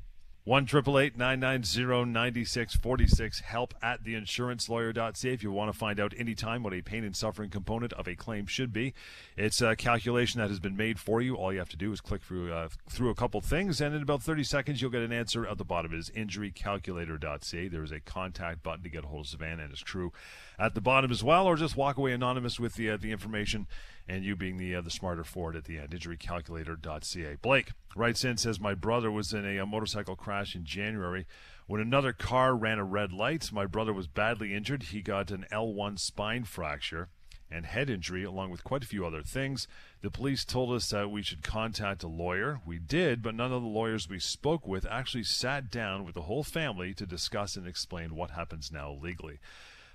1 0.45 0.65
9646 0.67 3.39
help 3.39 3.73
at 3.81 4.03
theinsurancelawyer.ca 4.03 5.33
if 5.33 5.41
you 5.41 5.51
want 5.51 5.73
to 5.73 5.77
find 5.77 5.99
out 5.99 6.13
anytime 6.15 6.61
what 6.61 6.71
a 6.71 6.83
pain 6.83 7.03
and 7.03 7.15
suffering 7.15 7.49
component 7.49 7.91
of 7.93 8.07
a 8.07 8.13
claim 8.13 8.45
should 8.45 8.71
be. 8.71 8.93
It's 9.35 9.59
a 9.59 9.75
calculation 9.75 10.39
that 10.39 10.51
has 10.51 10.59
been 10.59 10.77
made 10.77 10.99
for 10.99 11.19
you. 11.19 11.35
All 11.35 11.51
you 11.51 11.57
have 11.57 11.69
to 11.69 11.77
do 11.77 11.91
is 11.91 11.99
click 11.99 12.21
through 12.21 12.53
uh, 12.53 12.69
through 12.87 13.09
a 13.09 13.15
couple 13.15 13.41
things, 13.41 13.81
and 13.81 13.95
in 13.95 14.03
about 14.03 14.21
30 14.21 14.43
seconds, 14.43 14.83
you'll 14.83 14.91
get 14.91 15.01
an 15.01 15.11
answer 15.11 15.47
at 15.47 15.57
the 15.57 15.65
bottom. 15.65 15.95
Is 15.95 16.11
injurycalculator.ca. 16.11 17.67
There 17.67 17.83
is 17.83 17.91
a 17.91 17.99
contact 17.99 18.61
button 18.61 18.83
to 18.83 18.89
get 18.89 19.03
a 19.03 19.07
hold 19.07 19.25
of 19.25 19.31
Sivan 19.31 19.59
and 19.59 19.71
his 19.71 19.81
crew 19.81 20.13
at 20.57 20.73
the 20.73 20.81
bottom 20.81 21.11
as 21.11 21.23
well, 21.23 21.45
or 21.45 21.55
just 21.55 21.75
walk 21.77 21.97
away 21.97 22.11
anonymous 22.11 22.59
with 22.59 22.75
the, 22.75 22.89
uh, 22.89 22.97
the 22.97 23.11
information 23.11 23.67
and 24.07 24.23
you 24.23 24.35
being 24.35 24.57
the 24.57 24.75
uh, 24.75 24.81
the 24.81 24.91
smarter 24.91 25.23
for 25.23 25.51
it 25.51 25.57
at 25.57 25.65
the 25.65 25.77
end. 25.77 25.89
Injurycalculator.ca. 25.89 27.37
Blake 27.41 27.71
writes 27.95 28.23
in 28.23 28.37
says 28.37 28.59
my 28.59 28.73
brother 28.73 29.11
was 29.11 29.33
in 29.33 29.45
a, 29.45 29.57
a 29.57 29.65
motorcycle 29.65 30.15
crash 30.15 30.55
in 30.55 30.63
January 30.63 31.25
when 31.67 31.81
another 31.81 32.13
car 32.13 32.55
ran 32.55 32.77
a 32.77 32.83
red 32.83 33.11
light. 33.11 33.51
My 33.51 33.65
brother 33.65 33.93
was 33.93 34.07
badly 34.07 34.53
injured. 34.53 34.83
He 34.83 35.01
got 35.01 35.31
an 35.31 35.45
L1 35.51 35.99
spine 35.99 36.43
fracture 36.43 37.09
and 37.49 37.65
head 37.65 37.89
injury, 37.89 38.23
along 38.23 38.49
with 38.49 38.63
quite 38.63 38.83
a 38.83 38.87
few 38.87 39.05
other 39.05 39.21
things. 39.21 39.67
The 40.01 40.09
police 40.09 40.43
told 40.43 40.73
us 40.73 40.89
that 40.89 41.11
we 41.11 41.21
should 41.21 41.43
contact 41.43 42.03
a 42.03 42.07
lawyer. 42.07 42.59
We 42.65 42.79
did, 42.79 43.21
but 43.21 43.35
none 43.35 43.53
of 43.53 43.61
the 43.61 43.67
lawyers 43.67 44.09
we 44.09 44.19
spoke 44.19 44.67
with 44.67 44.85
actually 44.89 45.23
sat 45.23 45.69
down 45.69 46.05
with 46.05 46.15
the 46.15 46.23
whole 46.23 46.43
family 46.43 46.93
to 46.95 47.05
discuss 47.05 47.55
and 47.55 47.67
explain 47.67 48.15
what 48.15 48.31
happens 48.31 48.71
now 48.71 48.91
legally. 48.91 49.39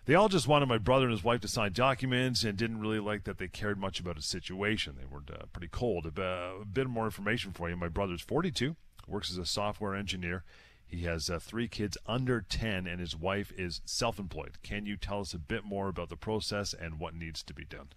They 0.07 0.15
all 0.15 0.29
just 0.29 0.49
wanted 0.49 0.67
my 0.67 0.79
brother 0.79 1.05
and 1.05 1.13
his 1.13 1.25
wife 1.25 1.41
to 1.43 1.49
sign 1.49 1.73
documents 1.73 2.43
and 2.43 2.57
didn't 2.57 2.81
really 2.81 2.99
like 2.99 3.25
that 3.25 3.39
they 3.39 3.49
cared 3.49 3.79
much 3.79 4.01
about 4.01 4.17
his 4.17 4.27
situation. 4.27 4.97
They 4.99 5.07
were 5.07 5.23
uh, 5.33 5.45
pretty 5.53 5.69
cold. 5.69 6.07
A, 6.07 6.65
bit 6.65 6.89
more 6.89 7.05
information 7.05 7.53
for 7.53 7.69
you. 7.69 7.77
My 7.77 7.89
brother's 7.89 8.23
42, 8.23 8.77
works 9.07 9.31
as 9.31 9.39
a 9.39 9.47
software 9.47 9.95
engineer. 9.95 10.45
He 10.87 11.05
has 11.05 11.31
uh, 11.31 11.39
three 11.39 11.69
kids 11.69 11.97
under 12.07 12.41
10, 12.41 12.87
and 12.87 12.99
his 12.99 13.15
wife 13.15 13.53
is 13.57 13.81
self 13.85 14.19
employed. 14.19 14.59
Can 14.63 14.87
you 14.87 14.97
tell 14.97 15.21
us 15.21 15.35
a 15.35 15.39
bit 15.39 15.65
more 15.65 15.89
about 15.89 16.09
the 16.09 16.17
process 16.17 16.75
and 16.75 16.99
what 16.99 17.15
needs 17.15 17.45
to 17.45 17.55
be 17.55 17.65
done? 17.65 17.91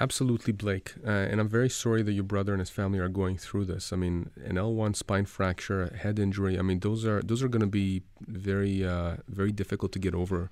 Absolutely, 0.00 0.52
Blake. 0.52 0.94
Uh, 1.06 1.10
and 1.10 1.40
I'm 1.40 1.48
very 1.48 1.70
sorry 1.70 2.02
that 2.02 2.12
your 2.12 2.24
brother 2.24 2.52
and 2.52 2.60
his 2.60 2.70
family 2.70 2.98
are 2.98 3.08
going 3.08 3.36
through 3.36 3.64
this. 3.66 3.92
I 3.92 3.96
mean, 3.96 4.30
an 4.44 4.56
L1 4.56 4.96
spine 4.96 5.24
fracture, 5.24 5.94
head 5.94 6.18
injury. 6.18 6.58
I 6.58 6.62
mean, 6.62 6.80
those 6.80 7.04
are 7.04 7.22
those 7.22 7.42
are 7.42 7.48
going 7.48 7.60
to 7.60 7.66
be 7.66 8.02
very 8.20 8.84
uh, 8.84 9.16
very 9.28 9.52
difficult 9.52 9.92
to 9.92 9.98
get 9.98 10.14
over. 10.14 10.50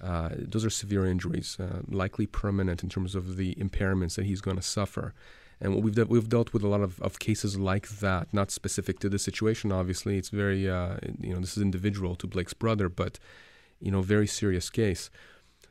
Uh, 0.00 0.30
those 0.36 0.64
are 0.64 0.70
severe 0.70 1.06
injuries, 1.06 1.56
uh, 1.60 1.80
likely 1.88 2.26
permanent 2.26 2.82
in 2.82 2.88
terms 2.88 3.14
of 3.14 3.36
the 3.36 3.54
impairments 3.54 4.16
that 4.16 4.26
he's 4.26 4.40
going 4.40 4.56
to 4.56 4.62
suffer. 4.62 5.14
And 5.60 5.82
we've 5.82 5.94
de- 5.94 6.04
we've 6.06 6.28
dealt 6.28 6.52
with 6.52 6.62
a 6.62 6.68
lot 6.68 6.80
of, 6.80 7.00
of 7.00 7.18
cases 7.18 7.56
like 7.56 7.88
that, 8.00 8.32
not 8.32 8.50
specific 8.50 8.98
to 9.00 9.08
this 9.08 9.22
situation. 9.22 9.72
Obviously, 9.72 10.18
it's 10.18 10.30
very 10.30 10.68
uh, 10.68 10.96
you 11.20 11.32
know 11.32 11.40
this 11.40 11.56
is 11.56 11.62
individual 11.62 12.16
to 12.16 12.26
Blake's 12.26 12.54
brother, 12.54 12.88
but 12.88 13.18
you 13.80 13.90
know 13.90 14.02
very 14.02 14.26
serious 14.26 14.68
case. 14.68 15.10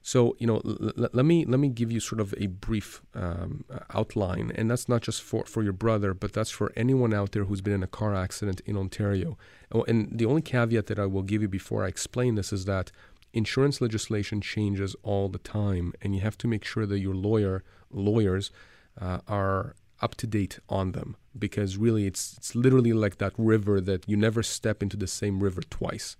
So 0.01 0.35
you 0.37 0.47
know, 0.47 0.61
l- 0.65 0.91
l- 0.97 1.09
let 1.13 1.25
me 1.25 1.45
let 1.45 1.59
me 1.59 1.69
give 1.69 1.91
you 1.91 1.99
sort 1.99 2.19
of 2.19 2.33
a 2.37 2.47
brief 2.47 3.01
um, 3.15 3.63
outline, 3.93 4.51
and 4.55 4.69
that's 4.69 4.89
not 4.89 5.01
just 5.01 5.21
for, 5.21 5.45
for 5.45 5.63
your 5.63 5.73
brother, 5.73 6.13
but 6.13 6.33
that's 6.33 6.49
for 6.49 6.73
anyone 6.75 7.13
out 7.13 7.31
there 7.31 7.45
who's 7.45 7.61
been 7.61 7.73
in 7.73 7.83
a 7.83 7.87
car 7.87 8.13
accident 8.13 8.61
in 8.65 8.77
Ontario. 8.77 9.37
Oh, 9.71 9.83
and 9.83 10.17
the 10.17 10.25
only 10.25 10.41
caveat 10.41 10.87
that 10.87 10.99
I 10.99 11.05
will 11.05 11.23
give 11.23 11.41
you 11.41 11.47
before 11.47 11.85
I 11.85 11.87
explain 11.87 12.35
this 12.35 12.51
is 12.51 12.65
that 12.65 12.91
insurance 13.33 13.81
legislation 13.81 14.39
changes 14.39 14.95
all 15.03 15.27
the 15.27 15.39
time, 15.39 15.93
and 16.01 16.15
you 16.15 16.21
have 16.21 16.37
to 16.39 16.47
make 16.47 16.63
sure 16.63 16.85
that 16.85 16.99
your 16.99 17.15
lawyer 17.15 17.63
lawyers 17.89 18.51
uh, 18.99 19.19
are 19.27 19.75
up 20.01 20.15
to 20.15 20.27
date 20.27 20.59
on 20.69 20.91
them 20.91 21.15
because 21.37 21.77
really 21.77 22.05
it's 22.05 22.35
it's 22.37 22.55
literally 22.55 22.93
like 22.93 23.17
that 23.17 23.33
river 23.37 23.79
that 23.81 24.07
you 24.07 24.17
never 24.17 24.43
step 24.43 24.83
into 24.83 24.97
the 24.97 25.07
same 25.07 25.41
river 25.41 25.61
twice. 25.61 26.15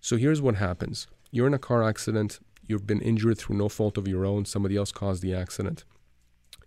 So 0.00 0.16
here's 0.16 0.42
what 0.42 0.56
happens. 0.56 1.06
You're 1.30 1.46
in 1.46 1.54
a 1.54 1.58
car 1.58 1.82
accident, 1.82 2.40
you've 2.66 2.86
been 2.86 3.02
injured 3.02 3.38
through 3.38 3.56
no 3.56 3.68
fault 3.68 3.98
of 3.98 4.08
your 4.08 4.24
own, 4.24 4.44
somebody 4.44 4.76
else 4.76 4.90
caused 4.90 5.22
the 5.22 5.34
accident. 5.34 5.84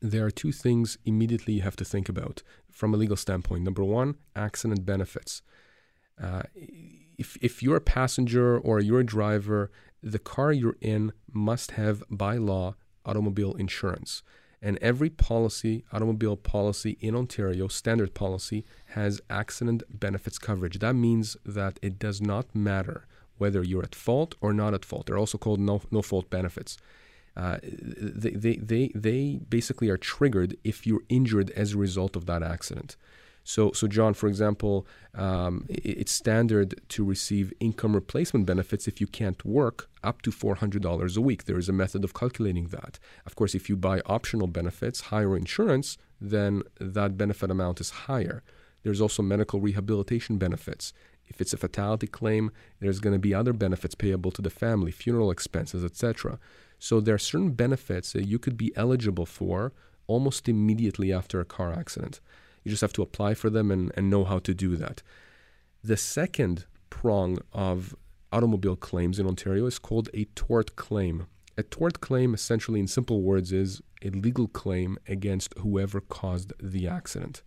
There 0.01 0.25
are 0.25 0.31
two 0.31 0.51
things 0.51 0.97
immediately 1.05 1.55
you 1.55 1.61
have 1.61 1.77
to 1.77 1.85
think 1.85 2.07
about 2.07 2.43
from 2.69 2.93
a 2.93 2.97
legal 2.97 3.15
standpoint. 3.15 3.63
Number 3.63 3.83
one, 3.83 4.15
accident 4.35 4.85
benefits. 4.85 5.41
Uh, 6.21 6.43
if, 7.17 7.37
if 7.41 7.61
you're 7.63 7.77
a 7.77 7.81
passenger 7.81 8.57
or 8.57 8.79
you're 8.79 9.01
a 9.01 9.05
driver, 9.05 9.71
the 10.01 10.19
car 10.19 10.51
you're 10.51 10.77
in 10.81 11.13
must 11.31 11.71
have 11.71 12.03
by 12.09 12.37
law 12.37 12.75
automobile 13.05 13.53
insurance. 13.53 14.23
And 14.61 14.77
every 14.81 15.09
policy, 15.09 15.83
automobile 15.91 16.37
policy 16.37 16.97
in 17.01 17.15
Ontario, 17.15 17.67
standard 17.67 18.13
policy, 18.13 18.63
has 18.87 19.19
accident 19.29 19.83
benefits 19.89 20.39
coverage. 20.39 20.79
That 20.79 20.93
means 20.93 21.35
that 21.45 21.79
it 21.81 21.99
does 21.99 22.21
not 22.21 22.55
matter 22.55 23.05
whether 23.37 23.61
you're 23.61 23.83
at 23.83 23.95
fault 23.95 24.35
or 24.39 24.53
not 24.53 24.73
at 24.73 24.85
fault. 24.85 25.07
They're 25.07 25.17
also 25.17 25.37
called 25.37 25.59
no, 25.59 25.81
no 25.91 26.01
fault 26.01 26.29
benefits. 26.29 26.77
Uh, 27.35 27.57
they, 27.63 28.29
they, 28.31 28.55
they, 28.55 28.91
they 28.95 29.39
basically 29.49 29.89
are 29.89 29.97
triggered 29.97 30.55
if 30.63 30.87
you're 30.87 31.01
injured 31.09 31.49
as 31.51 31.73
a 31.73 31.77
result 31.77 32.15
of 32.15 32.25
that 32.27 32.43
accident. 32.43 32.95
So, 33.43 33.71
so 33.73 33.87
John, 33.87 34.13
for 34.13 34.27
example, 34.27 34.87
um, 35.13 35.65
it's 35.69 36.11
standard 36.11 36.81
to 36.89 37.03
receive 37.03 37.53
income 37.59 37.93
replacement 37.93 38.45
benefits 38.45 38.87
if 38.87 39.01
you 39.01 39.07
can't 39.07 39.43
work 39.43 39.89
up 40.01 40.21
to 40.21 40.31
$400 40.31 41.17
a 41.17 41.21
week. 41.21 41.43
There 41.45 41.57
is 41.57 41.67
a 41.67 41.73
method 41.73 42.03
of 42.03 42.13
calculating 42.13 42.67
that. 42.67 42.99
Of 43.25 43.35
course, 43.35 43.53
if 43.53 43.67
you 43.67 43.75
buy 43.75 44.01
optional 44.05 44.47
benefits, 44.47 45.01
higher 45.01 45.35
insurance, 45.35 45.97
then 46.21 46.63
that 46.79 47.17
benefit 47.17 47.51
amount 47.51 47.81
is 47.81 47.89
higher. 47.89 48.43
There's 48.83 49.01
also 49.01 49.21
medical 49.21 49.59
rehabilitation 49.59 50.37
benefits. 50.37 50.93
If 51.27 51.41
it's 51.41 51.53
a 51.53 51.57
fatality 51.57 52.07
claim, 52.07 52.51
there's 52.79 52.99
going 52.99 53.13
to 53.13 53.19
be 53.19 53.33
other 53.33 53.53
benefits 53.53 53.95
payable 53.95 54.31
to 54.31 54.41
the 54.41 54.49
family, 54.49 54.91
funeral 54.91 55.31
expenses, 55.31 55.83
etc. 55.83 56.39
So 56.79 56.99
there 56.99 57.15
are 57.15 57.19
certain 57.19 57.51
benefits 57.51 58.13
that 58.13 58.25
you 58.25 58.39
could 58.39 58.57
be 58.57 58.75
eligible 58.75 59.25
for 59.25 59.73
almost 60.07 60.49
immediately 60.49 61.13
after 61.13 61.39
a 61.39 61.45
car 61.45 61.73
accident. 61.73 62.19
You 62.63 62.71
just 62.71 62.81
have 62.81 62.93
to 62.93 63.01
apply 63.01 63.33
for 63.33 63.49
them 63.49 63.71
and, 63.71 63.91
and 63.95 64.09
know 64.09 64.23
how 64.23 64.39
to 64.39 64.53
do 64.53 64.75
that. 64.77 65.01
The 65.83 65.97
second 65.97 66.65
prong 66.89 67.39
of 67.51 67.95
automobile 68.31 68.75
claims 68.75 69.19
in 69.19 69.27
Ontario 69.27 69.65
is 69.65 69.79
called 69.79 70.09
a 70.13 70.25
tort 70.35 70.75
claim. 70.75 71.27
A 71.57 71.63
tort 71.63 72.01
claim, 72.01 72.33
essentially, 72.33 72.79
in 72.79 72.87
simple 72.87 73.21
words, 73.21 73.51
is 73.51 73.81
a 74.01 74.09
legal 74.09 74.47
claim 74.47 74.97
against 75.07 75.57
whoever 75.59 76.01
caused 76.01 76.53
the 76.59 76.87
accident. 76.87 77.43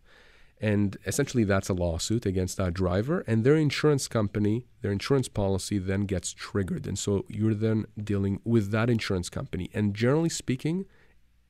And 0.60 0.96
essentially, 1.06 1.44
that's 1.44 1.68
a 1.68 1.74
lawsuit 1.74 2.24
against 2.24 2.56
that 2.56 2.72
driver, 2.72 3.20
and 3.26 3.44
their 3.44 3.56
insurance 3.56 4.08
company, 4.08 4.66
their 4.80 4.92
insurance 4.92 5.28
policy 5.28 5.78
then 5.78 6.06
gets 6.06 6.32
triggered. 6.32 6.86
And 6.86 6.98
so 6.98 7.24
you're 7.28 7.52
then 7.52 7.84
dealing 8.02 8.40
with 8.44 8.70
that 8.70 8.88
insurance 8.88 9.28
company. 9.28 9.68
And 9.74 9.94
generally 9.94 10.30
speaking, 10.30 10.86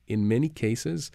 in 0.07 0.27
many 0.27 0.49
cases, 0.49 1.11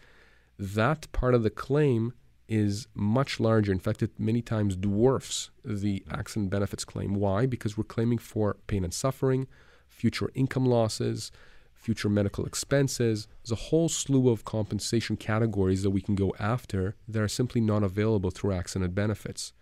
that 0.59 1.11
part 1.13 1.35
of 1.35 1.43
the 1.43 1.51
claim 1.51 2.15
is 2.53 2.87
much 2.95 3.41
larger. 3.41 3.73
In 3.73 3.79
fact, 3.79 4.03
it 4.03 4.11
many 4.19 4.43
times 4.43 4.77
dwarfs 4.77 5.51
the 5.65 6.05
accident 6.11 6.51
benefits 6.51 6.85
claim. 6.85 7.15
Why? 7.15 7.47
Because 7.47 7.79
we're 7.79 7.85
claiming 7.85 8.19
for 8.19 8.59
pain 8.67 8.85
and 8.85 8.93
suffering, 8.93 9.47
future 9.89 10.31
income 10.35 10.67
losses, 10.67 11.33
future 11.73 12.11
medical 12.11 12.45
expenses. 12.45 13.27
There's 13.43 13.59
a 13.59 13.65
whole 13.71 13.89
slew 13.89 14.29
of 14.29 14.45
compensation 14.45 15.17
categories 15.17 15.83
that 15.83 15.91
we 15.91 16.03
can 16.03 16.15
go 16.15 16.35
after 16.39 16.95
that 17.09 17.23
are 17.23 17.29
simply 17.29 17.63
not 17.63 17.83
available 17.83 18.31
through 18.31 18.53
accident 18.53 18.95
benefits. 18.95 19.55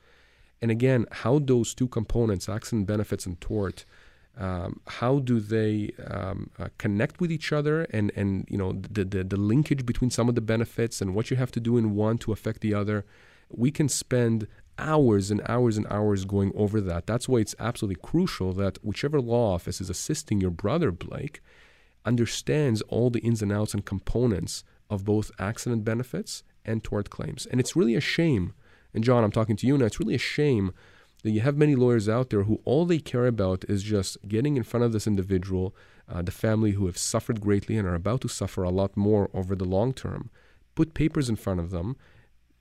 And 0.60 0.72
again, 0.72 1.06
how 1.12 1.38
those 1.38 1.74
two 1.74 1.86
components, 1.86 2.48
accident 2.48 2.88
benefits 2.88 3.24
and 3.24 3.40
tort, 3.40 3.84
um, 4.38 4.80
how 4.86 5.18
do 5.18 5.40
they 5.40 5.92
um, 6.06 6.50
uh, 6.58 6.68
connect 6.78 7.20
with 7.20 7.30
each 7.30 7.52
other 7.52 7.82
and, 7.90 8.10
and 8.16 8.46
you 8.48 8.56
know 8.56 8.72
the, 8.72 9.04
the, 9.04 9.24
the 9.24 9.36
linkage 9.36 9.84
between 9.84 10.10
some 10.10 10.28
of 10.28 10.34
the 10.34 10.40
benefits 10.40 11.00
and 11.00 11.14
what 11.14 11.30
you 11.30 11.36
have 11.36 11.50
to 11.52 11.60
do 11.60 11.76
in 11.76 11.94
one 11.94 12.18
to 12.18 12.32
affect 12.32 12.60
the 12.60 12.74
other 12.74 13.04
we 13.48 13.70
can 13.70 13.88
spend 13.88 14.46
hours 14.78 15.30
and 15.30 15.42
hours 15.48 15.76
and 15.76 15.86
hours 15.90 16.24
going 16.24 16.52
over 16.54 16.80
that. 16.80 17.06
That's 17.06 17.28
why 17.28 17.40
it's 17.40 17.56
absolutely 17.58 18.00
crucial 18.00 18.52
that 18.54 18.78
whichever 18.84 19.20
law 19.20 19.54
office 19.54 19.80
is 19.80 19.90
assisting 19.90 20.40
your 20.40 20.52
brother 20.52 20.92
blake 20.92 21.42
understands 22.06 22.80
all 22.82 23.10
the 23.10 23.18
ins 23.20 23.42
and 23.42 23.52
outs 23.52 23.74
and 23.74 23.84
components 23.84 24.62
of 24.88 25.04
both 25.04 25.32
accident 25.38 25.84
benefits 25.84 26.44
and 26.64 26.84
tort 26.84 27.10
claims. 27.10 27.44
And 27.46 27.60
it's 27.60 27.74
really 27.74 27.96
a 27.96 28.00
shame 28.00 28.54
and 28.94 29.04
john 29.04 29.24
i'm 29.24 29.32
talking 29.32 29.56
to 29.56 29.66
you 29.66 29.76
now 29.76 29.86
it's 29.86 30.00
really 30.00 30.14
a 30.14 30.18
shame 30.18 30.72
that 31.22 31.30
you 31.30 31.40
have 31.40 31.56
many 31.56 31.74
lawyers 31.74 32.08
out 32.08 32.30
there 32.30 32.44
who 32.44 32.60
all 32.64 32.86
they 32.86 32.98
care 32.98 33.26
about 33.26 33.64
is 33.68 33.82
just 33.82 34.16
getting 34.26 34.56
in 34.56 34.62
front 34.62 34.84
of 34.84 34.92
this 34.92 35.06
individual, 35.06 35.74
uh, 36.08 36.22
the 36.22 36.32
family 36.32 36.72
who 36.72 36.86
have 36.86 36.98
suffered 36.98 37.40
greatly 37.40 37.76
and 37.76 37.86
are 37.86 37.94
about 37.94 38.20
to 38.22 38.28
suffer 38.28 38.62
a 38.62 38.70
lot 38.70 38.96
more 38.96 39.30
over 39.34 39.54
the 39.54 39.64
long 39.64 39.92
term, 39.92 40.30
put 40.74 40.94
papers 40.94 41.28
in 41.28 41.36
front 41.36 41.60
of 41.60 41.70
them, 41.70 41.96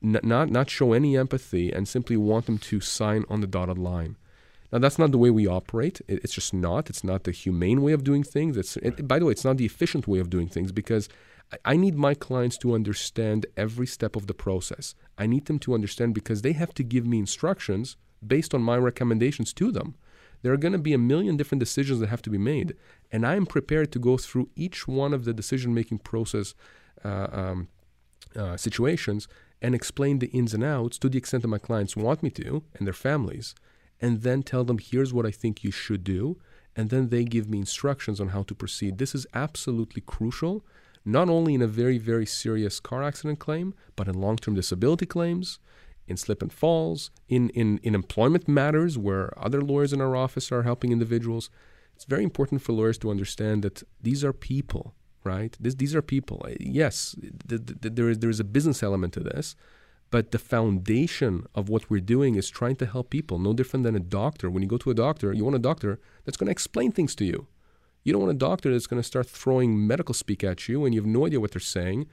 n- 0.04 0.20
not 0.24 0.50
not 0.50 0.70
show 0.70 0.94
any 0.94 1.18
empathy, 1.18 1.72
and 1.72 1.88
simply 1.88 2.18
want 2.18 2.46
them 2.46 2.58
to 2.58 2.80
sign 2.80 3.24
on 3.30 3.42
the 3.42 3.48
dotted 3.48 3.78
line. 3.78 4.18
Now, 4.72 4.80
that's 4.80 5.00
not 5.00 5.12
the 5.12 5.18
way 5.18 5.32
we 5.32 5.48
operate. 5.48 6.00
It's 6.08 6.34
just 6.34 6.54
not. 6.54 6.90
It's 6.90 7.04
not 7.04 7.24
the 7.24 7.32
humane 7.32 7.82
way 7.82 7.92
of 7.92 8.04
doing 8.04 8.24
things. 8.24 8.56
It's, 8.56 8.78
it, 8.78 9.08
by 9.08 9.18
the 9.18 9.26
way, 9.26 9.32
it's 9.32 9.46
not 9.46 9.58
the 9.58 9.66
efficient 9.66 10.08
way 10.08 10.20
of 10.20 10.30
doing 10.30 10.48
things 10.48 10.72
because 10.72 11.10
I 11.66 11.76
need 11.76 11.98
my 11.98 12.14
clients 12.14 12.58
to 12.60 12.76
understand 12.76 13.48
every 13.58 13.88
step 13.88 14.16
of 14.16 14.28
the 14.28 14.36
process. 14.36 14.94
I 15.18 15.26
need 15.26 15.46
them 15.46 15.58
to 15.60 15.74
understand 15.74 16.14
because 16.14 16.44
they 16.44 16.52
have 16.54 16.74
to 16.76 16.84
give 16.84 17.08
me 17.08 17.18
instructions 17.18 17.98
based 18.26 18.54
on 18.54 18.62
my 18.62 18.78
recommendations 18.78 19.54
to 19.54 19.72
them. 19.72 19.96
There 20.42 20.54
are 20.54 20.58
going 20.58 20.74
to 20.74 20.80
be 20.80 20.94
a 20.94 20.98
million 20.98 21.36
different 21.38 21.60
decisions 21.60 22.00
that 22.00 22.10
have 22.10 22.22
to 22.24 22.30
be 22.30 22.38
made, 22.38 22.76
and 23.12 23.26
I 23.26 23.36
am 23.36 23.46
prepared 23.46 23.92
to 23.92 24.00
go 24.00 24.18
through 24.18 24.50
each 24.56 24.88
one 24.88 25.14
of 25.14 25.26
the 25.26 25.34
decision 25.34 25.74
making 25.74 26.00
process 26.00 26.54
uh, 27.04 27.28
um, 27.32 27.68
uh, 28.36 28.58
situations 28.58 29.28
and 29.62 29.76
explain 29.76 30.20
the 30.20 30.28
ins 30.28 30.54
and 30.54 30.64
outs 30.64 30.98
to 31.00 31.10
the 31.10 31.18
extent 31.18 31.42
that 31.42 31.50
my 31.50 31.58
clients 31.58 31.96
want 31.96 32.24
me 32.24 32.30
to 32.32 32.64
and 32.76 32.88
their 32.88 32.94
families, 32.94 33.54
and 34.00 34.22
then 34.22 34.44
tell 34.44 34.64
them, 34.64 34.78
here's 34.78 35.14
what 35.14 35.26
I 35.26 35.32
think 35.32 35.64
you 35.64 35.72
should 35.72 36.04
do. 36.04 36.38
And 36.76 36.90
then 36.90 37.10
they 37.10 37.26
give 37.26 37.50
me 37.50 37.58
instructions 37.58 38.22
on 38.22 38.30
how 38.30 38.44
to 38.44 38.56
proceed. 38.56 38.98
This 38.98 39.14
is 39.14 39.28
absolutely 39.34 40.02
crucial, 40.02 40.64
not 41.04 41.28
only 41.28 41.54
in 41.54 41.62
a 41.62 41.68
very, 41.68 41.98
very 41.98 42.26
serious 42.26 42.80
car 42.80 43.04
accident 43.04 43.40
claim, 43.40 43.74
but 43.98 44.08
in 44.08 44.22
long 44.22 44.38
term 44.38 44.56
disability 44.56 45.06
claims, 45.06 45.60
in 46.10 46.18
slip 46.18 46.42
and 46.42 46.52
falls, 46.52 47.12
in, 47.28 47.50
in, 47.50 47.80
in 47.84 47.96
employment 47.96 48.48
matters 48.48 48.98
where 48.98 49.32
other 49.38 49.62
lawyers 49.62 49.94
in 49.94 50.02
our 50.02 50.16
office 50.16 50.52
are 50.52 50.64
helping 50.64 50.92
individuals. 50.92 51.50
It's 51.96 52.06
very 52.06 52.24
important 52.24 52.62
for 52.62 52.74
lawyers 52.74 52.98
to 53.00 53.12
understand 53.12 53.64
that 53.64 53.84
these 54.02 54.24
are 54.24 54.34
people 54.34 54.96
right? 55.24 55.56
This, 55.60 55.76
these 55.76 55.96
are 55.96 56.02
people. 56.02 56.42
Uh, 56.46 56.56
yes, 56.60 57.16
the, 57.20 57.58
the, 57.58 57.90
there, 57.90 58.10
is, 58.10 58.20
there 58.20 58.30
is 58.30 58.40
a 58.40 58.44
business 58.44 58.82
element 58.82 59.14
to 59.14 59.20
this, 59.20 59.56
but 60.12 60.32
the 60.32 60.40
foundation 60.40 61.46
of 61.54 61.70
what 61.70 61.90
we're 61.90 62.00
doing 62.00 62.36
is 62.36 62.50
trying 62.50 62.76
to 62.78 62.86
help 62.86 63.10
people, 63.10 63.38
no 63.38 63.54
different 63.54 63.84
than 63.84 63.96
a 63.96 64.00
doctor. 64.00 64.50
When 64.50 64.64
you 64.64 64.70
go 64.70 64.78
to 64.78 64.92
a 64.92 64.96
doctor, 64.96 65.32
you 65.34 65.44
want 65.44 65.56
a 65.56 65.60
doctor 65.60 66.00
that's 66.26 66.38
going 66.38 66.48
to 66.48 66.52
explain 66.52 66.92
things 66.92 67.16
to 67.16 67.26
you. 67.26 67.48
You 68.04 68.14
don't 68.14 68.24
want 68.24 68.36
a 68.36 68.46
doctor 68.50 68.72
that's 68.72 68.88
going 68.88 69.02
to 69.02 69.08
start 69.08 69.28
throwing 69.28 69.86
medical 69.86 70.16
speak 70.16 70.44
at 70.44 70.68
you 70.68 70.86
and 70.86 70.96
you 70.96 71.02
have 71.02 71.08
no 71.08 71.28
idea 71.28 71.40
what 71.40 71.52
they're 71.52 71.60
saying. 71.60 72.08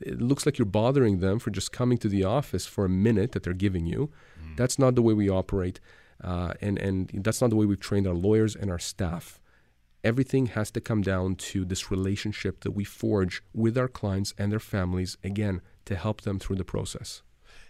It 0.00 0.20
looks 0.20 0.44
like 0.44 0.58
you're 0.58 0.66
bothering 0.66 1.20
them 1.20 1.38
for 1.38 1.50
just 1.50 1.72
coming 1.72 1.98
to 1.98 2.08
the 2.08 2.24
office 2.24 2.66
for 2.66 2.84
a 2.84 2.88
minute 2.88 3.32
that 3.32 3.42
they're 3.42 3.54
giving 3.54 3.86
you. 3.86 4.10
Mm. 4.42 4.56
That's 4.56 4.78
not 4.78 4.94
the 4.94 5.02
way 5.02 5.14
we 5.14 5.28
operate. 5.28 5.80
Uh, 6.22 6.54
and, 6.60 6.78
and 6.78 7.10
that's 7.24 7.40
not 7.40 7.50
the 7.50 7.56
way 7.56 7.66
we've 7.66 7.80
trained 7.80 8.06
our 8.06 8.14
lawyers 8.14 8.56
and 8.56 8.70
our 8.70 8.78
staff 8.78 9.40
everything 10.06 10.46
has 10.46 10.70
to 10.70 10.80
come 10.80 11.02
down 11.02 11.34
to 11.34 11.64
this 11.64 11.90
relationship 11.90 12.60
that 12.60 12.70
we 12.70 12.84
forge 12.84 13.42
with 13.52 13.76
our 13.76 13.88
clients 13.88 14.32
and 14.38 14.52
their 14.52 14.60
families, 14.60 15.18
again, 15.24 15.60
to 15.84 15.96
help 15.96 16.20
them 16.20 16.38
through 16.38 16.54
the 16.54 16.64
process. 16.64 17.22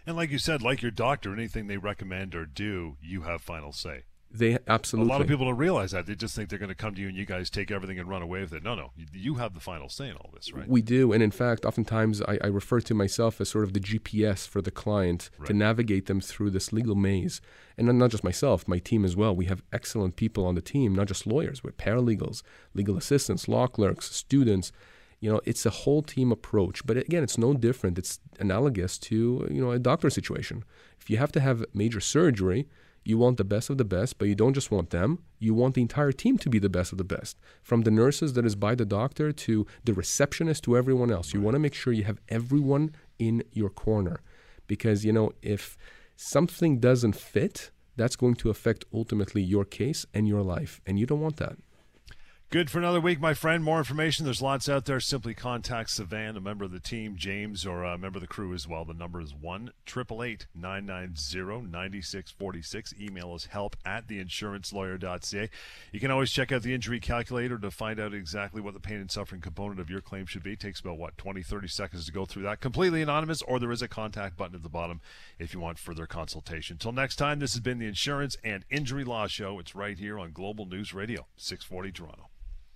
And 0.05 0.15
like 0.15 0.29
you 0.29 0.37
said, 0.37 0.61
like 0.61 0.83
your 0.83 0.91
doctor, 0.91 1.33
anything 1.33 1.65
they 1.65 1.77
recommend 1.77 2.35
or 2.35 2.45
do, 2.45 2.97
you 3.01 3.23
have 3.23 3.41
final 3.41 3.71
say. 3.71 4.03
They 4.29 4.57
absolutely. 4.67 5.09
A 5.09 5.13
lot 5.13 5.21
of 5.21 5.27
people 5.27 5.45
don't 5.45 5.57
realize 5.57 5.91
that. 5.91 6.05
They 6.05 6.15
just 6.15 6.35
think 6.35 6.49
they're 6.49 6.59
going 6.59 6.69
to 6.69 6.75
come 6.75 6.93
to 6.95 7.01
you 7.01 7.07
and 7.07 7.15
you 7.15 7.25
guys 7.25 7.49
take 7.49 7.71
everything 7.71 7.97
and 7.97 8.09
run 8.09 8.21
away 8.21 8.41
with 8.41 8.53
it. 8.53 8.61
No, 8.61 8.75
no. 8.75 8.91
You 9.13 9.35
have 9.35 9.53
the 9.53 9.59
final 9.61 9.87
say 9.87 10.09
in 10.09 10.17
all 10.17 10.29
this, 10.33 10.51
right? 10.51 10.67
We 10.67 10.81
do. 10.81 11.13
And 11.13 11.23
in 11.23 11.31
fact, 11.31 11.65
oftentimes 11.65 12.21
I, 12.21 12.37
I 12.43 12.47
refer 12.47 12.81
to 12.81 12.93
myself 12.93 13.39
as 13.39 13.49
sort 13.49 13.63
of 13.63 13.73
the 13.73 13.79
GPS 13.79 14.47
for 14.47 14.61
the 14.61 14.71
client 14.71 15.29
right. 15.37 15.47
to 15.47 15.53
navigate 15.53 16.07
them 16.07 16.19
through 16.19 16.49
this 16.49 16.73
legal 16.73 16.95
maze. 16.95 17.39
And 17.77 17.87
not 17.97 18.11
just 18.11 18.23
myself, 18.23 18.67
my 18.67 18.79
team 18.79 19.05
as 19.05 19.15
well. 19.15 19.35
We 19.35 19.45
have 19.45 19.63
excellent 19.71 20.17
people 20.17 20.45
on 20.45 20.55
the 20.55 20.61
team, 20.61 20.93
not 20.93 21.07
just 21.07 21.25
lawyers, 21.25 21.61
but 21.61 21.77
paralegals, 21.77 22.43
legal 22.73 22.97
assistants, 22.97 23.47
law 23.47 23.67
clerks, 23.67 24.13
students. 24.13 24.73
You 25.21 25.31
know, 25.31 25.41
it's 25.45 25.65
a 25.65 25.69
whole 25.69 26.01
team 26.01 26.31
approach. 26.31 26.85
But 26.85 26.97
again, 26.97 27.23
it's 27.23 27.37
no 27.37 27.53
different. 27.53 27.97
It's 27.97 28.19
analogous 28.39 28.97
to, 28.99 29.47
you 29.49 29.63
know, 29.63 29.71
a 29.71 29.79
doctor 29.79 30.09
situation. 30.09 30.65
If 30.99 31.09
you 31.09 31.17
have 31.17 31.31
to 31.31 31.39
have 31.39 31.63
major 31.73 32.01
surgery, 32.01 32.67
you 33.07 33.17
want 33.17 33.37
the 33.37 33.45
best 33.45 33.69
of 33.69 33.77
the 33.77 33.85
best, 33.85 34.17
but 34.17 34.27
you 34.27 34.35
don't 34.35 34.53
just 34.53 34.69
want 34.69 34.89
them. 34.89 35.19
You 35.39 35.53
want 35.53 35.75
the 35.75 35.81
entire 35.81 36.11
team 36.11 36.37
to 36.39 36.49
be 36.49 36.59
the 36.59 36.67
best 36.67 36.91
of 36.91 36.97
the 36.97 37.05
best. 37.05 37.37
From 37.63 37.83
the 37.83 37.89
nurses 37.89 38.33
that 38.33 38.45
is 38.45 38.55
by 38.55 38.75
the 38.75 38.85
doctor 38.85 39.31
to 39.31 39.65
the 39.85 39.93
receptionist 39.93 40.65
to 40.65 40.75
everyone 40.75 41.09
else. 41.09 41.33
You 41.33 41.39
want 41.39 41.55
to 41.55 41.59
make 41.59 41.73
sure 41.73 41.93
you 41.93 42.03
have 42.03 42.19
everyone 42.27 42.93
in 43.17 43.43
your 43.53 43.69
corner. 43.69 44.19
Because, 44.67 45.05
you 45.05 45.13
know, 45.13 45.31
if 45.41 45.77
something 46.17 46.79
doesn't 46.79 47.15
fit, 47.15 47.71
that's 47.95 48.17
going 48.17 48.35
to 48.35 48.49
affect 48.49 48.83
ultimately 48.93 49.41
your 49.41 49.63
case 49.63 50.05
and 50.13 50.27
your 50.27 50.41
life. 50.41 50.81
And 50.85 50.99
you 50.99 51.05
don't 51.05 51.21
want 51.21 51.37
that. 51.37 51.55
Good 52.49 52.69
for 52.69 52.79
another 52.79 53.01
week, 53.01 53.19
my 53.19 53.33
friend. 53.33 53.61
More 53.61 53.79
information. 53.79 54.23
There's 54.23 54.41
lots 54.41 54.69
out 54.69 54.85
there. 54.85 55.01
Simply 55.01 55.33
contact 55.33 55.89
Sivan, 55.89 56.37
a 56.37 56.39
member 56.39 56.63
of 56.63 56.71
the 56.71 56.79
team, 56.79 57.17
James, 57.17 57.65
or 57.65 57.83
a 57.83 57.97
member 57.97 58.19
of 58.19 58.21
the 58.21 58.27
crew 58.27 58.53
as 58.53 58.65
well. 58.65 58.85
The 58.85 58.93
number 58.93 59.19
is 59.19 59.35
1 59.35 59.71
990 59.93 61.67
9646. 61.69 62.93
Email 63.01 63.35
is 63.35 63.47
help 63.47 63.75
at 63.85 64.07
theinsurancelawyer.ca. 64.07 65.49
You 65.91 65.99
can 65.99 66.09
always 66.09 66.31
check 66.31 66.53
out 66.53 66.61
the 66.61 66.73
injury 66.73 67.01
calculator 67.01 67.57
to 67.57 67.69
find 67.69 67.99
out 67.99 68.13
exactly 68.13 68.61
what 68.61 68.73
the 68.73 68.79
pain 68.79 69.01
and 69.01 69.11
suffering 69.11 69.41
component 69.41 69.81
of 69.81 69.89
your 69.89 69.99
claim 69.99 70.25
should 70.25 70.43
be. 70.43 70.53
It 70.53 70.61
takes 70.61 70.79
about, 70.79 70.97
what, 70.97 71.17
20, 71.17 71.43
30 71.43 71.67
seconds 71.67 72.05
to 72.05 72.13
go 72.13 72.23
through 72.23 72.43
that. 72.43 72.61
Completely 72.61 73.01
anonymous, 73.01 73.41
or 73.41 73.59
there 73.59 73.73
is 73.73 73.81
a 73.81 73.89
contact 73.89 74.37
button 74.37 74.55
at 74.55 74.63
the 74.63 74.69
bottom 74.69 75.01
if 75.37 75.53
you 75.53 75.59
want 75.59 75.79
further 75.79 76.05
consultation. 76.05 76.75
Until 76.75 76.93
next 76.93 77.17
time, 77.17 77.39
this 77.39 77.51
has 77.55 77.59
been 77.59 77.79
the 77.79 77.87
Insurance 77.87 78.37
and 78.41 78.63
Injury 78.69 79.03
Law 79.03 79.27
Show. 79.27 79.59
It's 79.59 79.75
right 79.75 79.99
here 79.99 80.17
on 80.17 80.31
Global 80.31 80.65
News 80.65 80.93
Radio, 80.93 81.27
640 81.35 81.91
Toronto. 81.91 82.29